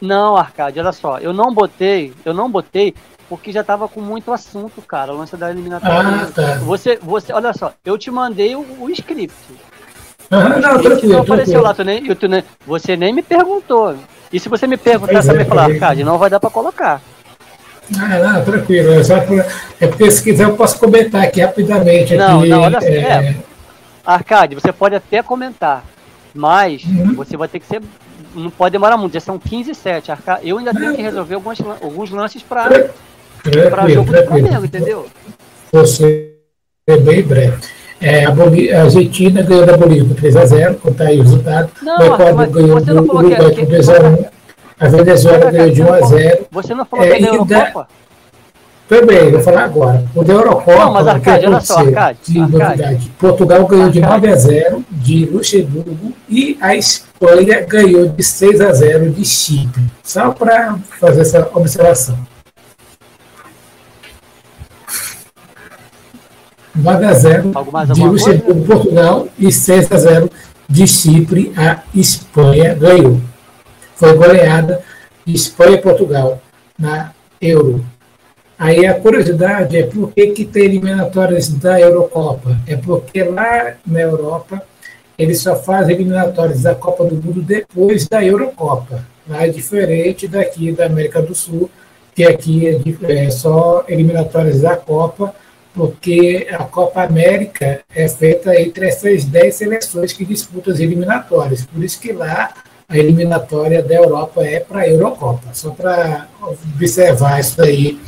Não, 0.02 0.36
Arcade, 0.36 0.80
olha 0.80 0.92
só, 0.92 1.20
eu 1.20 1.32
não 1.32 1.54
botei, 1.54 2.14
eu 2.26 2.34
não 2.34 2.50
botei 2.50 2.94
porque 3.30 3.52
já 3.52 3.64
tava 3.64 3.88
com 3.88 4.02
muito 4.02 4.32
assunto, 4.34 4.82
cara, 4.82 5.14
o 5.14 5.18
lance 5.18 5.38
da 5.38 5.50
eliminatória. 5.52 5.96
Ah, 6.00 6.32
tá. 6.34 6.56
Você, 6.56 6.98
você, 6.98 7.32
olha 7.32 7.54
só, 7.54 7.72
eu 7.86 7.98
te 7.98 8.10
mandei 8.12 8.56
o, 8.56 8.66
o 8.80 8.90
script. 8.90 9.34
Não, 10.32 10.82
tranquilo, 10.82 11.14
não 11.14 11.22
apareceu 11.22 11.62
tranquilo. 11.62 11.64
lá, 11.64 11.74
tu 11.74 11.84
nem, 11.84 12.16
tu 12.16 12.28
nem- 12.28 12.44
você 12.66 12.96
nem 12.96 13.14
me 13.14 13.22
perguntou. 13.22 13.96
E 14.32 14.40
se 14.40 14.48
você 14.48 14.66
me 14.66 14.78
perguntar 14.78 15.12
Pois 15.14 15.28
é, 15.28 15.32
também 15.32 15.46
falar, 15.46 15.64
pois 15.66 15.74
é. 15.74 15.84
Arcade, 15.84 16.04
não 16.06 16.18
vai 16.18 16.30
dar 16.30 16.40
pra 16.40 16.50
colocar. 16.50 17.02
Ah, 18.00 18.08
não, 18.20 18.46
tranquilo. 18.46 18.94
É, 18.94 19.04
só 19.04 19.20
pra- 19.20 19.46
é 19.82 19.88
porque 19.88 20.10
se 20.10 20.24
quiser 20.24 20.46
eu 20.46 20.56
posso 20.56 20.80
comentar 20.80 21.22
aqui 21.24 21.42
rapidamente. 21.42 22.16
Não, 22.16 22.40
aqui, 22.40 22.50
não, 22.50 22.62
olha 22.62 22.80
só, 22.80 22.88
é, 22.88 22.94
é. 23.00 23.36
Arcade, 24.06 24.56
você 24.56 24.72
pode 24.72 24.96
até 24.96 25.22
comentar, 25.22 25.84
mas 26.34 26.84
Uhum. 26.86 27.14
você 27.16 27.36
vai 27.36 27.50
ter 27.50 27.60
que 27.60 27.66
ser. 27.66 27.82
Não 28.34 28.50
pode 28.50 28.72
demorar 28.72 28.96
muito, 28.96 29.14
já 29.14 29.20
são 29.20 29.38
15 29.38 29.72
e 29.72 29.76
7. 29.76 30.10
Arca- 30.12 30.40
Eu 30.42 30.58
ainda 30.58 30.74
tenho 30.74 30.96
que 30.96 31.02
resolver 31.02 31.36
alguns, 31.36 31.60
alguns 31.82 32.10
lances 32.10 32.42
para 32.42 32.70
tranquilo, 32.70 32.94
jogo 33.90 34.06
do 34.06 34.12
tranquilo. 34.14 34.28
Flamengo, 34.48 34.66
entendeu? 34.66 35.06
Você 35.74 36.36
é 36.88 36.96
bem 36.96 37.22
breve. 37.22 37.58
É, 38.02 38.26
a, 38.26 38.32
Boli- 38.32 38.74
a 38.74 38.84
Argentina 38.84 39.42
ganhou 39.44 39.66
da 39.66 39.78
Bolívia 39.78 40.06
por 40.06 40.16
3x0, 40.16 40.76
contar 40.78 41.06
aí 41.06 41.20
o 41.20 41.24
resultado. 41.24 41.70
Não, 41.84 42.00
o 42.00 42.04
Equador 42.04 42.48
ganhou 42.48 42.82
do 42.82 42.94
não 42.96 43.06
falou 43.06 43.22
que- 43.22 43.28
Uruguai 43.36 43.52
que- 43.54 43.66
por 43.66 43.76
2x1. 43.76 44.26
A 44.80 44.88
Venezuela 44.88 45.52
ganhou 45.52 45.70
de 45.70 45.82
1x0. 45.84 46.46
Você 46.52 46.74
não 46.74 46.86
falou 46.86 47.06
É, 47.06 47.10
que 47.10 47.16
é 47.16 47.20
da 47.20 47.28
e 47.36 47.46
da- 47.46 47.58
Eurocopa? 47.60 47.88
Também, 48.90 49.32
vou 49.32 49.40
falar 49.40 49.64
agora. 49.66 50.04
O 50.14 50.24
da 50.24 50.34
Eurocopa. 50.34 50.76
Não, 50.76 50.92
mas, 50.92 51.08
Arcade, 51.08 51.46
olha 51.46 51.62
só? 51.62 51.80
Arcade, 51.80 52.18
De 52.28 52.40
novidade. 52.40 53.12
Portugal 53.18 53.66
ganhou 53.68 53.90
de 53.90 54.04
Arcade. 54.04 54.28
9 54.28 54.34
a 54.34 54.36
0 54.36 54.86
de 54.92 55.26
Luxemburgo 55.28 56.12
e 56.28 56.58
a 56.60 56.76
Espanha 56.76 57.62
ganhou 57.66 58.10
de 58.10 58.22
6 58.24 58.60
a 58.60 58.74
0 58.74 59.12
de 59.12 59.24
Chipre. 59.24 59.84
Só 60.04 60.32
para 60.32 60.76
fazer 61.00 61.22
essa 61.22 61.48
observação. 61.54 62.18
9 66.76 67.06
a 67.06 67.14
0 67.14 67.52
Algo 67.54 67.72
mais, 67.72 67.90
de 67.90 68.04
Luxemburgo, 68.04 68.66
Portugal 68.66 69.28
e 69.38 69.52
6 69.52 69.92
a 69.92 69.98
0 69.98 70.30
de 70.70 70.88
Chipre, 70.88 71.52
a 71.58 71.84
Espanha 71.94 72.74
ganhou. 72.74 73.20
Foi 73.96 74.14
goleada 74.16 74.82
de 75.26 75.36
Espanha 75.36 75.74
e 75.76 75.82
Portugal 75.82 76.42
na 76.80 77.12
Euro. 77.42 77.84
Aí 78.58 78.86
a 78.86 78.94
curiosidade 78.94 79.76
é 79.76 79.84
por 79.84 80.12
que, 80.14 80.28
que 80.28 80.46
tem 80.46 80.66
eliminatórias 80.66 81.50
da 81.50 81.80
Eurocopa? 81.80 82.58
É 82.68 82.76
porque 82.76 83.24
lá 83.24 83.74
na 83.86 84.00
Europa 84.00 84.62
eles 85.18 85.42
só 85.42 85.56
fazem 85.56 85.96
eliminatórias 85.96 86.62
da 86.62 86.74
Copa 86.74 87.06
do 87.06 87.16
Mundo 87.16 87.42
depois 87.42 88.08
da 88.08 88.24
Eurocopa. 88.24 89.04
Lá 89.28 89.46
é 89.46 89.50
diferente 89.50 90.28
daqui 90.28 90.72
da 90.72 90.86
América 90.86 91.22
do 91.22 91.36
Sul, 91.36 91.70
que 92.16 92.24
aqui 92.24 92.68
é, 92.68 93.26
é 93.26 93.30
só 93.30 93.84
eliminatórias 93.88 94.62
da 94.62 94.76
Copa, 94.76 95.34
porque 95.74 96.48
a 96.52 96.64
Copa 96.66 97.04
América 97.04 97.82
é 97.94 98.08
feita 98.08 98.60
entre 98.60 98.88
essas 98.88 99.26
10 99.26 99.56
seleções 99.56 100.14
que 100.14 100.26
disputam 100.26 100.74
as 100.74 100.80
eliminatórias. 100.80 101.66
Por 101.66 101.84
isso 101.84 102.00
que 102.00 102.12
lá 102.12 102.54
a 102.88 102.98
eliminatória 102.98 103.82
da 103.82 103.96
Europa 103.96 104.44
é 104.44 104.60
para 104.60 104.82
a 104.82 104.90
Eurocopa. 104.90 105.54
Só 105.54 105.72
para 105.72 106.28
observar 106.42 107.40
isso 107.40 107.58
daí 107.58 108.00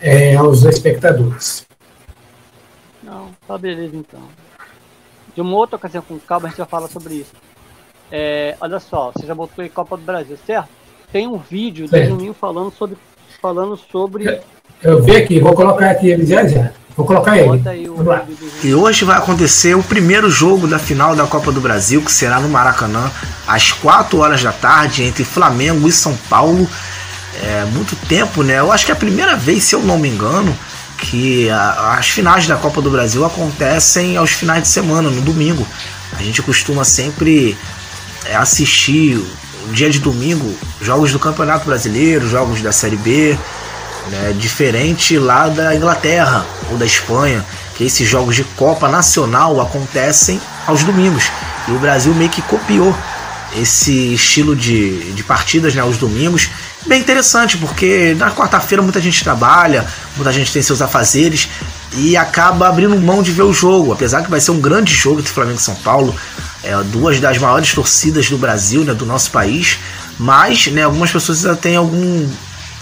é, 0.00 0.34
aos 0.34 0.64
espectadores. 0.64 1.66
Não, 3.02 3.30
tá 3.46 3.58
beleza 3.58 3.94
então. 3.94 4.20
De 5.34 5.40
uma 5.40 5.56
outra 5.56 5.76
ocasião 5.76 6.02
com 6.02 6.18
calma 6.18 6.46
a 6.46 6.50
gente 6.50 6.58
vai 6.58 6.66
falar 6.66 6.88
sobre 6.88 7.14
isso. 7.14 7.32
É, 8.10 8.56
olha 8.60 8.78
só, 8.80 9.10
você 9.10 9.26
já 9.26 9.34
botou 9.34 9.62
aí 9.62 9.68
Copa 9.68 9.96
do 9.96 10.02
Brasil, 10.02 10.38
certo? 10.46 10.68
Tem 11.10 11.26
um 11.26 11.36
vídeo 11.36 11.84
do 11.84 11.90
Certo. 11.90 12.08
Juninho 12.08 12.32
falando 12.32 12.70
sobre. 12.70 12.96
Falando 13.40 13.76
sobre. 13.76 14.40
Eu 14.82 15.02
vi 15.02 15.16
aqui, 15.16 15.40
vou 15.40 15.54
colocar 15.54 15.90
aqui 15.90 16.10
ele 16.10 16.24
já 16.24 16.46
já. 16.46 16.72
Vou 16.96 17.06
colocar 17.06 17.36
ele. 17.38 17.48
E 18.62 18.74
hoje 18.74 19.04
vai 19.04 19.16
acontecer 19.16 19.74
o 19.74 19.82
primeiro 19.82 20.30
jogo 20.30 20.66
da 20.66 20.78
final 20.78 21.14
da 21.16 21.26
Copa 21.26 21.50
do 21.50 21.60
Brasil, 21.60 22.02
que 22.02 22.12
será 22.12 22.38
no 22.38 22.48
Maracanã, 22.48 23.10
às 23.46 23.72
4 23.72 24.18
horas 24.18 24.42
da 24.42 24.52
tarde, 24.52 25.02
entre 25.02 25.24
Flamengo 25.24 25.88
e 25.88 25.92
São 25.92 26.14
Paulo. 26.28 26.68
É 27.42 27.64
muito 27.72 27.96
tempo, 28.06 28.42
né? 28.42 28.58
Eu 28.58 28.70
acho 28.70 28.84
que 28.84 28.92
é 28.92 28.94
a 28.94 28.98
primeira 28.98 29.36
vez, 29.36 29.64
se 29.64 29.74
eu 29.74 29.80
não 29.82 29.98
me 29.98 30.08
engano, 30.08 30.56
que 30.98 31.48
a- 31.50 31.96
as 31.98 32.08
finais 32.08 32.46
da 32.46 32.56
Copa 32.56 32.80
do 32.82 32.90
Brasil 32.90 33.24
acontecem 33.24 34.16
aos 34.16 34.30
finais 34.30 34.62
de 34.62 34.68
semana, 34.68 35.08
no 35.10 35.20
domingo. 35.22 35.66
A 36.18 36.22
gente 36.22 36.42
costuma 36.42 36.84
sempre 36.84 37.56
é, 38.26 38.36
assistir 38.36 39.16
o 39.16 39.72
dia 39.72 39.90
de 39.90 39.98
domingo 39.98 40.54
jogos 40.80 41.10
do 41.10 41.18
Campeonato 41.18 41.64
Brasileiro, 41.66 42.28
jogos 42.28 42.60
da 42.62 42.70
Série 42.70 42.96
B, 42.96 43.36
né, 44.10 44.34
diferente 44.38 45.18
lá 45.18 45.48
da 45.48 45.74
Inglaterra 45.74 46.44
ou 46.70 46.76
da 46.76 46.86
Espanha, 46.86 47.44
que 47.76 47.84
esses 47.84 48.08
jogos 48.08 48.36
de 48.36 48.44
Copa 48.44 48.88
Nacional 48.88 49.60
acontecem 49.60 50.40
aos 50.66 50.82
domingos. 50.82 51.30
E 51.68 51.72
o 51.72 51.78
Brasil 51.78 52.14
meio 52.14 52.30
que 52.30 52.42
copiou 52.42 52.94
esse 53.56 54.14
estilo 54.14 54.56
de, 54.56 55.12
de 55.12 55.22
partidas 55.22 55.74
né, 55.74 55.82
aos 55.82 55.98
domingos. 55.98 56.48
Bem 56.86 57.00
interessante, 57.00 57.56
porque 57.58 58.14
na 58.18 58.30
quarta-feira 58.30 58.82
muita 58.82 59.00
gente 59.00 59.22
trabalha, 59.22 59.86
muita 60.16 60.32
gente 60.32 60.52
tem 60.52 60.62
seus 60.62 60.80
afazeres 60.80 61.48
e 61.94 62.16
acaba 62.16 62.68
abrindo 62.68 62.98
mão 63.00 63.22
de 63.22 63.30
ver 63.30 63.42
o 63.42 63.52
jogo. 63.52 63.92
Apesar 63.92 64.22
que 64.22 64.30
vai 64.30 64.40
ser 64.40 64.50
um 64.50 64.60
grande 64.60 64.94
jogo 64.94 65.20
entre 65.20 65.32
Flamengo 65.32 65.58
e 65.58 65.62
São 65.62 65.74
Paulo, 65.76 66.14
é, 66.64 66.74
duas 66.84 67.20
das 67.20 67.38
maiores 67.38 67.72
torcidas 67.72 68.28
do 68.28 68.38
Brasil, 68.38 68.84
né, 68.84 68.94
do 68.94 69.04
nosso 69.04 69.30
país, 69.30 69.78
mas 70.18 70.66
né, 70.68 70.82
algumas 70.82 71.10
pessoas 71.10 71.44
ainda 71.44 71.56
têm 71.56 71.76
algum 71.76 72.28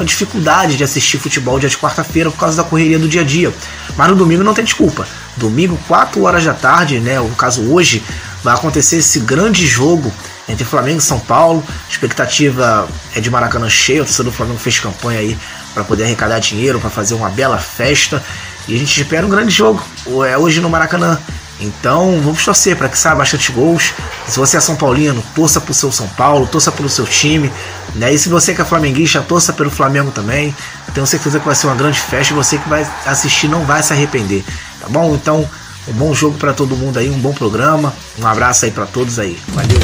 uma 0.00 0.06
dificuldade 0.06 0.76
de 0.76 0.84
assistir 0.84 1.18
futebol 1.18 1.58
dia 1.58 1.68
de 1.68 1.76
quarta-feira 1.76 2.30
por 2.30 2.38
causa 2.38 2.56
da 2.56 2.64
correria 2.64 2.98
do 2.98 3.06
dia 3.06 3.20
a 3.20 3.24
dia. 3.24 3.52
Mas 3.96 4.08
no 4.08 4.16
domingo 4.16 4.42
não 4.42 4.54
tem 4.54 4.64
desculpa. 4.64 5.06
Domingo, 5.36 5.78
4 5.86 6.22
horas 6.22 6.44
da 6.44 6.54
tarde, 6.54 6.98
né? 7.00 7.18
No 7.18 7.28
caso 7.36 7.62
hoje, 7.70 8.02
vai 8.42 8.54
acontecer 8.54 8.96
esse 8.96 9.20
grande 9.20 9.66
jogo 9.66 10.12
entre 10.48 10.64
Flamengo 10.64 10.98
e 10.98 11.02
São 11.02 11.20
Paulo. 11.20 11.62
A 11.68 11.90
expectativa 11.90 12.88
é 13.14 13.20
de 13.20 13.30
Maracanã 13.30 13.68
cheio. 13.68 14.02
O 14.02 14.06
torcedor 14.06 14.32
do 14.32 14.36
Flamengo 14.36 14.58
fez 14.58 14.80
campanha 14.80 15.20
aí 15.20 15.38
para 15.74 15.84
poder 15.84 16.04
arrecadar 16.04 16.38
dinheiro, 16.38 16.80
para 16.80 16.90
fazer 16.90 17.14
uma 17.14 17.28
bela 17.28 17.58
festa. 17.58 18.22
E 18.66 18.74
a 18.74 18.78
gente 18.78 19.00
espera 19.00 19.26
um 19.26 19.30
grande 19.30 19.50
jogo. 19.50 19.82
É 20.26 20.36
hoje 20.36 20.60
no 20.60 20.70
Maracanã. 20.70 21.18
Então 21.60 22.20
vamos 22.22 22.44
torcer 22.44 22.76
para 22.76 22.88
que 22.88 22.98
saia 22.98 23.14
bastante 23.14 23.52
gols. 23.52 23.92
Se 24.26 24.38
você 24.38 24.56
é 24.56 24.60
São 24.60 24.76
Paulino, 24.76 25.22
torça 25.34 25.60
pro 25.60 25.74
seu 25.74 25.92
São 25.92 26.08
Paulo, 26.08 26.46
torça 26.46 26.72
pelo 26.72 26.88
seu 26.88 27.04
time. 27.04 27.52
Né? 27.94 28.12
E 28.12 28.18
se 28.18 28.28
você 28.28 28.54
que 28.54 28.62
é 28.62 28.64
flamenguista, 28.64 29.20
torça 29.20 29.52
pelo 29.52 29.70
Flamengo 29.70 30.10
também. 30.10 30.54
Tenho 30.94 31.06
certeza 31.06 31.38
que 31.38 31.46
vai 31.46 31.54
ser 31.54 31.66
uma 31.66 31.76
grande 31.76 32.00
festa 32.00 32.32
e 32.32 32.36
você 32.36 32.58
que 32.58 32.68
vai 32.68 32.86
assistir 33.06 33.48
não 33.48 33.64
vai 33.64 33.82
se 33.82 33.92
arrepender. 33.92 34.44
Tá 34.80 34.88
bom? 34.88 35.14
Então, 35.14 35.48
um 35.88 35.92
bom 35.92 36.14
jogo 36.14 36.38
para 36.38 36.52
todo 36.52 36.76
mundo 36.76 36.98
aí, 36.98 37.10
um 37.10 37.18
bom 37.18 37.32
programa. 37.32 37.94
Um 38.18 38.26
abraço 38.26 38.64
aí 38.64 38.70
para 38.70 38.86
todos 38.86 39.18
aí. 39.18 39.38
Valeu. 39.48 39.78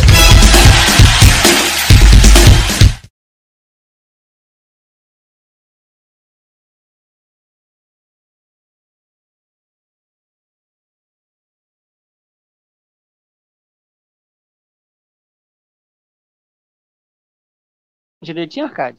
Direitinho, 18.27 18.67
Arcade? 18.67 18.99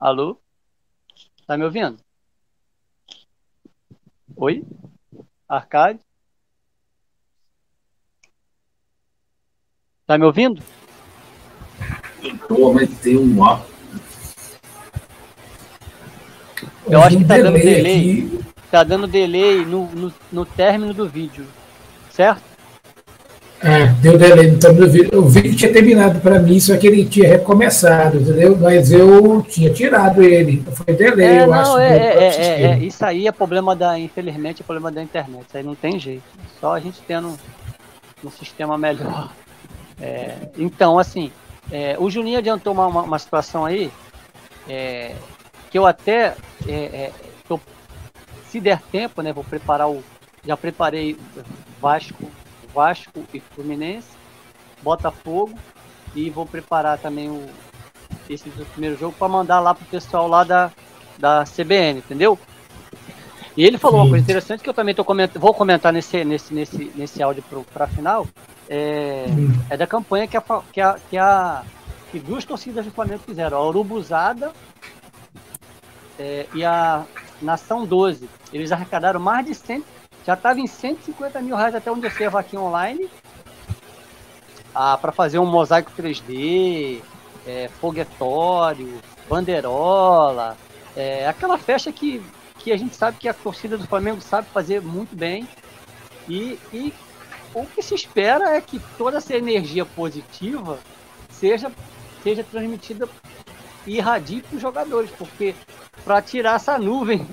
Alô? 0.00 0.40
Tá 1.46 1.54
me 1.58 1.64
ouvindo? 1.64 1.98
Oi? 4.34 4.64
Arcade? 5.46 6.00
Tá 10.06 10.16
me 10.16 10.24
ouvindo? 10.24 10.62
Pô, 12.48 12.72
mas 12.72 12.88
tem 13.00 13.18
um 13.18 13.38
ó. 13.38 13.60
Eu 16.88 17.02
acho 17.02 17.18
que 17.18 17.24
tá 17.26 17.36
dando 17.36 17.58
delay 17.58 17.74
delay. 17.74 18.10
aqui. 18.10 18.44
Tá 18.70 18.82
dando 18.82 19.06
delay 19.06 19.66
no, 19.66 19.90
no, 19.90 20.14
no 20.32 20.46
término 20.46 20.94
do 20.94 21.06
vídeo. 21.06 21.46
Certo? 22.10 22.55
É, 23.66 23.86
deu 24.00 24.18
delay 24.18 24.50
no 24.50 24.58
do 24.58 24.90
vídeo. 24.90 25.18
O 25.18 25.28
vídeo 25.28 25.56
tinha 25.56 25.72
terminado 25.72 26.20
para 26.20 26.38
mim, 26.38 26.58
só 26.60 26.76
que 26.76 26.86
ele 26.86 27.04
tinha 27.04 27.28
recomeçado, 27.28 28.18
entendeu? 28.18 28.56
Mas 28.60 28.90
eu 28.92 29.42
tinha 29.42 29.70
tirado 29.70 30.22
ele. 30.22 30.64
Foi 30.72 30.94
delay, 30.94 31.26
É, 31.26 31.42
eu 31.42 31.46
não, 31.46 31.54
acho. 31.54 31.78
é, 31.78 31.98
do 31.98 32.20
é, 32.20 32.24
é, 32.24 32.26
é, 32.26 32.30
sistema. 32.30 32.74
é, 32.74 32.78
Isso 32.78 33.04
aí 33.04 33.26
é 33.26 33.32
problema 33.32 33.76
da, 33.76 33.98
infelizmente, 33.98 34.62
é 34.62 34.64
problema 34.64 34.90
da 34.90 35.02
internet. 35.02 35.44
Isso 35.48 35.56
aí 35.56 35.62
não 35.62 35.74
tem 35.74 35.98
jeito. 35.98 36.24
Só 36.60 36.74
a 36.74 36.80
gente 36.80 37.00
tendo 37.06 37.36
um 38.24 38.30
sistema 38.30 38.76
melhor. 38.76 39.32
É, 40.00 40.48
então, 40.58 40.98
assim, 40.98 41.30
é, 41.70 41.96
o 41.98 42.10
Juninho 42.10 42.38
adiantou 42.38 42.72
uma, 42.72 42.86
uma, 42.86 43.02
uma 43.02 43.18
situação 43.18 43.64
aí, 43.64 43.90
é, 44.68 45.12
que 45.70 45.76
que 45.76 45.78
eu 45.78 45.86
até, 45.86 46.34
é, 46.66 46.72
é, 46.72 47.12
tô, 47.46 47.60
se 48.48 48.58
der 48.60 48.80
tempo, 48.90 49.20
né, 49.20 49.30
vou 49.30 49.44
preparar 49.44 49.90
o, 49.90 50.02
já 50.46 50.56
preparei 50.56 51.18
Vasco, 51.78 52.30
Vasco 52.76 53.24
e 53.32 53.40
Fluminense, 53.40 54.08
Botafogo 54.82 55.58
e 56.14 56.28
vou 56.28 56.44
preparar 56.44 56.98
também 56.98 57.30
o 57.30 57.48
esse 58.28 58.50
do 58.50 58.66
primeiro 58.66 58.98
jogo 58.98 59.14
para 59.18 59.28
mandar 59.28 59.60
lá 59.60 59.74
pro 59.74 59.84
pessoal 59.86 60.28
lá 60.28 60.44
da, 60.44 60.70
da 61.18 61.44
CBN, 61.44 62.00
entendeu? 62.00 62.38
E 63.56 63.64
ele 63.64 63.78
falou 63.78 64.00
Sim. 64.00 64.06
uma 64.06 64.10
coisa 64.10 64.24
interessante 64.24 64.62
que 64.62 64.68
eu 64.68 64.74
também 64.74 64.94
tô 64.94 65.04
coment... 65.04 65.30
vou 65.36 65.54
comentar 65.54 65.92
nesse, 65.92 66.24
nesse, 66.24 66.52
nesse, 66.52 66.92
nesse 66.94 67.22
áudio 67.22 67.42
para 67.72 67.86
final. 67.86 68.26
É, 68.68 69.26
é, 69.70 69.76
da 69.76 69.86
campanha 69.86 70.26
que 70.26 70.36
a, 70.36 70.42
que, 70.72 70.80
a, 70.80 70.96
que, 71.08 71.16
a, 71.16 71.62
que 72.10 72.18
duas 72.18 72.44
torcidas 72.44 72.84
do 72.84 72.90
Flamengo 72.90 73.22
fizeram, 73.24 73.56
a 73.56 73.66
Urubuzada 73.66 74.52
é, 76.18 76.46
e 76.52 76.64
a 76.64 77.04
Nação 77.40 77.86
12. 77.86 78.28
Eles 78.52 78.72
arrecadaram 78.72 79.20
mais 79.20 79.46
de 79.46 79.54
100, 79.54 79.84
já 80.26 80.34
estava 80.34 80.58
em 80.58 80.66
150 80.66 81.40
mil 81.40 81.54
reais 81.54 81.74
até 81.74 81.90
onde 81.90 82.06
eu 82.06 82.10
sei 82.10 82.26
a 82.26 82.30
vaquinha 82.30 82.60
online, 82.60 83.08
ah, 84.74 84.98
para 84.98 85.12
fazer 85.12 85.38
um 85.38 85.46
mosaico 85.46 85.92
3D, 85.96 87.00
é, 87.46 87.68
foguetório, 87.80 89.00
banderola, 89.28 90.56
é, 90.96 91.28
aquela 91.28 91.56
festa 91.56 91.92
que, 91.92 92.20
que 92.58 92.72
a 92.72 92.76
gente 92.76 92.96
sabe 92.96 93.18
que 93.18 93.28
a 93.28 93.34
torcida 93.34 93.78
do 93.78 93.86
Flamengo 93.86 94.20
sabe 94.20 94.48
fazer 94.48 94.82
muito 94.82 95.14
bem. 95.14 95.48
E, 96.28 96.58
e 96.72 96.92
o 97.54 97.64
que 97.64 97.80
se 97.80 97.94
espera 97.94 98.56
é 98.56 98.60
que 98.60 98.80
toda 98.98 99.18
essa 99.18 99.36
energia 99.36 99.86
positiva 99.86 100.78
seja, 101.30 101.70
seja 102.24 102.42
transmitida 102.42 103.08
e 103.86 103.98
irradie 103.98 104.42
para 104.42 104.56
os 104.56 104.62
jogadores, 104.62 105.10
porque 105.16 105.54
para 106.04 106.20
tirar 106.20 106.56
essa 106.56 106.76
nuvem, 106.76 107.24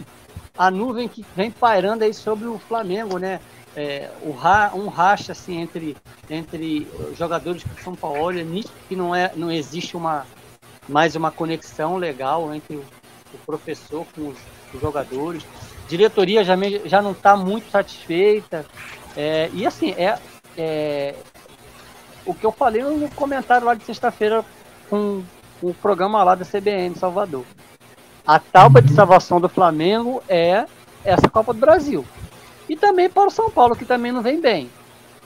a 0.57 0.69
nuvem 0.69 1.07
que 1.07 1.25
vem 1.35 1.49
pairando 1.49 2.03
aí 2.03 2.13
sobre 2.13 2.47
o 2.47 2.59
Flamengo, 2.59 3.17
né? 3.17 3.39
É, 3.75 4.11
ra, 4.39 4.71
um 4.75 4.87
racha 4.87 5.31
assim 5.31 5.59
entre 5.59 5.97
entre 6.29 6.87
jogadores 7.17 7.63
do 7.63 7.81
São 7.81 7.95
Paulo, 7.95 8.37
é 8.37 8.43
que 8.87 8.95
não 8.95 9.15
é 9.15 9.31
não 9.35 9.51
existe 9.51 9.97
uma 9.97 10.27
mais 10.87 11.15
uma 11.15 11.31
conexão 11.31 11.97
legal 11.97 12.53
entre 12.53 12.75
o, 12.75 12.85
o 13.33 13.37
professor 13.45 14.05
com 14.15 14.29
os, 14.29 14.37
os, 14.73 14.81
jogadores. 14.81 15.43
Diretoria 15.87 16.43
já, 16.43 16.55
já 16.85 17.01
não 17.01 17.11
está 17.11 17.35
muito 17.35 17.69
satisfeita. 17.69 18.65
É, 19.15 19.49
e 19.53 19.65
assim, 19.65 19.91
é, 19.91 20.17
é, 20.57 21.15
o 22.25 22.33
que 22.33 22.45
eu 22.45 22.51
falei 22.51 22.83
no 22.83 23.09
comentário 23.11 23.65
lá 23.65 23.73
de 23.73 23.83
sexta-feira 23.83 24.43
com, 24.89 25.23
com, 25.59 25.67
o 25.69 25.73
programa 25.73 26.23
lá 26.23 26.35
da 26.35 26.45
CBN 26.45 26.95
Salvador. 26.95 27.45
A 28.25 28.39
tábua 28.39 28.81
de 28.81 28.93
salvação 28.93 29.41
do 29.41 29.49
Flamengo 29.49 30.23
é 30.29 30.65
essa 31.03 31.29
Copa 31.29 31.53
do 31.53 31.59
Brasil. 31.59 32.05
E 32.69 32.75
também 32.75 33.09
para 33.09 33.27
o 33.27 33.31
São 33.31 33.49
Paulo, 33.49 33.75
que 33.75 33.83
também 33.83 34.11
não 34.11 34.21
vem 34.21 34.39
bem. 34.39 34.69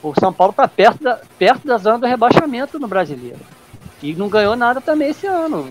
O 0.02 0.12
São 0.18 0.32
Paulo 0.32 0.50
está 0.50 0.66
perto 0.66 1.02
da, 1.02 1.20
perto 1.38 1.66
da 1.66 1.78
zona 1.78 1.98
do 1.98 2.06
rebaixamento 2.06 2.78
no 2.78 2.88
brasileiro. 2.88 3.38
E 4.02 4.14
não 4.14 4.28
ganhou 4.28 4.56
nada 4.56 4.80
também 4.80 5.10
esse 5.10 5.26
ano, 5.26 5.68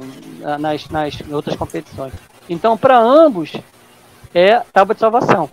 nas, 0.59 0.87
nas 0.89 1.21
outras 1.29 1.55
competições. 1.55 2.13
Então, 2.49 2.77
para 2.77 2.97
ambos, 2.97 3.53
é 4.33 4.59
tábua 4.71 4.95
de 4.95 5.01
salvação. 5.01 5.49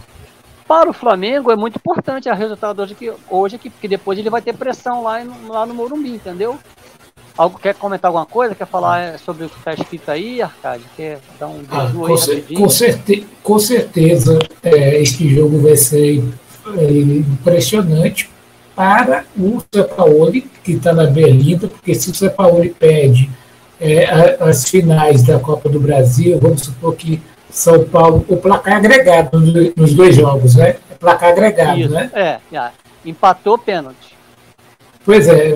Para 0.67 0.89
o 0.89 0.95
Flamengo 0.95 1.51
é 1.51 1.57
muito 1.57 1.77
importante 1.77 2.29
a 2.29 2.35
resultado 2.35 2.81
hoje, 2.81 2.95
que, 2.95 3.13
hoje 3.29 3.57
aqui, 3.57 3.69
porque 3.69 3.89
depois 3.89 4.19
ele 4.19 4.31
vai 4.31 4.41
ter 4.41 4.57
pressão 4.57 5.03
lá, 5.03 5.19
lá 5.49 5.67
no 5.67 5.75
Morumbi, 5.75 6.11
entendeu? 6.11 6.59
Algo, 7.37 7.59
quer 7.59 7.75
comentar 7.75 8.09
alguma 8.09 8.27
coisa? 8.27 8.55
Quer 8.55 8.67
falar 8.67 9.01
é, 9.01 9.19
sobre 9.19 9.47
o 9.47 9.49
que 9.49 9.59
está 9.59 9.75
escrito 9.75 10.09
aí, 10.09 10.41
Arcade? 10.41 10.85
Quer 10.97 11.19
dar 11.39 11.49
um 11.49 11.63
ah, 11.69 11.91
com, 11.93 12.07
aí 12.07 12.55
com, 12.55 12.69
certe 12.69 13.27
com 13.43 13.59
certeza, 13.59 14.39
é, 14.63 15.01
este 15.03 15.29
jogo 15.35 15.61
vai 15.61 15.77
ser 15.77 16.23
é, 16.79 16.93
impressionante 16.93 18.31
para 18.77 19.25
o 19.37 19.61
Sampaoli, 19.73 20.43
que 20.63 20.73
está 20.73 20.93
na 20.93 21.07
Berlinda, 21.07 21.67
porque 21.67 21.95
se 21.95 22.11
o 22.11 22.15
Sampaoli 22.15 22.71
perde 22.71 23.29
é, 23.81 24.37
as 24.41 24.69
finais 24.69 25.25
da 25.25 25.39
Copa 25.39 25.69
do 25.69 25.81
Brasil, 25.81 26.39
vamos 26.41 26.63
supor 26.63 26.95
que 26.95 27.21
São 27.51 27.85
Paulo, 27.85 28.25
o 28.29 28.37
placar 28.37 28.77
agregado 28.77 29.41
nos 29.77 29.93
dois 29.93 30.15
jogos, 30.15 30.55
né? 30.55 30.77
É 30.89 30.95
placar 30.95 31.31
agregado, 31.31 31.81
Isso, 31.81 31.91
né? 31.91 32.11
É, 32.15 32.57
é, 32.57 32.71
empatou 33.05 33.59
pênalti. 33.59 34.14
Pois 35.05 35.29
é, 35.29 35.55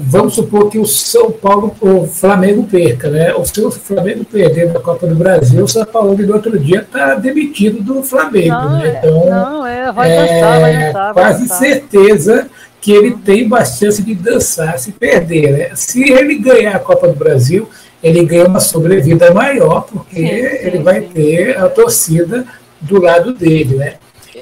vamos 0.00 0.34
supor 0.34 0.70
que 0.70 0.78
o 0.78 0.86
São 0.86 1.30
Paulo, 1.30 1.76
o 1.82 2.06
Flamengo 2.06 2.64
perca, 2.64 3.10
né? 3.10 3.34
Ou 3.34 3.44
se 3.44 3.60
o 3.60 3.70
Flamengo 3.70 4.24
perder 4.24 4.72
na 4.72 4.80
Copa 4.80 5.06
do 5.06 5.14
Brasil, 5.14 5.62
o 5.62 5.68
São 5.68 5.84
Paulo 5.84 6.16
no 6.16 6.32
outro 6.32 6.58
dia 6.58 6.80
está 6.80 7.14
demitido 7.14 7.82
do 7.82 8.02
Flamengo, 8.02 8.54
não, 8.54 8.78
né? 8.78 8.88
É, 8.88 8.98
então, 8.98 9.26
não, 9.26 9.66
é, 9.66 9.92
vai 9.92 10.08
dançar, 10.08 10.60
vai 10.60 10.72
dançar, 10.72 11.14
vai 11.14 11.24
quase 11.24 11.42
dançar. 11.42 11.58
certeza 11.58 12.50
que 12.80 12.90
ele 12.90 13.16
tem 13.18 13.46
bastante 13.46 14.02
de 14.02 14.14
dançar 14.14 14.78
se 14.78 14.92
perder, 14.92 15.52
né? 15.52 15.70
Se 15.74 16.10
ele 16.10 16.36
ganhar 16.36 16.76
a 16.76 16.78
Copa 16.78 17.06
do 17.06 17.14
Brasil, 17.14 17.68
ele 18.02 18.24
ganha 18.24 18.46
uma 18.46 18.60
sobrevida 18.60 19.30
maior, 19.34 19.82
porque 19.82 20.16
sim, 20.16 20.26
sim, 20.26 20.66
ele 20.66 20.78
vai 20.78 21.02
sim. 21.02 21.08
ter 21.08 21.58
a 21.58 21.68
torcida 21.68 22.46
do 22.80 22.98
lado 23.02 23.34
dele, 23.34 23.76
né? 23.76 23.94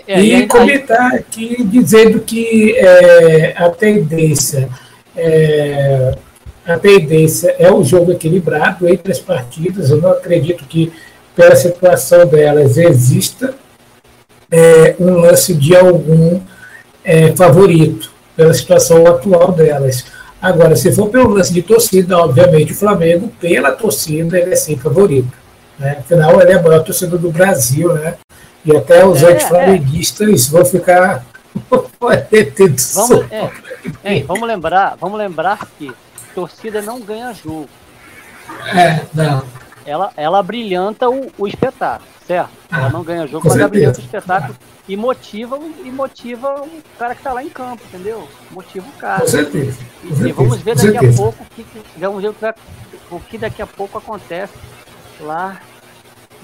É, 0.07 0.21
e, 0.21 0.35
e 0.35 0.47
comentar 0.47 1.15
aqui 1.15 1.63
dizendo 1.65 2.21
que 2.21 2.77
é, 2.77 3.55
a 3.57 3.71
tendência 3.71 4.69
é, 5.17 6.15
a 6.67 6.79
tendência 6.79 7.55
é 7.59 7.71
um 7.71 7.85
jogo 7.85 8.13
equilibrado 8.13 8.89
entre 8.89 9.13
as 9.13 9.19
partidas. 9.19 9.91
Eu 9.91 10.01
não 10.01 10.13
acredito 10.13 10.65
que, 10.65 10.93
pela 11.37 11.55
situação 11.55 12.27
delas, 12.27 12.79
exista 12.79 13.55
é, 14.51 14.95
um 14.99 15.15
lance 15.19 15.55
de 15.55 15.77
algum 15.77 16.41
é, 17.05 17.33
favorito, 17.33 18.11
pela 18.35 18.55
situação 18.55 19.07
atual 19.07 19.53
delas. 19.53 20.07
Agora, 20.41 20.75
se 20.75 20.91
for 20.93 21.09
pelo 21.09 21.35
lance 21.35 21.53
de 21.53 21.63
torcida, 21.63 22.19
obviamente 22.19 22.73
o 22.73 22.77
Flamengo, 22.77 23.31
pela 23.41 23.73
torcida, 23.73 24.39
ele 24.39 24.53
é 24.53 24.57
sempre 24.57 24.85
favorito. 24.85 25.33
Né? 25.79 25.99
Afinal, 26.01 26.41
ele 26.41 26.53
é 26.53 26.55
a 26.55 26.63
maior 26.63 26.83
torcida 26.83 27.19
do 27.19 27.31
Brasil, 27.31 27.93
né? 27.95 28.15
E 28.65 28.77
até 28.77 29.05
os 29.05 29.23
é, 29.23 29.33
antiflamenguistas 29.33 30.49
é. 30.49 30.51
vão 30.51 30.65
ficar 30.65 31.25
vamos, 32.95 33.27
é, 34.03 34.23
vamos 34.23 34.49
lembrar, 34.49 34.97
vamos 34.97 35.19
lembrar 35.19 35.67
que 35.79 35.93
torcida 36.35 36.83
não 36.83 37.01
ganha 37.01 37.33
jogo. 37.33 37.69
É, 38.75 39.05
não. 39.15 39.45
Ela, 39.87 40.12
ela 40.17 40.43
brilhanta 40.43 41.09
o, 41.09 41.31
o 41.39 41.47
espetáculo, 41.47 42.09
certo? 42.27 42.51
Ah, 42.71 42.81
ela 42.81 42.91
não 42.91 43.05
ganha 43.05 43.27
jogo, 43.27 43.47
mas 43.47 43.57
ela 43.57 43.69
brilhanta 43.69 44.01
o 44.01 44.03
espetáculo 44.03 44.57
e 44.89 44.97
motiva, 44.97 45.59
e 45.85 45.91
motiva 45.91 46.62
o 46.62 46.83
cara 46.99 47.15
que 47.15 47.21
está 47.21 47.33
lá 47.33 47.43
em 47.43 47.49
campo, 47.49 47.83
entendeu? 47.89 48.27
Motiva 48.51 48.87
o 48.89 48.99
cara. 48.99 49.21
Com 49.21 49.29
certeza. 49.29 49.79
Com 50.03 50.27
e, 50.27 50.33
vamos 50.33 50.61
ver 50.61 50.77
daqui 50.77 51.07
a 51.07 51.12
pouco 51.12 51.45
que, 51.55 51.67
vamos 51.97 52.23
ver 52.23 52.29
o 52.29 52.35
que, 52.35 52.55
o 53.11 53.21
que 53.21 53.39
daqui 53.39 53.62
a 53.62 53.67
pouco 53.67 53.99
acontece 53.99 54.55
lá 55.21 55.61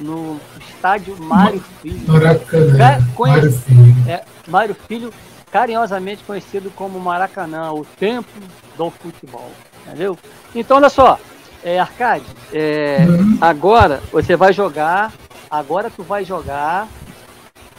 no 0.01 0.41
estádio 0.69 1.17
Mário 1.19 1.63
Filho. 1.81 2.13
Maracanã. 2.13 2.99
Mário 3.19 3.53
Filho. 3.53 4.09
É, 4.09 4.25
Mário 4.49 4.77
Filho, 4.89 5.13
carinhosamente 5.53 6.25
conhecido 6.25 6.71
como 6.75 6.99
Maracanã, 6.99 7.73
o 7.73 7.85
templo 7.85 8.43
do 8.77 8.91
futebol. 8.91 9.51
Entendeu? 9.87 10.19
Então, 10.55 10.79
olha 10.79 10.89
só, 10.89 11.19
é, 11.63 11.79
Arcade, 11.79 12.25
é, 12.53 13.05
uhum. 13.09 13.39
agora 13.41 14.01
você 14.11 14.37
vai 14.37 14.53
jogar, 14.53 15.13
agora 15.51 15.91
tu 15.91 16.03
vai 16.03 16.25
jogar 16.25 16.89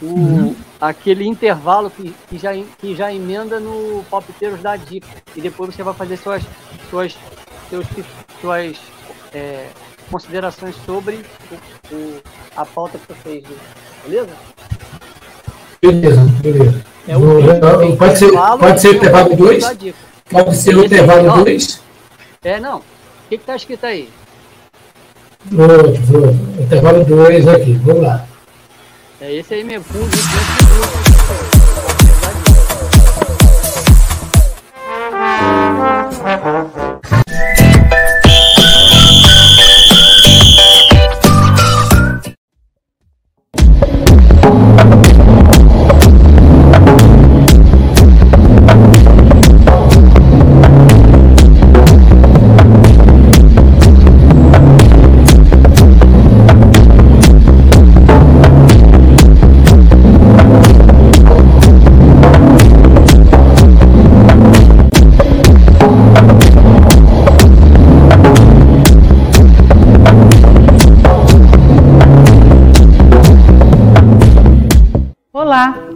o, 0.00 0.06
uhum. 0.06 0.56
aquele 0.80 1.26
intervalo 1.26 1.90
que, 1.90 2.14
que, 2.28 2.38
já, 2.38 2.52
que 2.78 2.94
já 2.94 3.12
emenda 3.12 3.58
no 3.58 4.04
Palpiteiros 4.10 4.60
da 4.60 4.76
Dica. 4.76 5.08
E 5.34 5.40
depois 5.40 5.74
você 5.74 5.82
vai 5.82 5.94
fazer 5.94 6.16
suas, 6.16 6.42
suas, 6.90 7.16
suas, 7.70 7.86
suas 8.40 8.76
é, 9.32 9.68
considerações 10.12 10.76
sobre 10.84 11.24
o, 11.50 11.94
o, 11.94 12.20
a 12.54 12.66
pauta 12.66 12.98
que 12.98 13.06
você 13.06 13.14
fez, 13.20 13.44
beleza? 14.04 14.28
Beleza, 15.80 16.20
beleza. 16.42 16.84
É 17.08 17.16
Vou, 17.16 17.40
eu, 17.40 17.96
pode, 17.96 18.18
ser, 18.18 18.30
pode 18.30 18.80
ser 18.80 18.88
o 18.88 18.94
intervalo 18.94 19.34
2? 19.34 19.64
Pode 20.30 20.56
ser 20.56 20.76
o 20.76 20.84
intervalo 20.84 21.44
2? 21.44 21.82
É, 22.44 22.60
não. 22.60 22.78
O 22.78 22.82
que 23.30 23.36
está 23.36 23.56
escrito 23.56 23.86
aí? 23.86 24.10
Vou, 25.46 25.66
vou. 25.66 26.30
Intervalo 26.60 27.04
2 27.04 27.48
aqui, 27.48 27.72
vamos 27.82 28.02
lá. 28.02 28.26
É 29.18 29.32
esse 29.32 29.54
aí 29.54 29.64
mesmo, 29.64 29.84
fundo, 29.84 30.14
fundo, 30.14 30.42
fundo. 36.26 36.71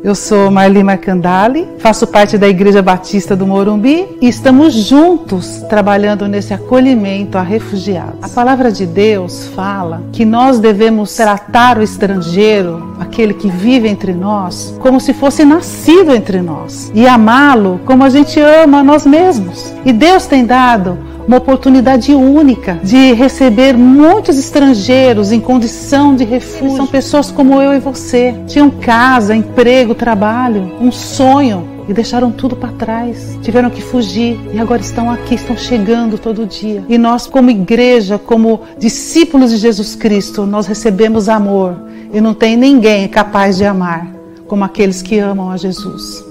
Eu 0.06 0.14
sou 0.14 0.52
Marli 0.52 0.84
Marcandali, 0.84 1.66
faço 1.80 2.06
parte 2.06 2.38
da 2.38 2.46
Igreja 2.46 2.80
Batista 2.80 3.34
do 3.34 3.44
Morumbi 3.44 4.06
e 4.20 4.28
estamos 4.28 4.72
juntos 4.72 5.64
trabalhando 5.68 6.28
nesse 6.28 6.54
acolhimento 6.54 7.36
a 7.36 7.42
refugiados. 7.42 8.22
A 8.22 8.28
palavra 8.28 8.70
de 8.70 8.86
Deus 8.86 9.48
fala 9.48 10.04
que 10.12 10.24
nós 10.24 10.60
devemos 10.60 11.12
tratar 11.12 11.76
o 11.76 11.82
estrangeiro, 11.82 12.94
aquele 13.00 13.34
que 13.34 13.48
vive 13.48 13.88
entre 13.88 14.12
nós, 14.12 14.76
como 14.78 15.00
se 15.00 15.12
fosse 15.12 15.44
nascido 15.44 16.14
entre 16.14 16.40
nós 16.40 16.88
e 16.94 17.04
amá-lo 17.04 17.80
como 17.84 18.04
a 18.04 18.08
gente 18.08 18.38
ama 18.38 18.78
a 18.78 18.84
nós 18.84 19.04
mesmos. 19.04 19.74
E 19.84 19.92
Deus 19.92 20.24
tem 20.26 20.46
dado 20.46 21.15
uma 21.26 21.38
oportunidade 21.38 22.14
única 22.14 22.78
de 22.82 23.12
receber 23.12 23.76
muitos 23.76 24.38
estrangeiros 24.38 25.32
em 25.32 25.40
condição 25.40 26.14
de 26.14 26.24
refúgio. 26.24 26.76
São 26.76 26.86
pessoas 26.86 27.30
como 27.30 27.60
eu 27.60 27.74
e 27.74 27.80
você. 27.80 28.34
Tinham 28.46 28.70
casa, 28.70 29.34
emprego, 29.34 29.94
trabalho, 29.94 30.72
um 30.80 30.92
sonho 30.92 31.68
e 31.88 31.92
deixaram 31.92 32.30
tudo 32.30 32.54
para 32.54 32.70
trás. 32.72 33.36
Tiveram 33.42 33.70
que 33.70 33.82
fugir 33.82 34.38
e 34.52 34.58
agora 34.58 34.80
estão 34.80 35.10
aqui, 35.10 35.34
estão 35.34 35.56
chegando 35.56 36.16
todo 36.16 36.46
dia. 36.46 36.84
E 36.88 36.96
nós, 36.96 37.26
como 37.26 37.50
igreja, 37.50 38.18
como 38.18 38.60
discípulos 38.78 39.50
de 39.50 39.56
Jesus 39.56 39.96
Cristo, 39.96 40.46
nós 40.46 40.66
recebemos 40.66 41.28
amor 41.28 41.76
e 42.12 42.20
não 42.20 42.34
tem 42.34 42.56
ninguém 42.56 43.08
capaz 43.08 43.56
de 43.56 43.64
amar 43.64 44.06
como 44.46 44.62
aqueles 44.62 45.02
que 45.02 45.18
amam 45.18 45.50
a 45.50 45.56
Jesus. 45.56 46.24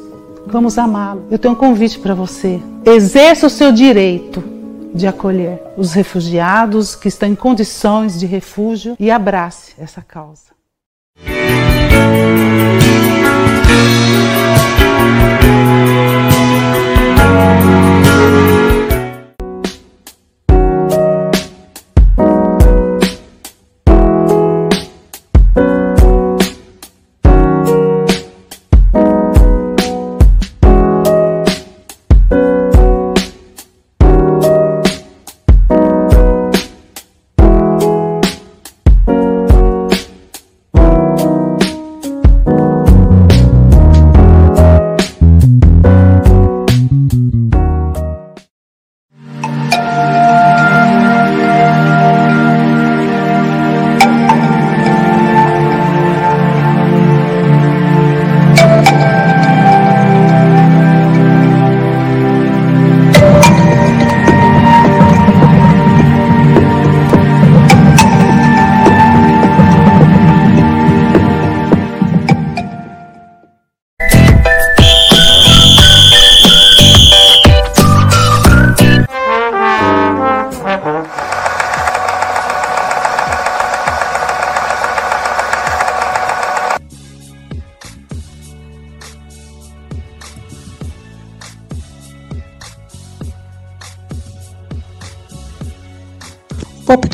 Vamos 0.48 0.78
amá-lo. 0.78 1.24
Eu 1.30 1.38
tenho 1.38 1.54
um 1.54 1.58
convite 1.58 2.00
para 2.00 2.14
você. 2.14 2.62
Exerça 2.86 3.48
o 3.48 3.50
seu 3.50 3.72
direito 3.72 4.55
de 4.96 5.06
acolher 5.06 5.62
os 5.76 5.94
refugiados 5.94 6.96
que 6.96 7.10
estão 7.10 7.28
em 7.28 7.36
condições 7.36 8.18
de 8.18 8.26
refúgio 8.26 8.96
e 8.98 9.12
abrace 9.12 9.74
essa 9.78 10.02
causa. 10.02 10.56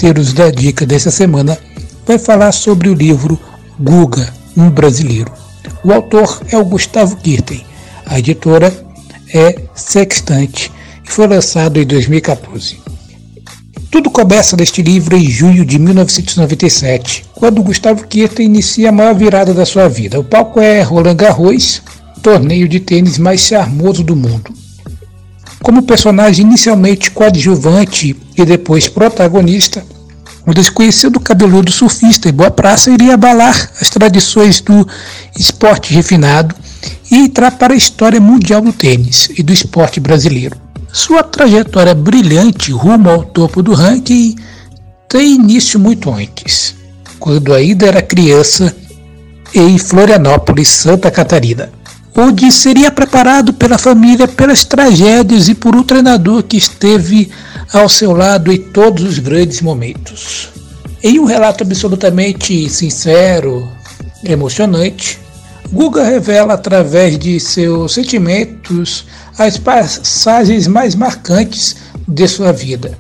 Palpiteiros 0.01 0.33
da 0.33 0.49
Dica 0.49 0.83
dessa 0.83 1.11
semana 1.11 1.55
vai 2.07 2.17
falar 2.17 2.51
sobre 2.51 2.89
o 2.89 2.93
livro 2.95 3.39
Guga, 3.79 4.33
um 4.57 4.67
brasileiro. 4.67 5.31
O 5.83 5.93
autor 5.93 6.41
é 6.49 6.57
o 6.57 6.65
Gustavo 6.65 7.17
Kirten, 7.17 7.63
a 8.07 8.17
editora 8.17 8.73
é 9.31 9.59
Sextante 9.75 10.71
e 11.07 11.11
foi 11.11 11.27
lançado 11.27 11.79
em 11.79 11.85
2014. 11.85 12.79
Tudo 13.91 14.09
começa 14.09 14.57
neste 14.57 14.81
livro 14.81 15.15
em 15.15 15.29
junho 15.29 15.63
de 15.63 15.77
1997, 15.77 17.25
quando 17.35 17.61
Gustavo 17.61 18.07
Kirten 18.07 18.47
inicia 18.47 18.89
a 18.89 18.91
maior 18.91 19.13
virada 19.13 19.53
da 19.53 19.67
sua 19.67 19.87
vida. 19.87 20.19
O 20.19 20.23
palco 20.23 20.59
é 20.59 20.81
Roland 20.81 21.15
Garros, 21.15 21.79
torneio 22.23 22.67
de 22.67 22.79
tênis 22.79 23.19
mais 23.19 23.41
charmoso 23.41 24.03
do 24.03 24.15
mundo. 24.15 24.60
Como 25.61 25.83
personagem 25.83 26.45
inicialmente 26.45 27.11
coadjuvante 27.11 28.15
e 28.35 28.45
depois 28.45 28.89
protagonista, 28.89 29.83
o 30.45 30.53
desconhecido 30.53 31.19
cabeludo 31.19 31.71
surfista 31.71 32.27
e 32.27 32.31
boa 32.31 32.49
praça 32.49 32.89
iria 32.89 33.13
abalar 33.13 33.71
as 33.79 33.89
tradições 33.89 34.59
do 34.59 34.87
esporte 35.37 35.93
refinado 35.93 36.55
e 37.11 37.15
entrar 37.15 37.51
para 37.51 37.73
a 37.73 37.77
história 37.77 38.19
mundial 38.19 38.61
do 38.61 38.73
tênis 38.73 39.29
e 39.37 39.43
do 39.43 39.53
esporte 39.53 39.99
brasileiro. 39.99 40.57
Sua 40.91 41.21
trajetória 41.21 41.93
brilhante 41.93 42.71
rumo 42.71 43.09
ao 43.09 43.23
topo 43.23 43.61
do 43.61 43.73
ranking 43.73 44.35
tem 45.07 45.35
início 45.35 45.79
muito 45.79 46.11
antes, 46.11 46.75
quando 47.19 47.53
ainda 47.53 47.85
era 47.85 48.01
criança 48.01 48.75
em 49.53 49.77
Florianópolis, 49.77 50.69
Santa 50.69 51.11
Catarina 51.11 51.69
onde 52.15 52.51
seria 52.51 52.91
preparado 52.91 53.53
pela 53.53 53.77
família 53.77 54.27
pelas 54.27 54.63
tragédias 54.63 55.47
e 55.47 55.55
por 55.55 55.75
um 55.75 55.83
treinador 55.83 56.43
que 56.43 56.57
esteve 56.57 57.31
ao 57.71 57.87
seu 57.87 58.11
lado 58.11 58.51
em 58.51 58.57
todos 58.57 59.03
os 59.03 59.19
grandes 59.19 59.61
momentos. 59.61 60.49
Em 61.03 61.19
um 61.19 61.25
relato 61.25 61.63
absolutamente 61.63 62.69
sincero, 62.69 63.67
emocionante, 64.23 65.19
Guga 65.71 66.03
revela 66.03 66.53
através 66.53 67.17
de 67.17 67.39
seus 67.39 67.93
sentimentos 67.93 69.05
as 69.37 69.57
passagens 69.57 70.67
mais 70.67 70.95
marcantes 70.95 71.77
de 72.07 72.27
sua 72.27 72.51
vida. 72.51 72.97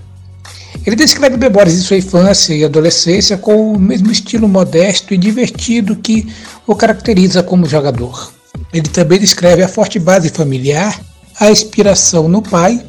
Ele 0.85 0.95
descreve 0.95 1.37
memórias 1.37 1.75
de 1.75 1.81
sua 1.81 1.97
infância 1.97 2.53
e 2.53 2.63
adolescência 2.63 3.37
com 3.37 3.73
o 3.73 3.79
mesmo 3.79 4.09
estilo 4.09 4.47
modesto 4.47 5.13
e 5.13 5.17
divertido 5.17 5.97
que 5.97 6.27
o 6.65 6.75
caracteriza 6.75 7.43
como 7.43 7.67
jogador. 7.67 8.31
Ele 8.73 8.87
também 8.87 9.19
descreve 9.19 9.61
a 9.61 9.67
forte 9.67 9.99
base 9.99 10.29
familiar, 10.29 10.99
a 11.39 11.51
inspiração 11.51 12.27
no 12.29 12.41
pai 12.41 12.81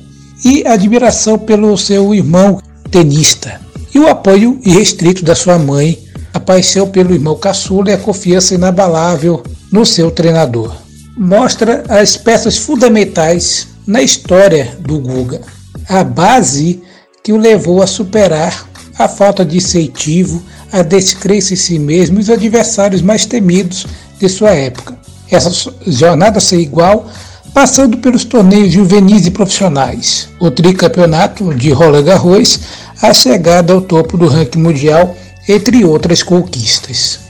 e 0.44 0.66
a 0.66 0.72
admiração 0.72 1.38
pelo 1.38 1.76
seu 1.76 2.14
irmão 2.14 2.60
tenista, 2.90 3.60
e 3.94 3.98
o 3.98 4.08
apoio 4.08 4.60
irrestrito 4.64 5.24
da 5.24 5.34
sua 5.34 5.58
mãe, 5.58 5.98
a 6.32 6.38
paixão 6.40 6.88
pelo 6.88 7.12
irmão 7.12 7.36
caçula 7.36 7.90
e 7.90 7.94
a 7.94 7.98
confiança 7.98 8.54
inabalável 8.54 9.42
no 9.70 9.84
seu 9.84 10.10
treinador. 10.10 10.74
Mostra 11.16 11.84
as 11.88 12.16
peças 12.16 12.56
fundamentais 12.56 13.68
na 13.86 14.02
história 14.02 14.76
do 14.80 14.98
Guga, 14.98 15.42
a 15.88 16.04
base 16.04 16.80
que 17.22 17.32
o 17.32 17.36
levou 17.36 17.82
a 17.82 17.86
superar 17.86 18.68
a 18.98 19.08
falta 19.08 19.44
de 19.44 19.56
incentivo, 19.56 20.42
a 20.70 20.82
descrença 20.82 21.54
em 21.54 21.56
si 21.56 21.78
mesmo 21.78 22.18
e 22.18 22.22
os 22.22 22.30
adversários 22.30 23.02
mais 23.02 23.26
temidos 23.26 23.86
de 24.18 24.28
sua 24.28 24.50
época 24.50 24.96
essa 25.34 25.72
jornada 25.86 26.40
ser 26.40 26.58
igual, 26.58 27.06
passando 27.52 27.98
pelos 27.98 28.24
torneios 28.24 28.72
juvenis 28.72 29.26
e 29.26 29.30
profissionais, 29.30 30.28
o 30.40 30.50
tricampeonato 30.50 31.54
de 31.54 31.70
Roland 31.70 32.04
Garros, 32.04 32.60
a 33.00 33.12
chegada 33.12 33.72
ao 33.72 33.80
topo 33.80 34.16
do 34.16 34.28
ranking 34.28 34.60
mundial, 34.60 35.16
entre 35.48 35.84
outras 35.84 36.22
conquistas. 36.22 37.20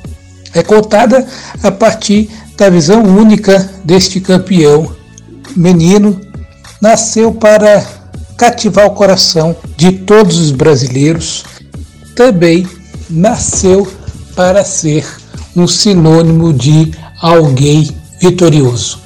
É 0.54 0.62
contada 0.62 1.26
a 1.62 1.70
partir 1.70 2.30
da 2.56 2.68
visão 2.68 3.02
única 3.02 3.70
deste 3.84 4.20
campeão. 4.20 4.94
Menino, 5.56 6.20
nasceu 6.80 7.32
para 7.32 7.84
cativar 8.36 8.86
o 8.86 8.90
coração 8.90 9.56
de 9.76 9.92
todos 9.92 10.38
os 10.38 10.50
brasileiros, 10.50 11.44
também 12.14 12.66
nasceu 13.08 13.90
para 14.34 14.64
ser 14.64 15.06
um 15.54 15.66
sinônimo 15.66 16.52
de 16.52 16.92
alguém 17.22 17.88
vitorioso. 18.20 19.00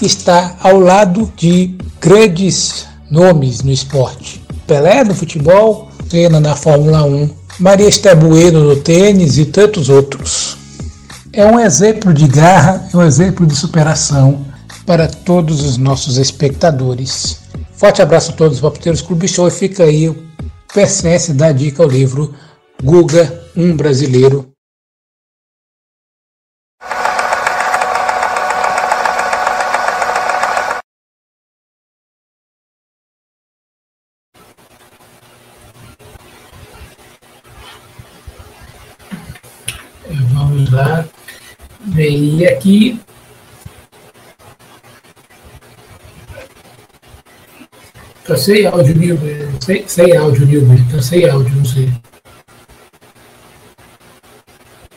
Está 0.00 0.56
ao 0.60 0.80
lado 0.80 1.30
de 1.36 1.76
grandes 2.00 2.86
nomes 3.10 3.62
no 3.62 3.70
esporte. 3.70 4.42
Pelé 4.66 5.04
no 5.04 5.14
futebol, 5.14 5.90
Senna 6.10 6.40
na 6.40 6.56
Fórmula 6.56 7.04
1, 7.04 7.30
Maria 7.58 7.88
Esther 7.88 8.16
Bueno 8.16 8.64
no 8.64 8.76
tênis 8.76 9.36
e 9.36 9.44
tantos 9.44 9.88
outros. 9.88 10.56
é 11.32 11.44
um 11.44 11.60
exemplo 11.60 12.12
de 12.12 12.26
garra, 12.26 12.88
é 12.92 12.96
um 12.96 13.02
exemplo 13.02 13.46
de 13.46 13.54
superação 13.54 14.44
para 14.86 15.06
todos 15.06 15.62
os 15.62 15.76
nossos 15.76 16.16
espectadores. 16.16 17.40
Forte 17.74 18.00
abraço 18.00 18.32
a 18.32 18.34
todos 18.34 18.56
os 18.56 18.60
palpiteiros 18.60 19.02
Clube 19.02 19.28
Show 19.28 19.46
e 19.46 19.50
fica 19.50 19.84
aí 19.84 20.08
o 20.08 20.16
PSS 20.72 21.34
da 21.34 21.52
dica 21.52 21.82
ao 21.82 21.88
livro 21.88 22.34
Guga, 22.82 23.44
um 23.56 23.76
brasileiro. 23.76 24.50
Vamos 40.32 40.70
lá. 40.72 41.04
E 42.38 42.46
aqui 42.46 43.00
Tá 48.24 48.36
sem 48.36 48.64
áudio, 48.64 48.94
Nilber. 48.94 49.48
Sem, 49.60 49.88
sem 49.88 50.16
áudio, 50.16 50.46
Nilber. 50.46 50.78
Tá 50.88 51.02
sem 51.02 51.28
áudio, 51.28 51.56
não 51.56 51.64
sei. 51.64 51.92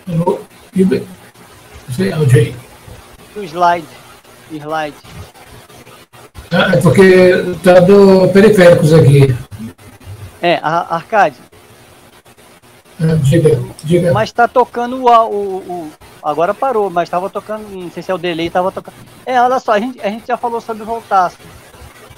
Alô, 0.07 0.41
Nilber? 0.75 1.01
Tá 1.01 1.93
sem 1.93 2.11
áudio 2.11 2.39
aí. 2.39 2.55
O 3.35 3.41
slide. 3.41 3.87
Slide. 4.51 4.97
Ah, 6.51 6.73
é 6.73 6.77
porque 6.77 7.31
tá 7.63 7.79
do 7.79 8.27
periféricos 8.33 8.93
aqui. 8.93 9.35
É, 10.43 10.59
a, 10.61 10.95
Arcade. 10.95 11.37
Ah, 12.99 13.15
diga, 13.23 13.59
diga. 13.83 14.13
Mas 14.13 14.31
tá 14.31 14.47
tocando 14.47 14.97
o, 14.97 15.07
o, 15.07 15.57
o. 15.57 15.91
Agora 16.23 16.53
parou, 16.53 16.89
mas 16.89 17.09
tava 17.09 17.29
tocando. 17.29 17.67
Não 17.69 17.91
sei 17.91 18.03
se 18.03 18.11
é 18.11 18.13
o 18.13 18.17
delay, 18.17 18.49
tava 18.49 18.71
tocando. 18.71 18.95
É, 19.25 19.41
olha 19.41 19.59
só, 19.59 19.73
a 19.73 19.79
gente, 19.79 19.99
a 20.01 20.09
gente 20.09 20.27
já 20.27 20.37
falou 20.37 20.61
sobre 20.61 20.83
o 20.83 20.85
Voltaço. 20.85 21.37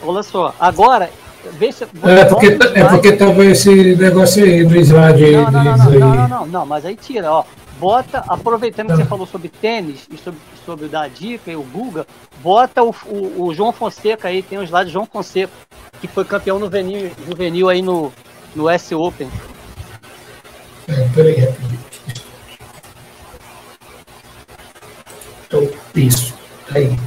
Olha 0.02 0.24
só, 0.24 0.54
agora, 0.60 1.10
vê 1.54 1.72
se. 1.72 1.84
É 1.84 2.26
porque, 2.26 2.58
é 2.76 2.84
porque 2.86 3.12
tava 3.14 3.46
esse 3.46 3.96
negócio 3.96 4.44
aí 4.44 4.66
do 4.66 4.76
slide 4.76 5.24
aí. 5.24 5.32
Não, 5.36 5.52
não, 5.52 5.64
não, 5.64 5.78
não, 5.78 5.92
não, 5.92 6.16
não, 6.16 6.28
não, 6.28 6.46
não, 6.46 6.66
mas 6.66 6.86
aí 6.86 6.96
tira, 6.96 7.32
ó. 7.32 7.44
Bota, 7.80 8.24
aproveitando 8.28 8.88
que 8.88 8.98
você 8.98 9.06
falou 9.06 9.26
sobre 9.26 9.50
tênis 9.50 10.08
e 10.10 10.18
sobre, 10.18 10.40
sobre 10.66 10.86
o 10.86 10.90
da 10.90 11.08
dica 11.08 11.52
e 11.52 11.56
o 11.56 11.64
Guga, 11.64 12.06
bota 12.42 12.82
o, 12.82 12.96
o, 13.08 13.48
o, 13.48 13.54
João 13.54 13.74
Fonseca 13.74 14.30
aí, 14.30 14.42
tem 14.42 14.58
o 14.58 14.64
slide 14.64 14.92
João 14.92 15.06
Fonseca, 15.06 15.52
que 16.00 16.08
foi 16.08 16.24
campeão 16.24 16.60
no 16.60 16.66
juvenil, 16.66 17.12
juvenil 17.28 17.68
aí 17.68 17.82
no, 17.82 18.14
no 18.56 18.70
S 18.70 18.94
Open. 18.96 19.30
É, 20.88 21.10
peraí, 21.14 21.40
rapidinho. 21.40 21.93
Então, 25.54 25.70
isso, 25.96 26.34
tá 26.68 26.80
aí. 26.80 26.98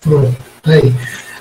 Pronto. 0.00 0.36
Aí. 0.62 0.94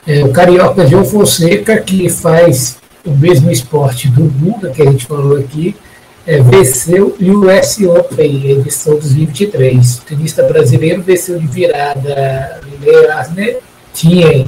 É, 0.07 0.23
o 0.23 0.31
Carioca 0.31 0.87
João 0.87 1.05
Fonseca, 1.05 1.79
que 1.79 2.09
faz 2.09 2.77
o 3.05 3.11
mesmo 3.11 3.51
esporte 3.51 4.07
do 4.07 4.23
Buda, 4.23 4.71
que 4.71 4.81
a 4.81 4.85
gente 4.85 5.05
falou 5.05 5.37
aqui, 5.37 5.75
é, 6.25 6.41
venceu 6.41 7.15
o 7.19 7.45
US 7.45 7.77
Open, 7.81 8.49
edição 8.49 8.93
2023. 8.93 9.99
O 9.99 10.01
tenista 10.01 10.41
brasileiro 10.41 11.03
venceu 11.03 11.37
de 11.37 11.45
virada 11.45 12.59
Learnet 12.81 13.59
Tien, 13.93 14.47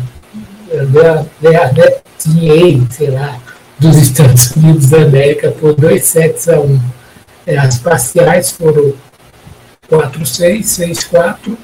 Learnet 1.39 2.01
Tien, 2.17 2.87
sei 2.89 3.11
lá, 3.11 3.39
dos 3.77 3.95
Estados 3.97 4.55
Unidos 4.55 4.89
da 4.89 5.03
América 5.03 5.51
por 5.51 5.75
2 5.75 6.03
sets 6.03 6.49
a 6.49 6.59
1. 6.59 6.79
É, 7.45 7.57
as 7.59 7.77
parciais 7.77 8.51
foram 8.51 8.93
4-6, 9.97 10.61
6-4 11.11 11.57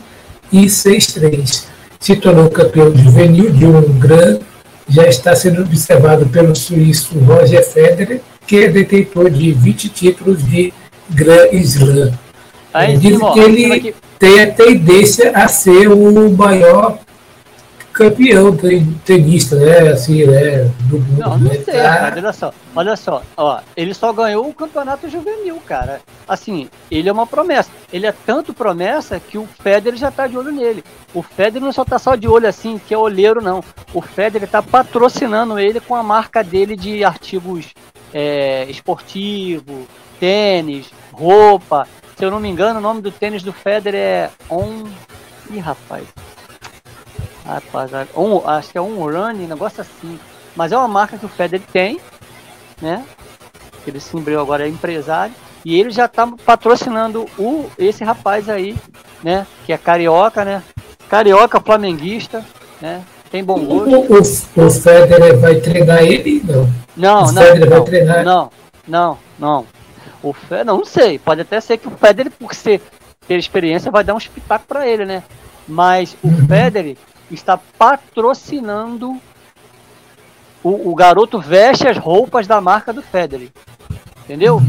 e 0.51 0.65
6-3 0.65 1.69
se 1.99 2.15
tornou 2.15 2.49
campeão 2.49 2.95
juvenil 2.95 3.51
de 3.51 3.65
um 3.65 3.82
Grand, 3.99 4.39
já 4.88 5.05
está 5.05 5.36
sendo 5.36 5.61
observado 5.61 6.25
pelo 6.27 6.55
suíço 6.55 7.19
Roger 7.19 7.63
Federer, 7.63 8.21
que 8.47 8.63
é 8.63 8.67
detentor 8.69 9.30
de 9.30 9.51
20 9.51 9.89
títulos 9.89 10.43
de 10.43 10.73
Grand 11.09 11.49
Slam. 11.51 12.11
Aí, 12.73 12.97
Diz 12.97 13.19
que 13.19 13.39
ele 13.39 13.93
tem 14.17 14.41
a 14.41 14.51
tendência 14.51 15.32
a 15.32 15.47
ser 15.47 15.89
o 15.89 16.30
maior 16.32 16.97
campeão 18.00 18.58
tenista, 19.04 19.58
né? 19.58 19.89
Assim, 19.89 20.26
né? 20.26 20.72
Do 20.88 21.00
mundo. 21.00 21.20
Não, 21.20 21.38
não 21.38 21.50
né? 21.50 21.56
sei, 21.56 21.74
cara. 21.74 22.16
Olha 22.16 22.32
só, 22.34 22.54
olha 22.74 22.95
só, 22.95 23.22
ó, 23.36 23.60
ele 23.76 23.93
só 23.93 24.14
ganhou 24.14 24.47
o 24.47 24.54
campeonato 24.54 25.10
juvenil, 25.10 25.62
cara. 25.66 26.00
Assim, 26.26 26.70
ele 26.89 27.10
é 27.10 27.12
uma 27.12 27.28
promessa. 27.28 27.70
Ele 27.91 28.08
é 28.08 28.14
tanto 28.26 28.54
promessa 28.54 29.20
que 29.20 29.38
o 29.38 29.45
Federer 29.62 30.00
já 30.00 30.10
tá 30.10 30.28
de 30.28 30.38
olho 30.38 30.50
nele. 30.50 30.82
O 31.14 31.22
Federer 31.22 31.62
não 31.62 31.74
só 31.74 31.84
tá 31.84 32.00
só 32.00 32.16
de 32.16 32.26
olho 32.26 32.47
assim, 32.47 32.80
que 32.80 32.93
é 32.93 32.97
olheiro, 32.97 33.41
não. 33.41 33.62
O 33.93 34.02
Federer 34.02 34.47
tá 34.47 34.64
patrocinando 34.64 35.60
ele 35.60 35.82
com 35.82 35.93
a 35.93 36.02
marca 36.02 36.41
dele 36.41 36.78
de 36.78 37.04
artigos 37.04 37.74
é, 38.14 38.64
esportivo, 38.70 39.86
tênis, 40.22 40.89
roupa. 41.12 41.86
Se 42.16 42.24
eu 42.24 42.32
não 42.32 42.39
me 42.39 42.47
engano, 42.47 42.80
o 42.80 42.82
nome 42.82 43.02
do 43.02 43.12
tênis 43.12 43.43
do 43.43 43.52
Federer 43.52 44.00
é 44.00 44.30
On. 44.50 44.86
Ih, 45.52 45.60
rapaz. 45.60 46.06
Rapaz, 47.50 47.89
um, 48.16 48.47
acho 48.47 48.72
que 48.72 48.78
é 48.78 48.82
um 48.82 49.04
running, 49.04 49.47
negócio 49.47 49.82
assim. 49.82 50.20
Mas 50.56 50.72
é 50.72 50.78
uma 50.78 50.88
marca 50.88 51.18
que 51.18 51.26
o 51.26 51.30
Federer 51.30 51.66
tem, 51.74 52.00
né? 52.80 53.04
Ele 53.88 54.00
se 54.00 54.16
embreu 54.16 54.39
agora 54.39 54.66
é 54.66 54.70
empresário. 54.70 55.34
E 55.66 55.80
ele 55.80 55.89
já 55.89 56.08
tá 56.08 56.32
patrocinando 56.45 57.26
o, 57.38 57.70
esse 57.78 58.04
rapaz 58.04 58.47
aí, 58.47 58.78
né? 59.24 59.47
Que 59.66 59.74
é 59.74 59.78
carioca, 59.78 60.45
né? 60.45 60.62
Carioca, 61.10 61.60
flamenguista, 61.60 62.45
né? 62.80 63.04
Tem 63.32 63.43
bom 63.43 63.60
gosto. 63.60 64.60
O, 64.60 64.62
o, 64.62 64.68
o 64.68 64.72
Federer 64.72 65.38
vai 65.39 65.56
treinar 65.56 66.04
ele? 66.04 66.43
Não. 66.45 66.70
Não, 66.95 67.24
o 67.24 67.32
não. 67.32 67.41
Federer 67.41 67.70
não, 67.70 67.78
vai 67.78 67.86
treinar. 67.86 68.24
Não, 68.24 68.52
não, 68.88 69.18
não. 69.39 69.66
O 70.22 70.34
Federer, 70.34 70.66
não, 70.66 70.78
não 70.78 70.86
sei. 70.86 71.18
Pode 71.18 71.41
até 71.41 71.60
ser 71.60 71.78
que 71.78 71.88
o 71.88 71.91
Federer, 71.91 72.32
por 72.32 72.54
ser 72.54 72.80
ter 73.28 73.38
experiência, 73.38 73.91
vai 73.91 74.04
dar 74.04 74.14
um 74.14 74.18
espetáculo 74.18 74.68
para 74.68 74.88
ele, 74.88 75.06
né? 75.06 75.24
Mas 75.68 76.16
o 76.24 76.28
uhum. 76.28 76.47
Federer 76.47 76.97
está 77.36 77.57
patrocinando 77.57 79.19
o, 80.63 80.91
o, 80.91 80.95
garoto 80.95 81.39
veste 81.39 81.88
as 81.88 81.97
roupas 81.97 82.47
da 82.47 82.59
marca 82.59 82.91
do 82.91 83.01
Federer. 83.01 83.49
Entendeu? 84.23 84.61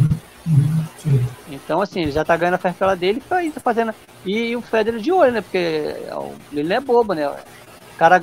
Então, 1.50 1.80
assim, 1.80 2.02
ele 2.02 2.12
já 2.12 2.24
tá 2.24 2.36
ganhando 2.36 2.54
a 2.54 2.58
ferfela 2.58 2.94
dele 2.94 3.22
e 3.42 3.50
tá 3.50 3.60
fazendo. 3.60 3.94
E, 4.24 4.54
o 4.54 4.62
Federer 4.62 5.00
de 5.00 5.10
olho, 5.10 5.32
né? 5.32 5.40
Porque 5.40 5.58
é 5.58 6.12
ele 6.52 6.68
não 6.68 6.76
é 6.76 6.80
bobo, 6.80 7.12
né? 7.12 7.28
O 7.28 7.34
cara 7.98 8.22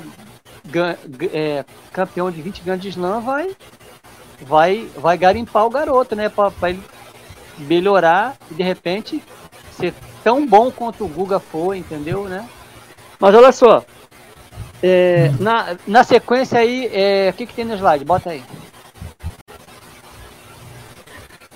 é, 1.33 1.65
campeão 1.91 2.31
de 2.31 2.41
20 2.41 2.61
grandes 2.61 2.95
slam 2.95 3.21
vai, 3.21 3.55
vai, 4.41 4.89
vai 4.95 5.17
garimpar 5.17 5.65
o 5.65 5.69
garoto, 5.69 6.15
né? 6.15 6.29
Pra, 6.29 6.51
pra 6.51 6.69
ele 6.69 6.83
melhorar 7.57 8.35
e 8.51 8.53
de 8.53 8.63
repente 8.63 9.23
ser 9.71 9.93
tão 10.23 10.45
bom 10.45 10.71
quanto 10.71 11.05
o 11.05 11.07
Guga 11.07 11.39
foi, 11.39 11.77
entendeu, 11.77 12.25
né? 12.25 12.47
Mas 13.19 13.33
olha 13.33 13.51
só, 13.51 13.83
é, 14.81 15.31
na, 15.39 15.75
na 15.87 16.03
sequência 16.03 16.59
aí, 16.59 16.89
é, 16.93 17.29
o 17.31 17.33
que, 17.33 17.45
que 17.45 17.53
tem 17.53 17.65
no 17.65 17.75
slide? 17.75 18.05
Bota 18.05 18.29
aí. 18.29 18.43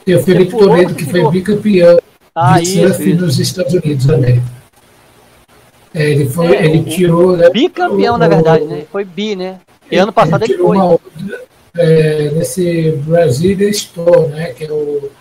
Tem 0.04 0.16
o 0.16 0.24
Felipe 0.24 0.52
Toledo, 0.52 0.96
que 0.96 1.06
foi 1.06 1.30
bicampeão 1.30 2.00
ah, 2.34 2.60
de 2.60 2.66
surf 2.66 3.14
nos 3.14 3.40
Estados 3.40 3.74
Unidos 3.74 4.06
da 4.06 4.16
América. 4.16 4.62
É, 5.94 6.10
ele, 6.10 6.30
foi, 6.30 6.56
é, 6.56 6.66
ele 6.66 6.84
tirou. 6.84 7.38
Né, 7.38 7.50
bicampeão, 7.50 8.16
o, 8.16 8.18
na 8.18 8.28
verdade, 8.28 8.64
né? 8.66 8.86
Foi 8.92 9.04
bi, 9.04 9.36
né? 9.36 9.60
E 9.92 9.98
ano 9.98 10.12
passado 10.12 10.44
ele, 10.44 10.54
ele 10.54 10.64
foi. 10.64 10.78
Uma, 10.78 11.00
é, 11.78 12.32
nesse 12.32 12.92
Brasília 13.06 13.70
Store, 13.70 14.30
né? 14.30 14.54
Que 14.54 14.66
é 14.66 14.72
o. 14.72 15.12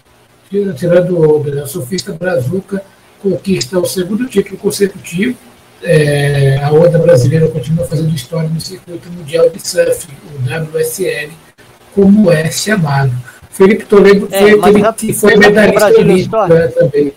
Tirando 0.49 1.17
o 1.17 1.39
onda, 1.39 1.55
né? 1.55 1.63
O 1.63 1.67
surfista 1.67 2.13
Brazuca 2.13 2.83
conquista 3.23 3.79
o 3.79 3.85
segundo 3.85 4.27
título 4.27 4.57
consecutivo 4.57 5.37
é, 5.83 6.59
a 6.63 6.71
onda 6.73 6.99
brasileira 6.99 7.49
continua 7.49 7.87
fazendo 7.87 8.15
história 8.15 8.49
no 8.49 8.61
circuito 8.61 9.11
mundial 9.11 9.49
de 9.49 9.67
surf, 9.67 10.09
o 10.35 10.79
WSL, 10.79 11.33
como 11.95 12.31
é 12.31 12.51
chamado. 12.51 13.13
Felipe 13.51 13.85
Toledo 13.85 14.29
é, 14.31 14.39
foi 14.39 14.61
aquele 14.61 14.93
que 14.93 15.13
foi 15.13 15.37
medalhista 15.37 15.87
olímpico 15.87 16.47
né, 16.47 16.69
também. 16.69 17.13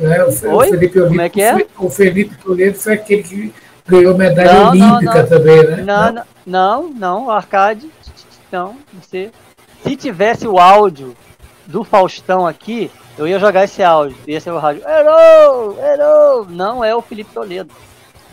É, 0.00 0.24
o? 0.24 0.60
Felipe 0.60 1.00
Como 1.00 1.20
é 1.20 1.28
que 1.28 1.42
é? 1.42 1.66
O 1.76 1.90
Felipe 1.90 2.36
Toledo 2.36 2.78
foi 2.78 2.94
aquele 2.94 3.22
que 3.22 3.54
ganhou 3.86 4.16
medalha 4.16 4.52
não, 4.52 4.70
olímpica 4.70 5.14
não, 5.14 5.22
não. 5.22 5.28
também, 5.28 5.64
né? 5.64 5.76
Não, 5.82 6.12
não, 6.12 6.24
não, 6.46 6.94
não, 6.94 7.30
Arcade, 7.30 7.90
não, 8.50 8.76
você. 9.00 9.30
Se 9.82 9.96
tivesse 9.96 10.46
o 10.46 10.58
áudio 10.58 11.16
do 11.66 11.84
Faustão 11.84 12.46
aqui, 12.46 12.90
eu 13.18 13.26
ia 13.26 13.38
jogar 13.38 13.64
esse 13.64 13.82
áudio, 13.82 14.16
ia 14.26 14.40
ser 14.40 14.52
o 14.52 14.58
rádio. 14.58 14.82
Errou! 14.88 15.76
Errou! 15.84 16.46
Não 16.48 16.84
é 16.84 16.94
o 16.94 17.02
Felipe 17.02 17.32
Toledo. 17.34 17.70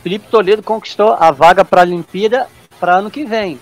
Felipe 0.03 0.27
Toledo 0.29 0.61
conquistou 0.61 1.17
a 1.19 1.31
vaga 1.31 1.65
para 1.65 1.81
a 1.81 1.83
Olimpíada 1.83 2.47
para 2.79 2.97
ano 2.97 3.09
que 3.09 3.25
vem, 3.25 3.59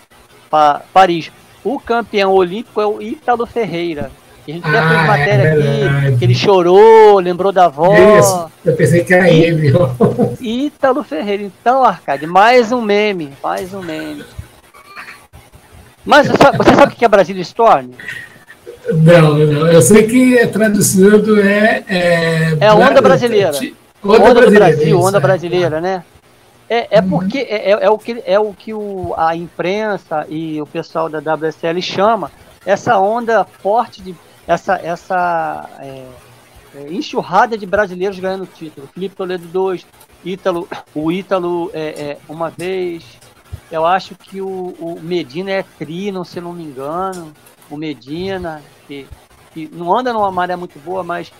para 0.49 0.81
Paris. 0.93 1.31
O 1.63 1.79
campeão 1.79 2.33
olímpico 2.33 2.81
é 2.81 2.85
o 2.85 3.01
Ítalo 3.01 3.45
Ferreira. 3.45 4.11
A 4.45 4.51
gente 4.51 4.67
até 4.67 4.89
fez 4.89 5.07
matéria 5.07 5.43
é 5.43 5.53
aqui, 5.53 6.17
que 6.17 6.25
ele 6.25 6.35
chorou, 6.35 7.17
lembrou 7.19 7.53
da 7.53 7.65
avó. 7.65 7.95
Isso, 8.19 8.51
eu 8.65 8.75
pensei 8.75 9.01
que 9.05 9.13
era 9.13 9.29
ele. 9.29 9.71
Ítalo 10.41 11.01
Ferreira. 11.01 11.43
Então, 11.43 11.85
Arcade, 11.85 12.27
mais 12.27 12.73
um 12.73 12.81
meme, 12.81 13.31
mais 13.41 13.73
um 13.73 13.81
meme. 13.81 14.25
Mas 16.03 16.27
você 16.27 16.75
sabe 16.75 16.93
o 16.93 16.95
que 16.97 17.05
é 17.05 17.07
Brasília 17.07 17.41
Storm? 17.41 17.91
Não, 18.89 19.37
não. 19.37 19.67
Eu 19.67 19.81
sei 19.81 20.07
que 20.07 20.37
é 20.37 20.47
traduzido 20.47 21.39
é. 21.39 21.83
É, 21.87 22.57
é 22.59 22.73
onda 22.73 23.01
brasileira. 23.01 23.51
Onda, 24.03 24.21
onda 24.21 24.45
do 24.45 24.51
Brasil, 24.51 24.99
onda 24.99 25.17
é. 25.17 25.21
brasileira, 25.21 25.79
né? 25.79 26.03
É, 26.69 26.97
é 26.97 27.01
uhum. 27.01 27.09
porque 27.09 27.37
é, 27.37 27.71
é, 27.71 27.85
é, 27.85 27.89
o 27.89 27.97
que, 27.97 28.23
é 28.25 28.39
o 28.39 28.53
que 28.53 28.73
o, 28.73 29.13
a 29.15 29.35
imprensa 29.35 30.25
e 30.29 30.61
o 30.61 30.65
pessoal 30.65 31.09
da 31.09 31.19
WSL 31.19 31.81
chama 31.81 32.31
essa 32.65 32.97
onda 32.99 33.43
forte 33.43 34.01
de 34.01 34.15
essa, 34.47 34.75
essa 34.75 35.69
é, 35.79 36.05
é, 36.75 36.91
enxurrada 36.91 37.57
de 37.57 37.65
brasileiros 37.65 38.19
ganhando 38.19 38.45
título. 38.45 38.89
Felipe 38.93 39.15
Toledo 39.15 39.47
2, 39.47 39.85
Ítalo, 40.25 40.67
o 40.93 41.11
Ítalo 41.11 41.69
é, 41.73 41.79
é, 41.81 42.17
uma 42.27 42.49
vez. 42.49 43.03
Eu 43.71 43.85
acho 43.85 44.15
que 44.15 44.41
o, 44.41 44.75
o 44.79 44.99
Medina 45.01 45.51
é 45.51 45.65
tri, 45.77 46.11
não 46.11 46.23
se 46.23 46.41
não 46.41 46.53
me 46.53 46.63
engano. 46.63 47.33
O 47.69 47.77
Medina, 47.77 48.61
que, 48.87 49.07
que 49.53 49.69
não 49.71 49.97
anda 49.97 50.13
numa 50.13 50.31
maré 50.31 50.55
muito 50.55 50.79
boa, 50.79 51.03
mas 51.03 51.31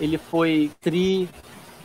ele 0.00 0.18
foi 0.18 0.70
tri. 0.80 1.28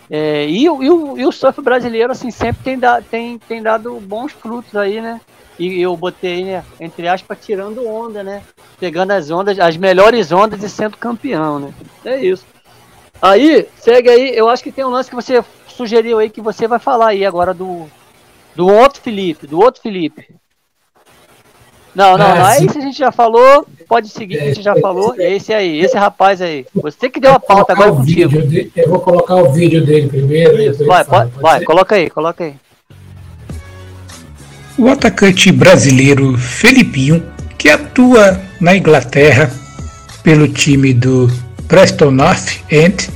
É, 0.10 0.46
e, 0.46 0.64
e, 0.64 0.70
o, 0.70 1.18
e 1.18 1.26
o 1.26 1.32
surf 1.32 1.62
brasileiro, 1.62 2.12
assim, 2.12 2.32
sempre 2.32 2.64
tem, 2.64 2.80
da, 2.80 3.02
tem, 3.02 3.38
tem 3.38 3.62
dado 3.62 4.00
bons 4.00 4.32
frutos 4.32 4.76
aí, 4.76 5.02
né? 5.02 5.20
E 5.60 5.82
eu 5.82 5.98
botei, 5.98 6.46
né, 6.46 6.64
entre 6.80 7.08
aspas, 7.08 7.40
tirando 7.44 7.88
onda, 7.88 8.24
né? 8.24 8.44
Pegando 8.80 9.12
as 9.12 9.32
ondas, 9.32 9.60
as 9.60 9.76
melhores 9.76 10.32
ondas 10.32 10.62
e 10.62 10.70
sendo 10.70 10.98
campeão, 10.98 11.60
né? 11.60 11.74
É 12.06 12.24
isso. 12.24 12.46
Aí, 13.22 13.68
segue 13.76 14.10
aí, 14.10 14.38
eu 14.38 14.48
acho 14.48 14.64
que 14.64 14.72
tem 14.72 14.86
um 14.86 14.90
lance 14.90 15.10
que 15.10 15.16
você 15.16 15.44
sugeriu 15.68 16.20
aí 16.20 16.30
que 16.30 16.42
você 16.42 16.68
vai 16.68 16.80
falar 16.80 17.10
aí 17.10 17.26
agora 17.26 17.54
do 17.54 17.88
do 18.58 18.68
outro 18.68 19.02
Felipe, 19.02 19.46
do 19.46 19.60
outro 19.60 19.82
Felipe. 19.82 20.36
Não, 21.98 22.16
não, 22.16 22.36
não. 22.36 22.54
Esse 22.54 22.78
a 22.78 22.82
gente 22.82 23.00
já 23.00 23.12
falou. 23.12 23.66
Pode 23.90 24.10
seguir, 24.10 24.40
a 24.40 24.46
gente 24.46 24.62
já 24.62 24.76
falou. 24.76 25.16
Esse 25.18 25.52
aí, 25.52 25.80
esse 25.80 25.98
rapaz 25.98 26.40
aí. 26.44 26.64
Você 26.76 27.10
que 27.10 27.20
deu 27.20 27.32
a 27.32 27.40
pauta 27.40 27.74
agora 27.74 27.92
contigo. 27.92 28.40
De, 28.44 28.72
eu 28.76 28.88
vou 28.88 29.00
colocar 29.00 29.36
o 29.38 29.52
vídeo 29.52 29.84
dele 29.84 30.08
primeiro. 30.08 30.62
Isso, 30.62 30.86
vai, 30.86 31.04
pode, 31.04 31.32
vai, 31.42 31.64
coloca 31.64 31.96
aí, 31.96 32.08
coloca 32.08 32.44
aí. 32.44 32.54
O 34.78 34.88
atacante 34.90 35.52
brasileiro 35.52 36.38
Felipinho, 36.38 37.24
que 37.58 37.68
atua 37.68 38.40
na 38.62 38.78
Inglaterra 38.78 39.52
pelo 40.22 40.48
time 40.48 40.94
do 40.94 41.28
Preston 41.68 42.12
North 42.12 42.60
End, 42.70 43.10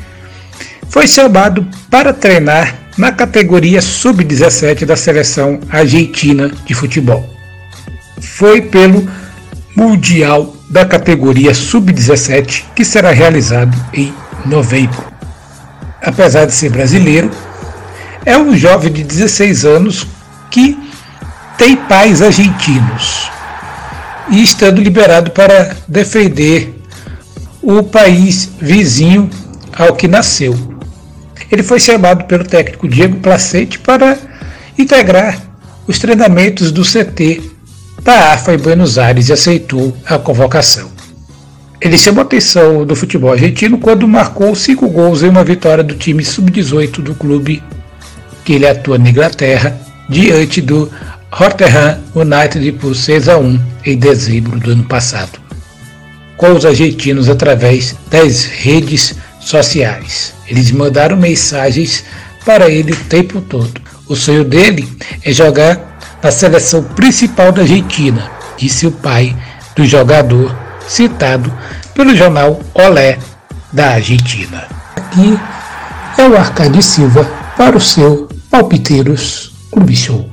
foi 0.89 1.07
chamado 1.07 1.67
para 1.87 2.13
treinar 2.13 2.79
na 2.97 3.11
categoria 3.11 3.79
sub-17 3.79 4.85
da 4.85 4.95
seleção 4.95 5.59
argentina 5.69 6.49
de 6.65 6.73
futebol 6.73 7.40
foi 8.19 8.61
pelo 8.61 9.07
Mundial 9.75 10.55
da 10.69 10.85
categoria 10.85 11.53
Sub-17 11.53 12.65
que 12.75 12.83
será 12.83 13.11
realizado 13.11 13.77
em 13.93 14.13
novembro. 14.45 15.03
Apesar 16.01 16.45
de 16.45 16.53
ser 16.53 16.69
brasileiro, 16.69 17.31
é 18.25 18.37
um 18.37 18.55
jovem 18.55 18.91
de 18.91 19.03
16 19.03 19.65
anos 19.65 20.07
que 20.49 20.77
tem 21.57 21.75
pais 21.75 22.21
argentinos 22.21 23.29
e 24.29 24.41
estando 24.41 24.81
liberado 24.81 25.31
para 25.31 25.75
defender 25.87 26.81
o 27.61 27.83
país 27.83 28.49
vizinho 28.59 29.29
ao 29.77 29.95
que 29.95 30.07
nasceu. 30.07 30.57
Ele 31.51 31.63
foi 31.63 31.79
chamado 31.79 32.25
pelo 32.25 32.45
técnico 32.45 32.87
Diego 32.87 33.17
Placete 33.17 33.77
para 33.77 34.17
integrar 34.77 35.37
os 35.85 35.99
treinamentos 35.99 36.71
do 36.71 36.81
CT 36.81 37.50
da 38.03 38.33
AFA 38.33 38.53
em 38.53 38.57
Buenos 38.57 38.97
Aires 38.97 39.29
e 39.29 39.33
aceitou 39.33 39.95
a 40.05 40.17
convocação. 40.17 40.89
Ele 41.79 41.97
chamou 41.97 42.21
a 42.21 42.25
atenção 42.25 42.85
do 42.85 42.95
futebol 42.95 43.31
argentino 43.31 43.77
quando 43.77 44.07
marcou 44.07 44.55
cinco 44.55 44.87
gols 44.87 45.23
em 45.23 45.29
uma 45.29 45.43
vitória 45.43 45.83
do 45.83 45.95
time 45.95 46.23
sub-18 46.23 47.01
do 47.01 47.15
clube 47.15 47.63
que 48.43 48.53
ele 48.53 48.67
atua 48.67 48.97
na 48.97 49.09
Inglaterra, 49.09 49.79
diante 50.09 50.61
do 50.61 50.91
Rotherham 51.31 51.99
United 52.13 52.71
por 52.73 52.95
6 52.95 53.29
a 53.29 53.37
1 53.37 53.59
em 53.85 53.97
dezembro 53.97 54.59
do 54.59 54.71
ano 54.71 54.83
passado, 54.83 55.39
com 56.37 56.51
os 56.53 56.65
argentinos 56.65 57.29
através 57.29 57.95
das 58.09 58.45
redes 58.45 59.15
sociais. 59.39 60.33
Eles 60.47 60.71
mandaram 60.71 61.15
mensagens 61.15 62.03
para 62.45 62.69
ele 62.69 62.91
o 62.91 63.03
tempo 63.05 63.41
todo. 63.41 63.81
O 64.07 64.15
sonho 64.15 64.43
dele 64.43 64.87
é 65.23 65.31
jogar 65.31 65.79
na 66.21 66.31
seleção 66.31 66.83
principal 66.83 67.51
da 67.51 67.61
Argentina, 67.61 68.29
disse 68.57 68.85
o 68.85 68.91
pai 68.91 69.35
do 69.75 69.85
jogador 69.85 70.55
citado 70.87 71.51
pelo 71.93 72.15
jornal 72.15 72.59
Olé 72.73 73.17
da 73.71 73.91
Argentina. 73.91 74.67
Aqui 74.95 75.39
é 76.17 76.27
o 76.27 76.37
Arcade 76.37 76.81
Silva 76.83 77.23
para 77.55 77.77
o 77.77 77.81
seu 77.81 78.27
Palpiteiros 78.49 79.51
Clube 79.71 79.95
Show. 79.95 80.29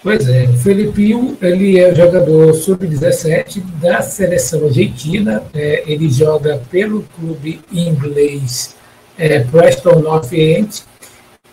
Pois 0.00 0.28
é, 0.28 0.44
o 0.44 0.56
Felipinho 0.58 1.36
ele 1.42 1.76
é 1.80 1.92
jogador 1.92 2.54
sub-17 2.54 3.60
da 3.80 4.00
seleção 4.00 4.66
argentina. 4.66 5.42
É, 5.52 5.82
ele 5.86 6.08
joga 6.08 6.62
pelo 6.70 7.02
clube 7.16 7.60
inglês 7.72 8.76
é, 9.18 9.40
Preston 9.40 9.98
North 9.98 10.32
End, 10.32 10.84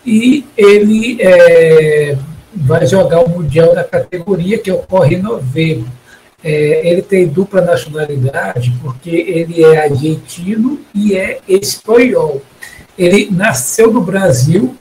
e 0.04 0.46
ele 0.56 1.18
é, 1.20 2.16
vai 2.54 2.86
jogar 2.86 3.24
o 3.24 3.28
Mundial 3.28 3.74
da 3.74 3.82
categoria 3.82 4.58
que 4.58 4.70
ocorre 4.70 5.16
em 5.16 5.22
novembro. 5.22 5.90
É, 6.44 6.88
ele 6.88 7.02
tem 7.02 7.26
dupla 7.26 7.60
nacionalidade 7.60 8.72
porque 8.80 9.10
ele 9.10 9.64
é 9.64 9.78
argentino 9.78 10.78
e 10.94 11.16
é 11.16 11.40
espanhol. 11.48 12.40
Ele 12.96 13.28
nasceu 13.32 13.92
no 13.92 14.00
Brasil, 14.00 14.76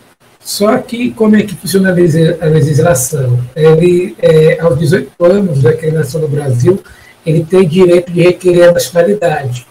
só 0.45 0.77
que 0.77 1.11
como 1.11 1.35
é 1.35 1.41
que 1.43 1.55
funciona 1.55 1.89
a 1.89 2.45
legislação? 2.45 3.37
Ele, 3.53 4.15
é, 4.21 4.59
aos 4.61 4.79
18 4.79 5.11
anos, 5.25 5.65
ele 5.65 5.91
nasceu 5.91 6.21
no 6.21 6.29
Brasil, 6.29 6.79
ele 7.25 7.43
tem 7.43 7.67
direito 7.67 8.11
de 8.13 8.21
requerer 8.21 8.69
a 8.69 8.71
nacionalidade 8.71 9.67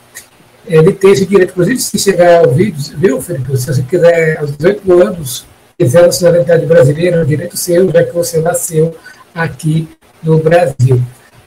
ele 0.66 0.92
tem 0.92 1.12
esse 1.12 1.26
direito, 1.26 1.50
inclusive, 1.50 1.78
se 1.78 1.98
chegar 1.98 2.44
ao 2.44 2.50
vídeo, 2.50 2.76
viu, 2.96 3.20
Felipe? 3.20 3.56
Se 3.56 3.66
você 3.66 3.82
quiser, 3.82 4.38
aos 4.38 4.56
18 4.56 5.02
anos, 5.02 5.44
quiser 5.78 6.04
a 6.04 6.06
nacionalidade 6.06 6.66
brasileira, 6.66 7.16
é 7.18 7.22
um 7.22 7.26
direito 7.26 7.56
seu, 7.56 7.90
já 7.90 8.02
que 8.02 8.12
você 8.12 8.40
nasceu 8.40 8.96
aqui 9.34 9.88
no 10.22 10.38
Brasil. 10.38 11.02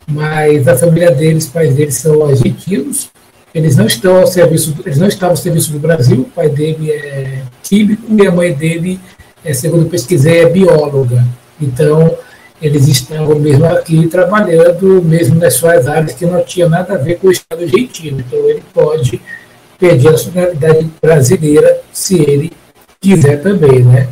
Mas 0.07 0.67
a 0.67 0.77
família 0.77 1.11
deles, 1.11 1.45
os 1.45 1.49
pais 1.49 1.73
deles 1.73 1.95
são 1.95 2.25
argentinos, 2.25 3.09
eles 3.53 3.75
não 3.75 3.87
estão 3.87 4.17
ao 4.17 4.27
serviço, 4.27 4.75
eles 4.85 4.99
não 4.99 5.07
estavam 5.07 5.31
ao 5.31 5.37
serviço 5.37 5.71
do 5.71 5.79
Brasil, 5.79 6.21
o 6.21 6.25
pai 6.25 6.47
dele 6.47 6.91
é 6.91 7.41
químico 7.63 8.03
e 8.15 8.27
a 8.27 8.31
mãe 8.31 8.53
dele, 8.53 8.99
é, 9.47 9.53
segundo 9.53 9.89
pesquisei, 9.89 10.41
é 10.41 10.49
bióloga. 10.49 11.25
Então, 11.59 12.17
eles 12.61 12.87
estavam 12.87 13.39
mesmo 13.39 13.65
aqui 13.65 14.07
trabalhando, 14.07 15.01
mesmo 15.01 15.35
nas 15.35 15.53
suas 15.53 15.87
áreas 15.87 16.13
que 16.13 16.25
não 16.25 16.43
tinha 16.43 16.67
nada 16.67 16.95
a 16.95 16.97
ver 16.97 17.17
com 17.17 17.27
o 17.27 17.31
Estado 17.31 17.63
argentino. 17.63 18.19
Então 18.19 18.39
ele 18.49 18.63
pode 18.73 19.21
pedir 19.79 20.07
a 20.07 20.11
nacionalidade 20.11 20.89
brasileira 21.01 21.81
se 21.93 22.19
ele 22.19 22.51
quiser 22.99 23.41
também, 23.41 23.83
né? 23.83 24.09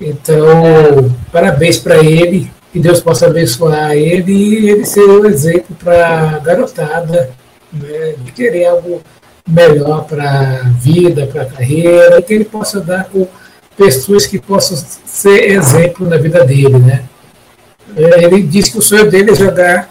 Então, 0.00 1.12
parabéns 1.32 1.78
para 1.78 1.98
ele, 1.98 2.50
que 2.72 2.78
Deus 2.78 3.00
possa 3.00 3.26
abençoar 3.26 3.92
ele 3.92 4.32
e 4.32 4.70
ele 4.70 4.84
ser 4.84 5.04
um 5.04 5.26
exemplo 5.26 5.74
para 5.82 6.36
a 6.36 6.38
garotada, 6.38 7.30
né, 7.72 8.14
de 8.24 8.30
querer 8.30 8.66
algo 8.66 9.02
melhor 9.48 10.04
para 10.04 10.60
a 10.60 10.62
vida, 10.78 11.26
para 11.26 11.42
a 11.42 11.46
carreira, 11.46 12.18
e 12.18 12.22
que 12.22 12.34
ele 12.34 12.44
possa 12.44 12.80
dar 12.80 13.06
com 13.06 13.26
pessoas 13.78 14.26
que 14.26 14.38
possam 14.40 14.76
ser 15.06 15.52
exemplo 15.52 16.06
na 16.06 16.18
vida 16.18 16.44
dele, 16.44 16.78
né? 16.78 17.04
É, 17.96 18.24
ele 18.24 18.42
disse 18.42 18.72
que 18.72 18.78
o 18.78 18.82
sonho 18.82 19.08
dele 19.08 19.30
é 19.30 19.34
jogar 19.34 19.88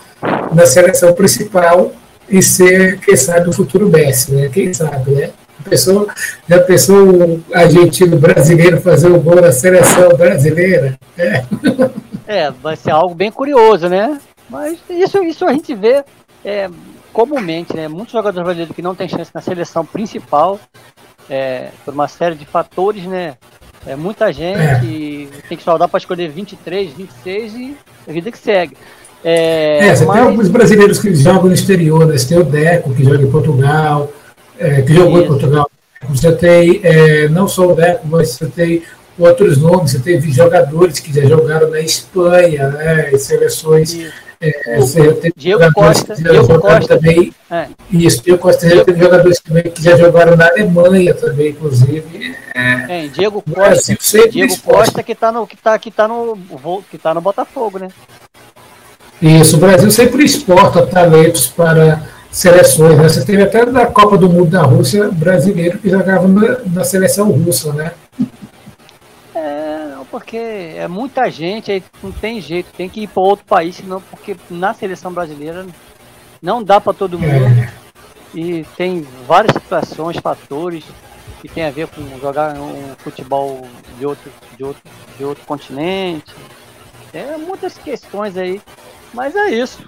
na 0.53 0.65
seleção 0.65 1.13
principal 1.13 1.93
e 2.29 2.41
ser, 2.41 2.99
quem 2.99 3.15
sabe, 3.15 3.49
o 3.49 3.53
futuro 3.53 3.89
Messi, 3.89 4.33
né? 4.33 4.49
Quem 4.49 4.73
sabe, 4.73 5.11
né? 5.11 5.29
A 5.65 5.69
pessoa, 5.69 6.07
já 6.47 6.59
pensou 6.59 7.07
o 7.07 7.43
argentino 7.53 8.17
brasileiro 8.17 8.79
fazer 8.81 9.07
o 9.07 9.19
gol 9.19 9.41
na 9.41 9.51
seleção 9.51 10.09
brasileira? 10.09 10.99
É. 11.17 11.43
é, 12.27 12.51
vai 12.51 12.75
ser 12.75 12.91
algo 12.91 13.15
bem 13.15 13.31
curioso, 13.31 13.87
né? 13.87 14.19
Mas 14.49 14.77
isso, 14.89 15.23
isso 15.23 15.45
a 15.45 15.53
gente 15.53 15.73
vê 15.73 16.03
é, 16.43 16.69
comumente, 17.11 17.75
né? 17.75 17.87
Muitos 17.87 18.11
jogadores 18.11 18.43
brasileiros 18.43 18.75
que 18.75 18.81
não 18.81 18.93
têm 18.93 19.07
chance 19.09 19.31
na 19.33 19.41
seleção 19.41 19.85
principal, 19.85 20.59
é, 21.29 21.69
por 21.83 21.93
uma 21.93 22.07
série 22.07 22.35
de 22.35 22.45
fatores, 22.45 23.05
né? 23.05 23.35
É 23.85 23.95
muita 23.95 24.31
gente, 24.33 25.29
é. 25.31 25.41
tem 25.47 25.57
que 25.57 25.63
só 25.63 25.77
dar 25.77 25.87
para 25.87 25.97
escolher 25.97 26.29
23, 26.29 26.93
26 26.93 27.53
e 27.53 27.77
a 28.07 28.11
vida 28.11 28.31
que 28.31 28.37
segue. 28.37 28.75
É, 29.23 29.87
é 29.87 29.95
você 29.95 30.05
mas... 30.05 30.17
tem 30.17 30.27
alguns 30.27 30.47
brasileiros 30.49 30.99
que 30.99 31.13
jogam 31.15 31.45
no 31.45 31.53
exterior, 31.53 32.05
né? 32.05 32.17
Você 32.17 32.27
tem 32.27 32.37
o 32.37 32.43
Deco, 32.43 32.93
que 32.93 33.03
joga 33.03 33.21
em 33.21 33.31
Portugal, 33.31 34.11
é, 34.59 34.81
que 34.81 34.93
jogou 34.93 35.17
Isso. 35.17 35.23
em 35.23 35.27
Portugal. 35.27 35.71
Você 36.09 36.31
tem 36.33 36.79
é, 36.83 37.27
não 37.29 37.47
só 37.47 37.67
o 37.67 37.75
Deco, 37.75 38.07
mas 38.07 38.31
você 38.31 38.45
tem 38.45 38.83
outros 39.17 39.57
nomes, 39.57 39.91
você 39.91 39.99
teve 39.99 40.31
jogadores 40.31 40.99
que 40.99 41.13
já 41.13 41.25
jogaram 41.25 41.69
na 41.69 41.79
Espanha, 41.79 42.69
né? 42.69 43.11
Em 43.11 43.17
seleções. 43.17 43.97
É, 44.39 44.79
Diego 45.35 45.73
Costa, 45.73 46.15
que 46.15 46.23
Diego 46.23 46.59
Costa 46.59 46.95
também. 46.95 47.33
É. 47.49 47.67
Isso, 47.91 48.23
Diego 48.23 48.39
Costa 48.39 48.69
já 48.69 48.83
teve 48.83 48.99
jogadores 48.99 49.39
também 49.39 49.63
que 49.63 49.83
já 49.83 49.95
jogaram 49.97 50.35
na 50.35 50.47
Alemanha 50.47 51.13
também, 51.13 51.49
inclusive. 51.49 52.35
É, 52.53 53.05
é 53.05 53.07
Diego 53.07 53.41
Costa, 53.41 53.97
Diego 54.29 54.57
Costa 54.61 55.01
que 55.01 55.13
está 55.13 55.31
no 55.31 55.47
que 55.47 55.57
tá, 55.57 55.77
que 55.79 55.89
tá 55.89 56.07
no 56.07 56.37
que 56.89 56.97
tá 56.97 57.13
no 57.13 57.21
Botafogo, 57.21 57.79
né? 57.79 57.87
Isso, 59.21 59.57
o 59.57 59.59
Brasil 59.59 59.89
sempre 59.89 60.23
exporta 60.23 60.85
talentos 60.85 61.47
para 61.47 62.03
seleções. 62.29 62.97
Né? 62.97 63.09
Você 63.09 63.25
teve 63.25 63.41
até 63.41 63.65
na 63.65 63.87
Copa 63.87 64.17
do 64.17 64.29
Mundo 64.29 64.51
da 64.51 64.61
Rússia 64.61 65.09
brasileiro 65.09 65.79
que 65.79 65.89
jogava 65.89 66.27
na, 66.27 66.59
na 66.71 66.83
seleção 66.83 67.31
russa, 67.31 67.73
né? 67.73 67.93
É, 69.37 69.95
não, 69.95 70.05
porque 70.05 70.37
é 70.37 70.87
muita 70.87 71.29
gente, 71.29 71.71
aí 71.71 71.83
não 72.01 72.11
tem 72.11 72.41
jeito, 72.41 72.71
tem 72.75 72.89
que 72.89 73.01
ir 73.01 73.07
para 73.07 73.21
outro 73.21 73.45
país, 73.45 73.75
senão, 73.75 74.01
porque 74.01 74.35
na 74.49 74.73
seleção 74.73 75.11
brasileira 75.11 75.65
não 76.41 76.63
dá 76.63 76.81
para 76.81 76.93
todo 76.93 77.19
mundo. 77.19 77.45
E 78.33 78.65
tem 78.75 79.07
várias 79.25 79.53
situações, 79.53 80.17
fatores 80.17 80.83
que 81.41 81.47
tem 81.47 81.65
a 81.65 81.71
ver 81.71 81.87
com 81.87 82.01
jogar 82.19 82.55
um 82.55 82.95
futebol 82.97 83.65
de 83.97 84.05
outro, 84.05 84.31
de 84.57 84.63
outro, 84.63 84.83
de 85.17 85.23
outro 85.23 85.45
continente. 85.45 86.33
É 87.13 87.37
muitas 87.37 87.77
questões 87.77 88.35
aí 88.35 88.61
mas 89.13 89.35
é 89.35 89.49
isso. 89.49 89.79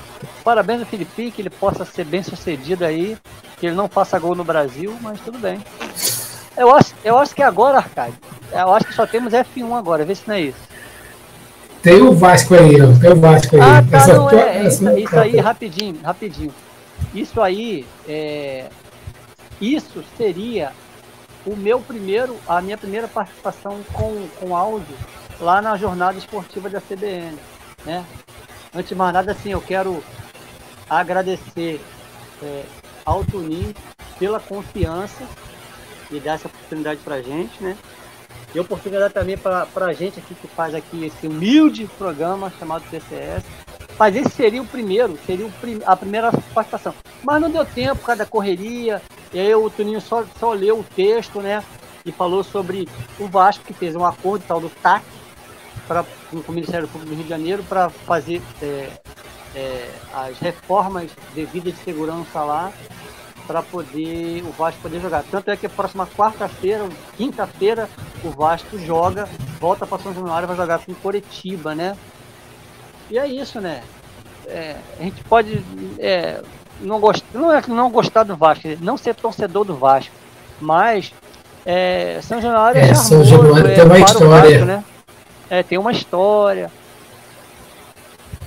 Parabéns 0.43 0.81
ao 0.81 0.85
Felipe, 0.85 1.31
que 1.31 1.41
ele 1.41 1.49
possa 1.49 1.85
ser 1.85 2.05
bem 2.05 2.23
sucedido 2.23 2.85
aí, 2.85 3.17
que 3.59 3.67
ele 3.67 3.75
não 3.75 3.87
faça 3.87 4.19
gol 4.19 4.35
no 4.35 4.43
Brasil, 4.43 4.97
mas 5.01 5.19
tudo 5.19 5.37
bem. 5.37 5.59
Eu 6.59 6.75
acho, 6.75 6.93
eu 7.05 7.17
acho 7.17 7.33
que 7.33 7.41
agora, 7.41 7.77
Arcade, 7.77 8.17
eu 8.51 8.73
acho 8.73 8.85
que 8.87 8.93
só 8.93 9.07
temos 9.07 9.31
F1 9.31 9.77
agora, 9.77 10.03
vê 10.03 10.13
se 10.13 10.27
não 10.27 10.35
é 10.35 10.41
isso. 10.41 10.59
Tem 11.81 12.01
o 12.01 12.13
Vasco 12.13 12.53
aí. 12.53 12.75
Tem 12.99 13.11
o 13.13 13.15
Vasco 13.15 13.55
aí. 13.55 13.61
Ah, 13.61 13.81
tá, 13.89 13.97
essa 13.97 14.13
não 14.13 14.29
é. 14.29 14.57
é 14.57 14.67
isso, 14.67 14.89
isso 14.99 15.17
aí, 15.17 15.37
rapidinho, 15.37 16.01
rapidinho. 16.03 16.53
Isso 17.15 17.41
aí, 17.41 17.87
é, 18.05 18.65
isso 19.61 20.03
seria 20.17 20.73
o 21.45 21.55
meu 21.55 21.79
primeiro, 21.79 22.35
a 22.45 22.61
minha 22.61 22.77
primeira 22.77 23.07
participação 23.07 23.79
com, 23.93 24.27
com 24.37 24.53
áudio 24.53 24.97
lá 25.39 25.61
na 25.61 25.77
jornada 25.77 26.17
esportiva 26.17 26.69
da 26.69 26.81
CBN, 26.81 27.37
né? 27.85 28.03
Antes 28.75 28.89
de 28.89 28.95
mais 28.95 29.13
nada, 29.13 29.31
assim, 29.31 29.53
eu 29.53 29.61
quero 29.61 30.03
agradecer 30.89 31.79
é, 32.43 32.63
ao 33.05 33.23
Tunin 33.23 33.73
pela 34.19 34.41
confiança 34.41 35.23
e 36.11 36.19
dar 36.19 36.33
essa 36.33 36.47
oportunidade 36.47 36.99
pra 37.01 37.21
gente, 37.21 37.63
né? 37.63 37.77
E 38.53 38.59
oportunidade 38.59 39.13
também 39.13 39.37
para 39.37 39.67
a 39.75 39.93
gente 39.93 40.19
aqui 40.19 40.33
que 40.33 40.47
faz 40.47 40.73
aqui 40.73 41.05
esse 41.05 41.27
humilde 41.27 41.89
programa 41.97 42.51
chamado 42.57 42.83
TCS. 42.89 43.43
Mas 43.97 44.15
esse 44.15 44.29
seria 44.29 44.61
o 44.61 44.65
primeiro, 44.65 45.19
seria 45.25 45.45
o 45.45 45.51
prim 45.51 45.79
a 45.85 45.95
primeira 45.95 46.31
participação. 46.31 46.93
Mas 47.21 47.41
não 47.41 47.51
deu 47.51 47.65
tempo 47.65 47.97
por 47.97 48.07
causa 48.07 48.23
da 48.23 48.29
correria. 48.29 49.01
E 49.33 49.39
aí 49.39 49.53
o 49.53 49.69
Tuninho 49.69 50.01
só, 50.01 50.25
só 50.39 50.53
leu 50.53 50.79
o 50.79 50.83
texto, 50.83 51.41
né? 51.41 51.63
E 52.05 52.11
falou 52.11 52.43
sobre 52.43 52.87
o 53.19 53.27
Vasco, 53.27 53.65
que 53.65 53.73
fez 53.73 53.95
um 53.95 54.05
acordo 54.05 54.45
tal 54.47 54.59
do 54.59 54.69
TAC, 54.69 55.03
pra, 55.87 56.03
com 56.31 56.51
o 56.51 56.53
Ministério 56.53 56.87
Público 56.87 57.09
do 57.09 57.15
Rio 57.15 57.23
de 57.25 57.29
Janeiro 57.29 57.63
para 57.63 57.89
fazer 57.89 58.41
é, 58.61 58.89
é, 59.53 59.91
as 60.13 60.39
reformas 60.39 61.11
devidas 61.35 61.73
de 61.73 61.83
segurança 61.83 62.41
lá 62.41 62.71
para 63.49 63.63
poder 63.63 64.43
o 64.43 64.51
Vasco 64.51 64.79
poder 64.79 65.01
jogar. 65.01 65.23
Tanto 65.23 65.49
é 65.49 65.57
que 65.57 65.65
a 65.65 65.69
próxima 65.69 66.05
quarta-feira, 66.05 66.87
quinta-feira, 67.17 67.89
o 68.23 68.29
Vasco 68.29 68.77
joga, 68.77 69.27
volta 69.59 69.87
para 69.87 69.97
São 69.97 70.13
Januário 70.13 70.47
vai 70.47 70.55
jogar 70.55 70.77
com 70.77 70.93
Coritiba, 70.93 71.73
né? 71.73 71.97
E 73.09 73.17
é 73.17 73.27
isso, 73.27 73.59
né? 73.59 73.81
É, 74.45 74.75
a 74.99 75.01
gente 75.01 75.23
pode 75.23 75.63
é, 75.97 76.43
não, 76.79 76.99
gost, 76.99 77.25
não 77.33 77.51
é 77.51 77.59
não 77.67 77.89
gostar 77.89 78.21
do 78.21 78.35
Vasco, 78.35 78.67
não 78.81 78.97
ser 78.97 79.15
torcedor 79.15 79.65
do 79.65 79.75
Vasco, 79.75 80.13
mas 80.61 81.11
é, 81.65 82.19
São 82.21 82.39
Januário 82.39 82.79
é, 82.79 82.83
é 82.83 82.93
charmoso, 82.93 83.09
São 83.09 83.23
Januário 83.23 83.73
tem 83.73 83.83
uma 83.83 83.99
história. 83.99 84.27
Vasco, 84.27 84.65
né? 84.65 84.83
É, 85.49 85.63
tem 85.63 85.77
uma 85.79 85.91
história. 85.91 86.71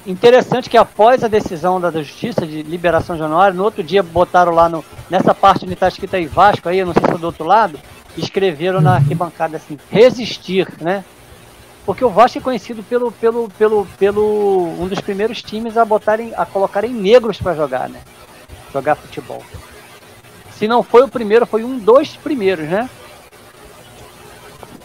Interessante 0.04 0.68
que 0.68 0.76
após 0.76 1.22
a 1.22 1.28
decisão 1.28 1.80
da 1.80 1.90
justiça 1.90 2.44
de 2.44 2.62
liberação 2.62 3.14
de 3.14 3.20
Januário, 3.22 3.56
no 3.56 3.62
outro 3.62 3.84
dia 3.84 4.02
botaram 4.02 4.52
lá 4.52 4.68
no, 4.68 4.84
nessa 5.08 5.32
parte 5.32 5.64
onde 5.64 5.74
está 5.74 5.86
escrito 5.86 6.16
aí 6.16 6.26
Vasco, 6.26 6.68
aí, 6.68 6.84
não 6.84 6.92
sei 6.92 7.04
se 7.04 7.10
é 7.12 7.18
do 7.18 7.26
outro 7.26 7.44
lado, 7.44 7.78
escreveram 8.16 8.80
na 8.80 8.96
arquibancada 8.96 9.56
assim, 9.56 9.78
resistir, 9.90 10.66
né? 10.80 11.04
Porque 11.86 12.04
o 12.04 12.10
Vasco 12.10 12.38
é 12.38 12.40
conhecido 12.40 12.82
pelo, 12.82 13.12
pelo, 13.12 13.48
pelo, 13.50 13.86
pelo 13.98 14.76
um 14.80 14.88
dos 14.88 15.00
primeiros 15.00 15.40
times 15.40 15.76
a 15.76 15.84
botarem, 15.84 16.32
a 16.36 16.44
colocarem 16.44 16.92
negros 16.92 17.38
para 17.38 17.54
jogar, 17.54 17.88
né? 17.88 18.00
Jogar 18.72 18.96
futebol. 18.96 19.42
Se 20.52 20.66
não 20.66 20.82
foi 20.82 21.02
o 21.02 21.08
primeiro, 21.08 21.46
foi 21.46 21.62
um 21.62 21.78
dos 21.78 22.16
primeiros, 22.16 22.68
né? 22.68 22.90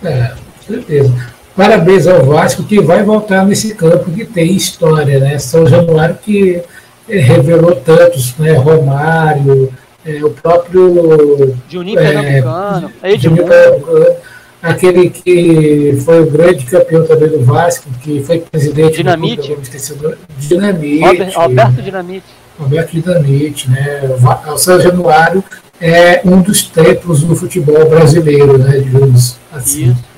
É, 0.03 0.35
certeza. 0.61 1.36
Parabéns 1.57 2.05
ao 2.05 2.23
Vasco 2.23 2.63
que 2.63 2.79
vai 2.79 3.01
voltar 3.01 3.43
nesse 3.43 3.73
campo 3.73 4.11
que 4.11 4.23
tem 4.23 4.55
história, 4.55 5.19
né? 5.19 5.39
São 5.39 5.65
Januário 5.65 6.15
que 6.23 6.61
eh, 7.09 7.19
revelou 7.19 7.75
tantos, 7.77 8.35
né? 8.37 8.53
Romário, 8.53 9.73
é, 10.05 10.23
o 10.23 10.29
próprio 10.29 11.57
Juninho 11.67 11.99
é, 11.99 12.03
Pernambucano, 12.03 12.91
Juninho 13.17 13.47
Pernambucano, 13.47 14.15
aquele 14.61 15.09
que 15.09 15.99
foi 16.05 16.21
o 16.21 16.29
grande 16.29 16.63
campeão 16.63 17.07
também 17.07 17.29
do 17.29 17.43
Vasco, 17.43 17.89
que 18.03 18.23
foi 18.23 18.39
presidente 18.39 18.97
Dinamite. 18.97 19.55
do 19.55 20.17
Dinamite. 20.37 20.99
Dinamite. 20.99 21.35
Alberto 21.35 21.81
Dinamite. 21.81 22.25
Alberto 22.59 23.01
Dinamite, 23.01 23.71
né? 23.71 24.01
O 24.53 24.57
São 24.59 24.79
Januário 24.79 25.43
é 25.81 26.21
um 26.23 26.39
dos 26.39 26.65
templos 26.65 27.23
do 27.23 27.35
futebol 27.35 27.89
brasileiro, 27.89 28.59
né? 28.59 28.77
Digamos 28.77 29.37
assim. 29.51 29.89
Isso. 29.89 30.16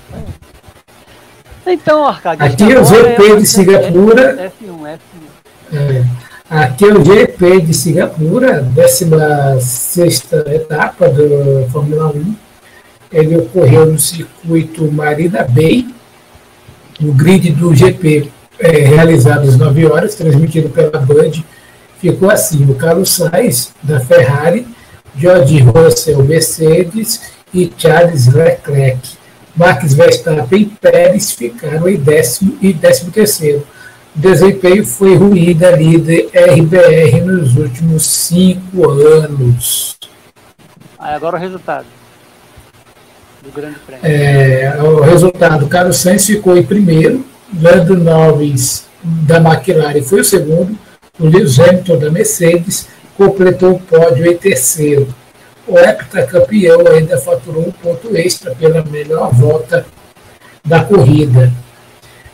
Então, 1.66 2.06
Arcade. 2.06 2.42
Aqui 2.44 2.72
é 2.72 2.80
o 2.80 2.86
GP 2.86 3.38
de 3.38 3.46
Singapura. 3.46 4.52
F1, 4.62 4.98
F1. 4.98 5.30
É, 5.72 6.04
aqui 6.50 6.86
é 6.86 6.94
o 6.94 7.06
GP 7.06 7.62
de 7.62 7.74
Singapura, 7.74 8.62
16 8.62 10.24
etapa 10.48 11.10
da 11.10 11.70
Fórmula 11.72 12.08
1. 12.08 12.36
Ele 13.12 13.38
ocorreu 13.38 13.86
no 13.86 14.00
circuito 14.00 14.92
Marina 14.92 15.44
Bay, 15.44 15.88
no 17.00 17.14
grid 17.14 17.52
do 17.52 17.74
GP, 17.74 18.32
é, 18.60 18.72
realizado 18.72 19.48
às 19.48 19.58
9 19.58 19.86
horas, 19.86 20.16
transmitido 20.16 20.70
pela 20.70 21.00
Band. 21.00 21.44
Ficou 22.00 22.30
assim: 22.30 22.64
o 22.70 22.76
Carlos 22.76 23.12
Sainz, 23.12 23.74
da 23.84 24.00
Ferrari, 24.00 24.68
George 25.16 25.60
Russell, 25.60 26.24
Mercedes 26.24 27.22
e 27.54 27.72
Charles 27.78 28.28
Leclerc 28.28 29.19
Max 29.60 29.94
Verstappen 29.94 30.62
e 30.62 30.66
Pérez 30.66 31.32
ficaram 31.32 31.90
em 31.90 31.98
décimo 31.98 32.58
e 32.62 32.72
décimo 32.72 33.12
terceiro. 33.12 33.68
O 34.16 34.20
desempenho 34.20 34.86
foi 34.86 35.18
ruim 35.18 35.54
da 35.54 35.72
líder 35.72 36.30
RBR 36.34 37.20
nos 37.26 37.58
últimos 37.58 38.06
cinco 38.06 38.90
anos. 38.90 39.98
Aí 40.98 41.14
agora 41.14 41.36
o 41.36 41.40
resultado 41.40 41.86
do 43.44 43.52
Grande 43.52 43.76
Prêmio. 43.86 44.06
É, 44.06 44.82
o 44.82 45.02
resultado, 45.02 45.68
Carlos 45.68 45.98
Sainz 45.98 46.26
ficou 46.26 46.58
em 46.58 46.64
primeiro, 46.64 47.26
Lando 47.62 47.98
Norris 47.98 48.86
da 49.04 49.38
McLaren 49.38 50.02
foi 50.02 50.22
o 50.22 50.26
segundo, 50.26 50.78
o 51.20 51.26
Lewis 51.26 51.60
Hamilton 51.60 52.00
da 52.00 52.10
Mercedes 52.10 52.88
completou 53.18 53.74
o 53.74 53.80
pódio 53.80 54.26
em 54.26 54.38
terceiro 54.38 55.14
o 55.70 55.78
heptacampeão 55.78 56.88
ainda 56.88 57.18
faturou 57.18 57.68
um 57.68 57.72
ponto 57.72 58.16
extra 58.18 58.56
pela 58.56 58.84
melhor 58.84 59.34
volta 59.34 59.86
da 60.66 60.84
corrida. 60.84 61.52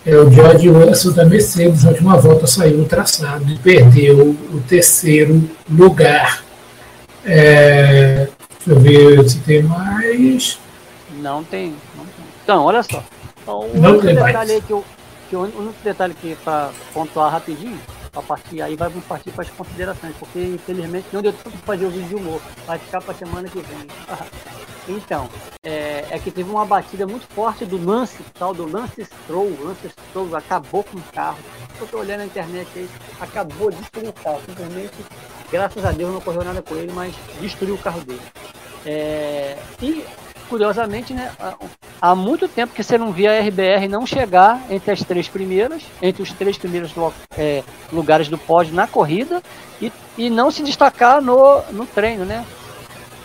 É, 0.06 0.16
o 0.16 0.32
George 0.32 0.70
Russell 0.70 1.14
da 1.14 1.26
Mercedes, 1.26 1.84
na 1.84 1.90
última 1.90 2.18
volta, 2.18 2.48
saiu 2.48 2.78
no 2.78 2.86
traçado 2.86 3.52
e 3.52 3.58
perdeu 3.58 4.38
o 4.52 4.62
terceiro 4.68 5.50
lugar. 5.70 6.44
É, 7.26 8.28
deixa 8.66 8.70
eu 8.70 8.80
ver 8.80 9.30
se 9.30 9.40
tem 9.40 9.64
mais. 9.64 10.60
Não 11.18 11.44
tem. 11.44 11.76
Não 11.98 12.06
tem. 12.06 12.26
Então, 12.44 12.64
olha 12.64 12.84
só. 12.84 13.04
O 13.48 13.78
não 13.78 14.00
tem 14.00 14.14
detalhe 14.14 14.34
mais. 14.34 14.64
Que 14.64 14.72
eu, 14.72 14.86
que 15.30 15.36
o 15.36 15.42
único 15.42 15.76
detalhe 15.84 16.14
que 16.14 16.36
para 16.44 16.70
pontuar 16.94 17.32
rapidinho 17.32 17.80
a 18.16 18.22
partir 18.22 18.62
aí 18.62 18.76
vai 18.76 18.90
partir 18.90 19.32
para 19.32 19.44
as 19.44 19.50
considerações, 19.50 20.16
porque 20.18 20.40
infelizmente 20.40 21.08
não 21.12 21.22
deu 21.22 21.34
tempo 21.34 21.52
de 21.52 21.58
fazer 21.58 21.86
o 21.86 21.90
vídeo 21.90 22.08
de 22.08 22.16
humor, 22.16 22.42
vai 22.66 22.80
ficar 22.80 23.02
para 23.02 23.14
semana 23.14 23.50
que 23.50 23.60
vem. 23.60 23.88
então, 24.88 25.30
é, 25.64 26.06
é, 26.10 26.20
que 26.20 26.32
teve 26.32 26.50
uma 26.50 26.66
batida 26.66 27.06
muito 27.06 27.28
forte 27.34 27.66
do 27.66 27.84
Lance, 27.84 28.24
tal 28.38 28.54
do 28.54 28.70
Lance 28.70 29.04
Stroll. 29.04 29.58
Lance 29.62 29.90
Stroll 29.90 30.36
acabou 30.36 30.84
com 30.84 30.98
o 30.98 31.04
carro. 31.14 31.40
Eu 31.80 31.88
tô 31.88 32.00
olhando 32.00 32.20
na 32.20 32.26
internet 32.26 32.68
aí, 32.76 32.90
acabou 33.20 33.70
de 33.70 33.78
destruir 33.78 34.10
o 34.10 34.14
carro. 34.14 34.42
Simplesmente, 34.46 34.96
graças 35.52 35.84
a 35.84 35.92
Deus, 35.92 36.12
não 36.12 36.20
ocorreu 36.20 36.44
nada 36.44 36.62
com 36.62 36.76
ele, 36.76 36.92
mas 36.94 37.14
destruiu 37.42 37.76
o 37.76 37.80
carro 37.80 38.02
dele. 38.02 38.22
É, 38.86 39.58
e, 39.82 40.06
curiosamente, 40.50 41.14
né, 41.14 41.32
há 42.02 42.16
muito 42.16 42.48
tempo 42.48 42.74
que 42.74 42.84
você 42.84 42.98
não 42.98 43.12
via 43.12 43.32
a 43.32 43.40
RBR 43.40 43.88
não 43.90 44.06
chegar 44.06 44.62
entre 44.70 44.92
as 44.92 45.04
três 45.04 45.28
primeiras, 45.28 45.84
entre 46.02 46.22
os 46.22 46.32
três 46.32 46.58
primeiros 46.58 46.92
é, 47.38 47.64
lugares 47.92 48.28
do 48.28 48.38
pódio 48.38 48.74
na 48.74 48.88
corrida 48.88 49.42
e, 49.82 49.92
e 50.18 50.30
não 50.30 50.52
se 50.52 50.64
destacar 50.64 51.22
no, 51.22 51.62
no 51.72 51.86
treino, 51.86 52.26
né? 52.26 52.46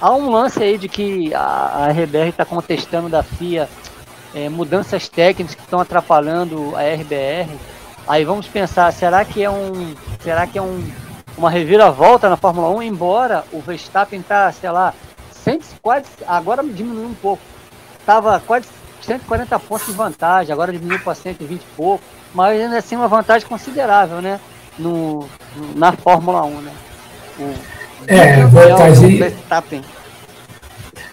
Há 0.01 0.13
um 0.13 0.31
lance 0.31 0.63
aí 0.63 0.79
de 0.79 0.89
que 0.89 1.35
a, 1.35 1.87
a 1.87 1.89
RBR 1.91 2.31
está 2.31 2.45
contestando 2.45 3.09
da 3.09 3.23
FIA 3.23 3.69
é, 4.35 4.49
mudanças 4.49 5.09
técnicas 5.09 5.55
que 5.55 5.63
estão 5.63 5.81
atrapalhando 5.81 6.75
a 6.77 6.81
RBR. 6.83 7.51
Aí 8.09 8.25
vamos 8.25 8.47
pensar, 8.47 8.93
será 8.93 9.25
que 9.25 9.43
é 9.43 9.51
um, 9.51 9.95
será 10.21 10.47
que 10.47 10.59
é 10.59 10.63
um, 10.63 10.91
uma 11.37 11.51
reviravolta 11.51 12.29
na 12.29 12.37
Fórmula 12.37 12.71
1? 12.71 12.83
Embora 12.83 13.45
o 13.53 13.61
Verstappen 13.61 14.23
tá, 14.23 14.51
sei 14.53 14.71
lá, 14.71 14.95
100, 15.45 15.61
quase, 15.83 16.07
agora 16.27 16.63
diminuiu 16.63 17.09
um 17.09 17.15
pouco. 17.15 17.43
Tava 18.05 18.41
quase 18.47 18.67
140 19.03 19.59
pontos 19.59 19.87
de 19.87 19.93
vantagem, 19.93 20.53
agora 20.53 20.73
diminuiu 20.73 21.01
para 21.01 21.15
120 21.15 21.61
e 21.61 21.65
pouco, 21.77 22.05
mas 22.35 22.61
ainda 22.61 22.79
assim 22.79 22.97
uma 22.97 23.09
vantagem 23.09 23.49
considerável, 23.49 24.21
né? 24.21 24.41
No, 24.79 25.29
na 25.75 25.93
Fórmula 25.93 26.45
1, 26.45 26.61
né? 26.61 26.73
O, 27.39 27.55
é, 28.07 28.47
vantagem. 28.47 29.21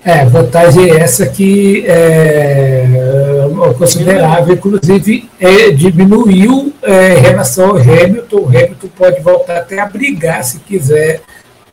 É, 0.04 0.26
vantagem 0.26 0.90
essa 0.92 1.26
que 1.26 1.86
é, 1.86 2.86
é 2.86 3.74
considerável, 3.78 4.54
inclusive 4.54 5.30
é, 5.40 5.72
diminuiu 5.72 6.74
é, 6.82 7.18
em 7.18 7.22
relação 7.22 7.72
ao 7.72 7.78
Hamilton. 7.78 8.38
O 8.38 8.48
Hamilton 8.48 8.88
pode 8.96 9.20
voltar 9.22 9.58
até 9.58 9.80
a 9.80 9.86
brigar, 9.86 10.44
se 10.44 10.60
quiser, 10.60 11.22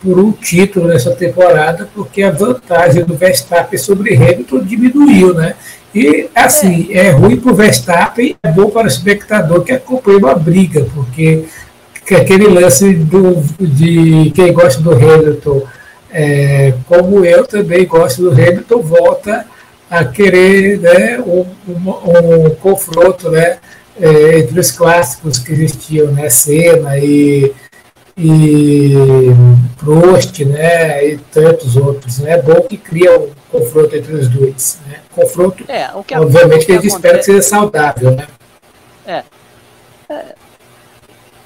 por 0.05 0.19
um 0.19 0.31
título 0.31 0.87
nessa 0.87 1.13
temporada, 1.13 1.89
porque 1.95 2.23
a 2.23 2.31
vantagem 2.31 3.03
do 3.05 3.17
Verstappen 3.17 3.79
sobre 3.79 4.15
Hamilton 4.15 4.63
diminuiu, 4.63 5.33
né? 5.33 5.55
E, 5.95 6.29
assim, 6.35 6.89
é, 6.91 7.07
é 7.07 7.11
ruim 7.11 7.37
para 7.37 7.53
o 7.53 7.55
Verstappen, 7.55 8.37
é 8.43 8.51
bom 8.51 8.69
para 8.69 8.85
o 8.85 8.89
espectador 8.89 9.65
que 9.65 9.73
acompanha 9.73 10.19
uma 10.19 10.35
briga, 10.35 10.87
porque 10.95 11.45
que 12.05 12.15
aquele 12.15 12.47
lance 12.49 12.93
do, 12.93 13.43
de 13.59 14.31
quem 14.35 14.53
gosta 14.53 14.83
do 14.83 14.93
Hamilton, 14.93 15.63
é, 16.13 16.75
como 16.87 17.25
eu 17.25 17.47
também 17.47 17.87
gosto 17.87 18.23
do 18.23 18.31
Hamilton, 18.31 18.83
volta 18.83 19.47
a 19.89 20.05
querer 20.05 20.81
né, 20.81 21.19
um, 21.21 21.47
um, 21.67 22.47
um 22.47 22.51
confronto 22.51 23.31
né, 23.31 23.57
é, 23.99 24.41
entre 24.41 24.61
os 24.61 24.71
clássicos 24.71 25.39
que 25.39 25.53
existiam, 25.53 26.09
né, 26.09 26.29
Senna 26.29 26.99
e, 26.99 27.55
e 28.17 28.93
Prost, 29.77 30.45
né, 30.45 31.07
e 31.07 31.19
tantos 31.19 31.77
outros. 31.77 32.19
Né, 32.19 32.33
é 32.33 32.43
bom 32.43 32.61
que 32.63 32.77
cria 32.77 33.19
um 33.19 33.31
confronto 33.51 33.95
entre 33.95 34.15
os 34.15 34.29
dois. 34.29 34.81
Né, 34.87 35.01
confronto, 35.11 35.65
é, 35.69 35.91
o 35.95 36.05
que 36.05 36.17
obviamente, 36.17 36.67
que 36.67 36.73
a 36.73 36.77
gente 36.77 36.89
espera 36.89 37.19
que 37.19 37.25
seja 37.25 37.43
saudável. 37.43 38.13
Né. 38.13 38.27
É. 39.07 39.25
é 40.09 40.35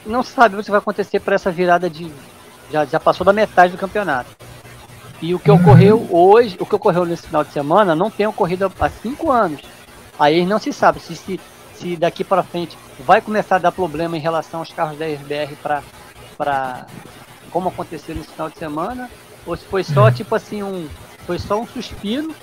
não 0.07 0.23
sabe 0.23 0.57
o 0.57 0.63
que 0.63 0.71
vai 0.71 0.79
acontecer 0.79 1.21
para 1.21 1.35
essa 1.35 1.51
virada 1.51 1.89
de. 1.89 2.11
Já, 2.73 2.85
já 2.85 3.01
passou 3.01 3.25
da 3.25 3.33
metade 3.33 3.73
do 3.73 3.79
campeonato. 3.79 4.31
E 5.21 5.35
o 5.35 5.39
que 5.39 5.51
ocorreu 5.51 6.07
hoje, 6.11 6.57
o 6.61 6.67
que 6.67 6.75
ocorreu 6.75 7.05
nesse 7.05 7.27
final 7.27 7.43
de 7.43 7.53
semana, 7.53 7.95
não 7.95 8.11
tem 8.11 8.27
ocorrido 8.27 8.73
há 8.79 8.89
cinco 8.89 9.31
anos. 9.31 9.61
Aí 10.19 10.47
não 10.47 10.59
se 10.59 10.73
sabe 10.73 11.01
se, 11.01 11.17
se, 11.17 11.41
se 11.75 11.97
daqui 11.97 12.23
para 12.23 12.43
frente 12.43 12.77
vai 13.01 13.21
começar 13.21 13.57
a 13.57 13.59
dar 13.59 13.73
problema 13.73 14.17
em 14.17 14.21
relação 14.21 14.61
aos 14.61 14.73
carros 14.73 14.99
da 14.99 15.07
RBR 15.07 15.57
para 15.63 15.83
como 17.51 17.69
aconteceu 17.69 18.15
nesse 18.15 18.31
final 18.31 18.51
de 18.51 18.59
semana, 18.59 19.11
ou 19.47 19.57
se 19.57 19.65
foi 19.65 19.83
só 19.83 20.11
tipo 20.11 20.35
assim 20.35 20.63
um 20.63 20.89
foi 21.27 21.39
só 21.39 21.61
um 21.61 21.67
suspiro 21.67 22.35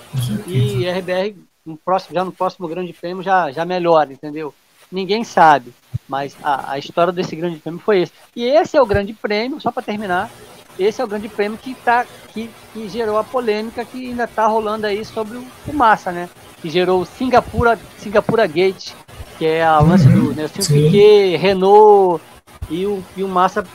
e 0.45 0.87
a 0.87 0.95
RBR 0.95 1.35
no 1.65 1.75
próximo, 1.75 2.13
já 2.13 2.23
no 2.23 2.31
próximo 2.31 2.67
grande 2.67 2.93
prêmio 2.93 3.23
já, 3.23 3.51
já 3.51 3.65
melhora, 3.65 4.13
entendeu? 4.13 4.53
Ninguém 4.91 5.23
sabe. 5.23 5.73
Mas 6.07 6.37
a, 6.43 6.73
a 6.73 6.77
história 6.77 7.11
desse 7.11 7.35
grande 7.35 7.57
prêmio 7.57 7.79
foi 7.79 8.01
esse. 8.01 8.11
E 8.35 8.43
esse 8.43 8.77
é 8.77 8.81
o 8.81 8.85
grande 8.85 9.11
prêmio, 9.13 9.59
só 9.59 9.71
para 9.71 9.81
terminar, 9.81 10.29
esse 10.77 11.01
é 11.01 11.03
o 11.03 11.07
grande 11.07 11.27
prêmio 11.27 11.57
que, 11.57 11.73
tá, 11.73 12.05
que, 12.33 12.49
que 12.73 12.87
gerou 12.89 13.17
a 13.17 13.23
polêmica 13.23 13.83
que 13.83 14.09
ainda 14.09 14.25
está 14.25 14.45
rolando 14.45 14.85
aí 14.85 15.03
sobre 15.03 15.37
o, 15.37 15.47
o 15.67 15.73
Massa, 15.73 16.11
né? 16.11 16.29
Que 16.61 16.69
gerou 16.69 17.01
o 17.01 17.05
Singapura, 17.05 17.79
Singapura 17.97 18.45
Gate, 18.45 18.91
que 19.37 19.45
é 19.45 19.63
a 19.63 19.79
lance 19.79 20.07
do 20.07 20.33
Nelson 20.33 20.61
Piquet, 20.61 21.37
Renault 21.37 22.21
e 22.69 22.85
o, 22.85 23.03
e 23.15 23.23
o 23.23 23.27
Massa 23.27 23.65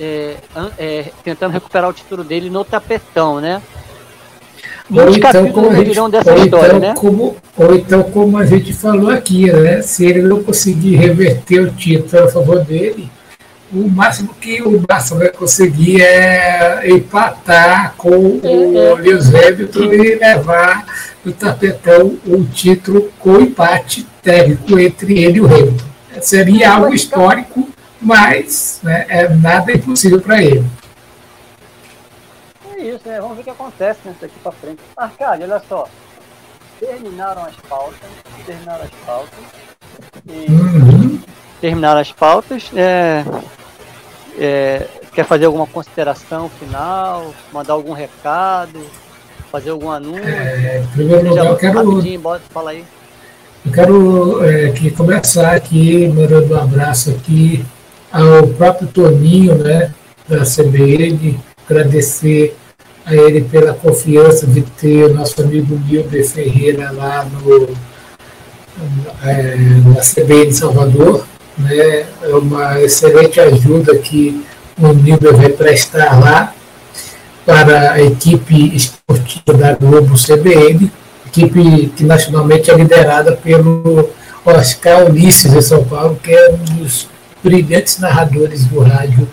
é, 0.00 0.36
é, 0.78 1.12
tentando 1.22 1.52
recuperar 1.52 1.90
o 1.90 1.92
título 1.92 2.24
dele 2.24 2.48
no 2.48 2.64
tapetão, 2.64 3.40
né? 3.40 3.60
Muitos 4.88 5.16
então, 5.18 5.30
capítulos 5.30 6.10
dessa 6.10 6.34
história, 6.34 6.66
então, 6.66 6.80
né? 6.80 6.94
Como, 6.96 7.36
ou 7.56 7.74
então, 7.74 8.02
como 8.02 8.36
a 8.38 8.44
gente 8.44 8.72
falou 8.72 9.10
aqui, 9.10 9.50
né? 9.52 9.82
Se 9.82 10.04
ele 10.04 10.22
não 10.22 10.42
conseguir 10.42 10.96
reverter 10.96 11.60
o 11.60 11.70
título 11.70 12.24
a 12.24 12.28
favor 12.28 12.64
dele, 12.64 13.08
o 13.72 13.88
máximo 13.88 14.34
que 14.40 14.60
o 14.62 14.80
Barça 14.80 15.14
vai 15.14 15.28
conseguir 15.28 16.02
é 16.02 16.90
empatar 16.90 17.94
com 17.96 18.10
o 18.10 18.40
é, 18.42 18.90
é. 18.90 18.94
Lewis 18.94 19.32
Hamilton 19.32 19.92
e 19.92 20.14
levar 20.16 20.84
no 21.24 21.32
tapetão 21.32 22.18
o 22.26 22.44
título 22.44 23.12
com 23.20 23.40
empate 23.40 24.04
técnico 24.20 24.76
entre 24.78 25.22
ele 25.22 25.38
e 25.38 25.40
o 25.40 25.46
Hamilton. 25.46 25.84
Seria 26.20 26.72
algo 26.72 26.92
histórico, 26.92 27.69
mas 28.00 28.80
né, 28.82 29.06
é 29.08 29.28
nada 29.28 29.72
impossível 29.72 30.20
para 30.20 30.42
ele 30.42 30.64
isso, 32.80 33.08
né? 33.08 33.20
Vamos 33.20 33.36
ver 33.36 33.42
o 33.42 33.44
que 33.44 33.50
acontece 33.50 34.00
né, 34.04 34.14
daqui 34.20 34.34
pra 34.42 34.52
frente. 34.52 34.80
Arcade, 34.96 35.42
olha 35.42 35.62
só. 35.68 35.86
Terminaram 36.78 37.44
as 37.44 37.54
pautas. 37.68 37.98
Terminaram 38.46 38.84
as 38.84 38.90
pautas. 39.06 39.38
E 40.26 40.50
uhum. 40.50 41.20
terminaram 41.60 42.00
as 42.00 42.12
pautas. 42.12 42.70
É, 42.74 43.24
é, 44.38 44.88
quer 45.12 45.24
fazer 45.24 45.44
alguma 45.44 45.66
consideração 45.66 46.48
final? 46.48 47.34
Mandar 47.52 47.74
algum 47.74 47.92
recado? 47.92 48.80
Fazer 49.50 49.70
algum 49.70 49.90
anúncio? 49.90 50.24
É, 50.24 50.78
em 50.78 50.86
primeiro 50.88 51.28
lugar, 51.28 51.46
eu 51.46 51.56
quero. 51.56 52.18
Bota, 52.18 52.42
fala 52.50 52.70
aí. 52.70 52.84
Eu 53.66 53.72
quero 53.72 54.44
é, 54.44 54.70
que 54.70 54.90
começar 54.90 55.54
aqui, 55.54 56.08
mandando 56.08 56.54
um 56.54 56.58
abraço 56.58 57.10
aqui 57.10 57.62
ao 58.12 58.46
próprio 58.48 58.88
Toninho, 58.88 59.54
né, 59.56 59.92
da 60.28 60.44
CBN, 60.44 61.38
agradecer 61.68 62.56
a 63.04 63.14
ele 63.14 63.42
pela 63.42 63.72
confiança 63.72 64.46
de 64.46 64.62
ter 64.62 65.04
o 65.04 65.14
nosso 65.14 65.40
amigo 65.42 65.78
Milber 65.78 66.26
Ferreira 66.26 66.90
lá 66.92 67.24
no, 67.24 67.68
é, 69.24 69.56
na 69.94 70.00
CBN 70.00 70.52
Salvador. 70.52 71.24
Né? 71.58 72.06
É 72.22 72.34
uma 72.34 72.80
excelente 72.80 73.40
ajuda 73.40 73.96
que 73.98 74.44
o 74.78 74.88
Milber 74.94 75.34
vai 75.34 75.48
prestar 75.50 76.18
lá 76.20 76.54
para 77.44 77.92
a 77.92 78.02
equipe 78.02 78.74
esportiva 78.74 79.54
da 79.54 79.74
Globo 79.74 80.14
CBN, 80.14 80.90
equipe 81.26 81.92
que 81.96 82.04
nacionalmente 82.04 82.70
é 82.70 82.74
liderada 82.74 83.32
pelo 83.32 84.10
Oscar 84.44 85.06
Ulisses 85.06 85.52
de 85.52 85.62
São 85.62 85.84
Paulo, 85.84 86.18
que 86.22 86.32
é 86.32 86.50
um 86.50 86.76
dos 86.76 87.08
brilhantes 87.42 87.98
narradores 87.98 88.64
do 88.64 88.80
rádio 88.80 89.28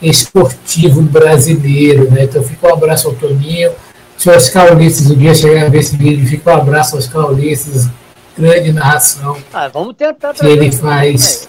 esportivo 0.00 1.02
brasileiro. 1.02 2.10
Né? 2.10 2.24
Então 2.24 2.42
fica 2.42 2.68
um 2.68 2.74
abraço 2.74 3.08
ao 3.08 3.14
Toninho. 3.14 3.72
Se 4.16 4.28
o 4.28 4.32
Oscar 4.34 4.72
Ulisses 4.72 5.10
um 5.10 5.16
dia 5.16 5.34
chegar 5.34 5.66
a 5.66 5.68
ver 5.68 5.78
esse 5.78 5.96
vídeo, 5.96 6.26
fica 6.26 6.50
um 6.52 6.56
abraço 6.56 6.94
ao 6.94 7.00
Oscar 7.00 7.30
Ulisses, 7.30 7.88
grande 8.36 8.72
narração 8.72 9.36
ah, 9.52 9.68
vamos 9.68 9.94
tentar 9.94 10.32
que 10.32 10.46
ele 10.46 10.70
faz. 10.70 11.48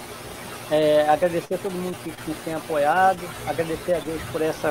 É, 0.70 1.08
agradecer 1.08 1.56
a 1.56 1.58
todo 1.58 1.74
mundo 1.74 1.96
que 2.04 2.14
nos 2.28 2.38
tem 2.44 2.54
apoiado, 2.54 3.22
agradecer 3.48 3.94
a 3.94 4.00
Deus 4.00 4.22
por 4.32 4.42
essa 4.42 4.70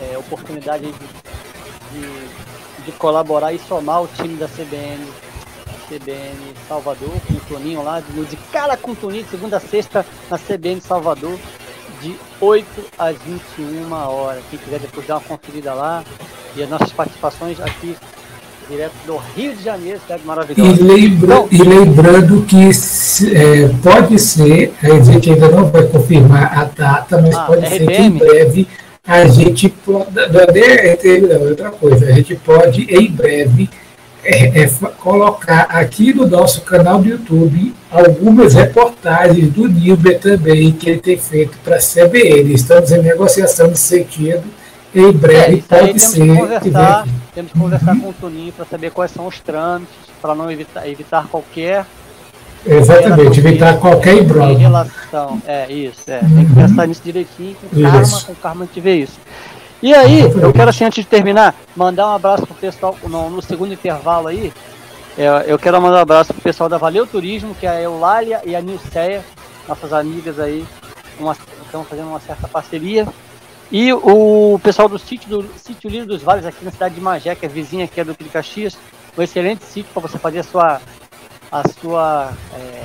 é, 0.00 0.16
oportunidade 0.16 0.84
de, 0.84 0.92
de, 0.92 2.84
de, 2.84 2.92
colaborar 2.92 3.52
e 3.52 3.58
somar 3.58 4.02
o 4.02 4.08
time 4.08 4.36
da 4.36 4.46
CBN, 4.46 5.04
CBN 5.88 6.54
Salvador, 6.68 7.10
com 7.26 7.34
o 7.34 7.40
Toninho 7.48 7.82
lá, 7.82 8.00
de, 8.00 8.24
de 8.26 8.36
cara 8.52 8.76
com 8.76 8.92
o 8.92 8.96
Toninho, 8.96 9.26
segunda 9.28 9.56
a 9.56 9.60
sexta 9.60 10.06
na 10.30 10.38
CBN 10.38 10.80
Salvador, 10.80 11.36
de 12.00 12.16
8 12.40 12.66
às 12.96 13.18
21 13.22 13.92
horas. 13.92 14.44
Quem 14.50 14.58
quiser 14.60 14.78
depois 14.78 15.04
dar 15.04 15.16
uma 15.16 15.24
conferida 15.24 15.74
lá, 15.74 16.04
e 16.54 16.62
as 16.62 16.70
nossas 16.70 16.92
participações 16.92 17.60
aqui 17.60 17.96
direto 18.70 18.92
do 19.04 19.16
Rio 19.16 19.54
de 19.56 19.64
Janeiro, 19.64 20.00
cidade 20.00 20.22
maravilhosa. 20.24 20.80
E, 20.80 20.82
lembra, 20.82 21.34
então, 21.34 21.48
e 21.50 21.62
lembrando 21.62 22.42
que 22.42 22.70
é, 23.34 23.68
pode 23.82 24.18
ser, 24.18 24.72
a 24.82 25.00
gente 25.00 25.30
ainda 25.30 25.48
não 25.48 25.66
vai 25.66 25.86
confirmar 25.88 26.56
a 26.56 26.64
data, 26.64 27.20
mas 27.20 27.34
ah, 27.34 27.44
pode 27.44 27.66
RPM. 27.66 27.78
ser 27.78 27.86
que 27.86 28.02
em 28.02 28.10
breve 28.10 28.68
a 29.04 29.26
gente 29.26 29.68
pode. 29.68 30.10
Não 30.14 30.40
é 30.40 31.20
não, 31.20 31.46
é 31.46 31.50
outra 31.50 31.70
coisa. 31.70 32.06
A 32.06 32.12
gente 32.12 32.36
pode, 32.36 32.82
em 32.82 33.10
breve, 33.10 33.68
é, 34.22 34.62
é, 34.62 34.70
colocar 34.98 35.62
aqui 35.62 36.14
no 36.14 36.26
nosso 36.26 36.60
canal 36.60 37.00
do 37.00 37.08
YouTube 37.08 37.74
algumas 37.90 38.54
reportagens 38.54 39.50
do 39.52 39.66
Nilber 39.66 40.20
também 40.20 40.70
que 40.70 40.90
ele 40.90 41.00
tem 41.00 41.18
feito 41.18 41.58
para 41.64 41.76
a 41.76 41.80
CBN. 41.80 42.54
Estamos 42.54 42.92
em 42.92 43.02
negociação 43.02 43.66
nesse 43.66 43.82
sentido 43.82 44.59
em 44.94 45.12
breve 45.12 45.64
é, 45.70 45.80
pode 45.80 46.00
ser. 46.00 46.36
Conversar, 46.36 47.06
temos 47.34 47.52
que 47.52 47.58
conversar 47.58 47.94
uhum. 47.94 48.00
com 48.00 48.08
o 48.08 48.12
Toninho 48.12 48.52
para 48.52 48.64
saber 48.64 48.90
quais 48.90 49.10
são 49.10 49.26
os 49.26 49.38
trâmites, 49.40 49.94
para 50.20 50.34
não 50.34 50.50
evitar, 50.50 50.88
evitar 50.88 51.28
qualquer. 51.28 51.86
Exatamente, 52.66 53.40
evitar 53.40 53.78
qualquer 53.78 54.18
embrulho. 54.18 54.56
relação. 54.56 55.40
É, 55.46 55.70
isso, 55.72 56.10
é. 56.10 56.20
Uhum. 56.20 56.36
Tem 56.36 56.46
que 56.46 56.54
pensar 56.54 56.86
nisso 56.86 57.02
direitinho, 57.04 57.56
com 57.56 57.82
karma, 57.82 58.20
com 58.20 58.34
karma 58.34 58.64
a 58.64 58.66
gente 58.66 58.80
vê 58.80 58.96
isso. 58.96 59.18
E 59.82 59.94
aí, 59.94 60.20
eu 60.20 60.52
quero 60.52 60.68
assim, 60.68 60.84
antes 60.84 61.02
de 61.02 61.08
terminar, 61.08 61.54
mandar 61.74 62.06
um 62.08 62.14
abraço 62.14 62.46
pro 62.46 62.54
pessoal 62.54 62.96
no, 63.02 63.30
no 63.30 63.40
segundo 63.40 63.72
intervalo 63.72 64.28
aí. 64.28 64.52
É, 65.16 65.44
eu 65.46 65.58
quero 65.58 65.80
mandar 65.80 65.98
um 65.98 66.02
abraço 66.02 66.34
pro 66.34 66.42
pessoal 66.42 66.68
da 66.68 66.76
Valeu 66.76 67.06
Turismo, 67.06 67.54
que 67.54 67.66
é 67.66 67.70
a 67.70 67.80
Eulália 67.80 68.42
e 68.44 68.54
a 68.54 68.60
Nilceia, 68.60 69.24
nossas 69.66 69.92
amigas 69.92 70.38
aí, 70.38 70.66
uma, 71.18 71.36
estão 71.64 71.84
fazendo 71.84 72.08
uma 72.08 72.20
certa 72.20 72.46
parceria. 72.46 73.06
E 73.72 73.92
o 73.92 74.58
pessoal 74.64 74.88
do 74.88 74.98
sítio 74.98 75.28
do 75.28 75.48
sítio 75.56 75.88
Lírio 75.88 76.06
dos 76.06 76.22
Vales, 76.22 76.44
aqui 76.44 76.64
na 76.64 76.72
cidade 76.72 76.96
de 76.96 77.00
Magé, 77.00 77.36
que 77.36 77.46
é 77.46 77.48
vizinha 77.48 77.84
aqui 77.84 78.00
é 78.00 78.04
do 78.04 78.16
Caxias, 78.16 78.76
um 79.16 79.22
excelente 79.22 79.64
sítio 79.64 79.92
para 79.92 80.02
você 80.02 80.18
fazer 80.18 80.40
a 80.40 80.42
sua, 80.42 80.80
a 81.52 81.62
sua, 81.80 82.32
é, 82.52 82.82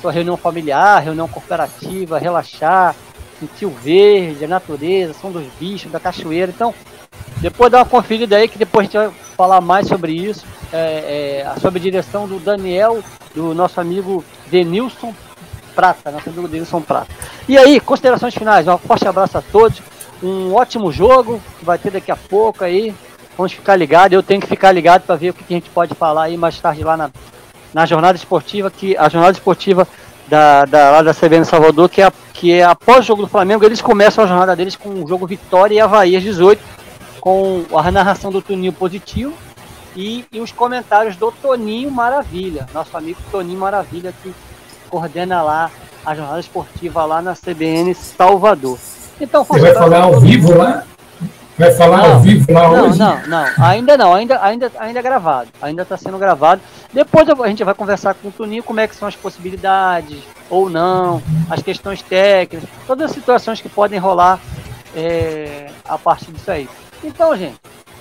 sua 0.00 0.10
reunião 0.10 0.34
familiar, 0.38 1.02
reunião 1.02 1.28
cooperativa, 1.28 2.18
relaxar, 2.18 2.96
sentir 3.38 3.66
o 3.66 3.70
verde, 3.70 4.46
a 4.46 4.48
natureza, 4.48 5.12
som 5.12 5.30
dos 5.30 5.46
bichos, 5.60 5.92
da 5.92 6.00
cachoeira. 6.00 6.50
Então, 6.50 6.74
depois 7.42 7.70
dá 7.70 7.76
uma 7.76 7.84
conferida 7.84 8.36
aí, 8.36 8.48
que 8.48 8.56
depois 8.56 8.88
a 8.88 8.90
gente 8.90 8.96
vai 8.96 9.10
falar 9.36 9.60
mais 9.60 9.88
sobre 9.88 10.12
isso, 10.12 10.46
é, 10.72 11.44
é, 11.44 11.46
a 11.46 11.78
direção 11.78 12.26
do 12.26 12.40
Daniel, 12.40 13.04
do 13.34 13.54
nosso 13.54 13.78
amigo 13.78 14.24
Denilson 14.46 15.14
Prata, 15.74 16.10
nosso 16.10 16.30
amigo 16.30 16.48
Denilson 16.48 16.80
Prata. 16.80 17.08
E 17.46 17.58
aí, 17.58 17.78
considerações 17.78 18.32
finais, 18.32 18.66
um 18.66 18.78
forte 18.78 19.06
abraço 19.06 19.36
a 19.36 19.42
todos 19.42 19.82
um 20.22 20.54
ótimo 20.54 20.90
jogo 20.90 21.40
que 21.58 21.64
vai 21.64 21.78
ter 21.78 21.90
daqui 21.90 22.10
a 22.10 22.16
pouco 22.16 22.64
aí. 22.64 22.94
Vamos 23.36 23.52
ficar 23.52 23.76
ligados. 23.76 24.14
Eu 24.14 24.22
tenho 24.22 24.40
que 24.40 24.46
ficar 24.46 24.72
ligado 24.72 25.02
para 25.02 25.16
ver 25.16 25.30
o 25.30 25.34
que 25.34 25.44
a 25.48 25.56
gente 25.56 25.70
pode 25.70 25.94
falar 25.94 26.24
aí 26.24 26.36
mais 26.36 26.58
tarde 26.58 26.82
lá 26.82 26.96
na, 26.96 27.10
na 27.72 27.86
jornada 27.86 28.16
esportiva, 28.16 28.70
que 28.70 28.96
a 28.96 29.08
jornada 29.08 29.32
esportiva 29.32 29.86
da, 30.26 30.64
da, 30.64 30.90
lá 30.90 31.02
da 31.02 31.14
CBN 31.14 31.44
Salvador, 31.44 31.88
que 31.88 32.02
é, 32.02 32.12
que 32.34 32.52
é 32.52 32.64
após 32.64 33.00
o 33.00 33.02
jogo 33.02 33.22
do 33.22 33.28
Flamengo, 33.28 33.64
eles 33.64 33.80
começam 33.80 34.24
a 34.24 34.26
jornada 34.26 34.54
deles 34.54 34.76
com 34.76 34.90
o 34.90 35.08
jogo 35.08 35.26
Vitória 35.26 35.74
e 35.74 35.80
Havaí 35.80 36.16
às 36.16 36.22
18, 36.22 36.62
com 37.20 37.64
a 37.74 37.90
narração 37.90 38.30
do 38.30 38.42
Toninho 38.42 38.72
positivo 38.72 39.32
e, 39.96 40.24
e 40.30 40.40
os 40.40 40.52
comentários 40.52 41.16
do 41.16 41.32
Toninho 41.32 41.90
Maravilha, 41.90 42.66
nosso 42.72 42.96
amigo 42.96 43.18
Toninho 43.30 43.58
Maravilha, 43.58 44.12
que 44.22 44.32
coordena 44.88 45.42
lá 45.42 45.70
a 46.04 46.14
jornada 46.14 46.40
esportiva 46.40 47.04
lá 47.04 47.20
na 47.20 47.34
CBN 47.34 47.94
Salvador. 47.94 48.78
Então, 49.20 49.44
Você 49.44 49.60
vai 49.60 49.74
falar 49.74 50.02
ao 50.02 50.20
vivo 50.20 50.56
lá? 50.56 50.84
Vai 51.58 51.72
falar 51.72 51.96
não, 51.98 52.12
ao 52.12 52.20
vivo 52.20 52.52
lá 52.52 52.68
não, 52.68 52.88
hoje? 52.88 52.98
Não, 53.00 53.26
não, 53.26 53.46
ainda 53.58 53.96
não, 53.96 54.14
ainda, 54.14 54.40
ainda, 54.40 54.72
ainda 54.78 54.98
é 55.00 55.02
gravado, 55.02 55.48
ainda 55.60 55.82
está 55.82 55.96
sendo 55.96 56.16
gravado. 56.16 56.62
Depois 56.92 57.28
a 57.28 57.48
gente 57.48 57.64
vai 57.64 57.74
conversar 57.74 58.14
com 58.14 58.28
o 58.28 58.30
Tuninho 58.30 58.62
como 58.62 58.78
é 58.78 58.86
que 58.86 58.94
são 58.94 59.08
as 59.08 59.16
possibilidades 59.16 60.22
ou 60.48 60.70
não, 60.70 61.20
as 61.50 61.60
questões 61.60 62.00
técnicas, 62.00 62.68
todas 62.86 63.06
as 63.06 63.12
situações 63.12 63.60
que 63.60 63.68
podem 63.68 63.98
rolar 63.98 64.38
é, 64.94 65.68
a 65.84 65.98
partir 65.98 66.30
disso 66.30 66.48
aí. 66.48 66.68
Então, 67.02 67.36
gente, 67.36 67.56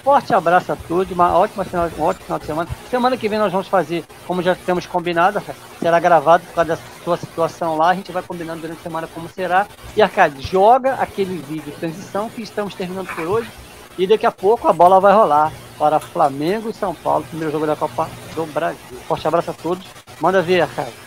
forte 0.08 0.34
abraço 0.34 0.72
a 0.72 0.76
todos, 0.78 1.12
uma 1.12 1.38
ótima 1.38 1.66
final, 1.66 1.90
um 2.00 2.02
ótimo 2.02 2.24
final 2.24 2.40
de 2.40 2.46
semana. 2.46 2.70
Semana 2.90 3.18
que 3.18 3.28
vem 3.28 3.38
nós 3.38 3.52
vamos 3.52 3.68
fazer, 3.68 4.06
como 4.26 4.42
já 4.42 4.56
temos 4.56 4.86
combinado, 4.86 5.44
será 5.82 6.00
gravado 6.00 6.46
por 6.46 6.54
causa 6.54 6.78
da 6.78 6.82
sua 7.04 7.18
situação 7.18 7.76
lá, 7.76 7.90
a 7.90 7.94
gente 7.94 8.10
vai 8.14 8.24
combinando 8.24 8.62
durante 8.62 8.80
a 8.80 8.84
semana 8.84 9.06
como 9.14 9.28
será. 9.28 9.68
E 9.98 10.02
Arcade, 10.02 10.42
joga 10.42 10.94
aquele 10.94 11.40
vídeo 11.40 11.74
de 11.74 11.78
transição 11.78 12.30
que 12.30 12.42
estamos 12.42 12.74
terminando 12.74 13.14
por 13.14 13.26
hoje. 13.26 13.52
E 13.98 14.08
daqui 14.08 14.26
a 14.26 14.32
pouco 14.32 14.70
a 14.70 14.72
bola 14.72 14.98
vai 15.02 15.14
rolar 15.14 15.52
para 15.78 16.00
Flamengo 16.00 16.70
e 16.70 16.74
São 16.74 16.96
Paulo, 16.96 17.26
primeiro 17.26 17.52
jogo 17.52 17.68
da 17.68 17.76
Copa 17.76 18.10
do 18.34 18.46
Brasil. 18.46 18.98
Forte 19.10 19.28
abraço 19.28 19.52
a 19.52 19.56
todos. 19.56 19.86
Manda 20.22 20.42
ver, 20.42 20.62
Arcade. 20.62 21.07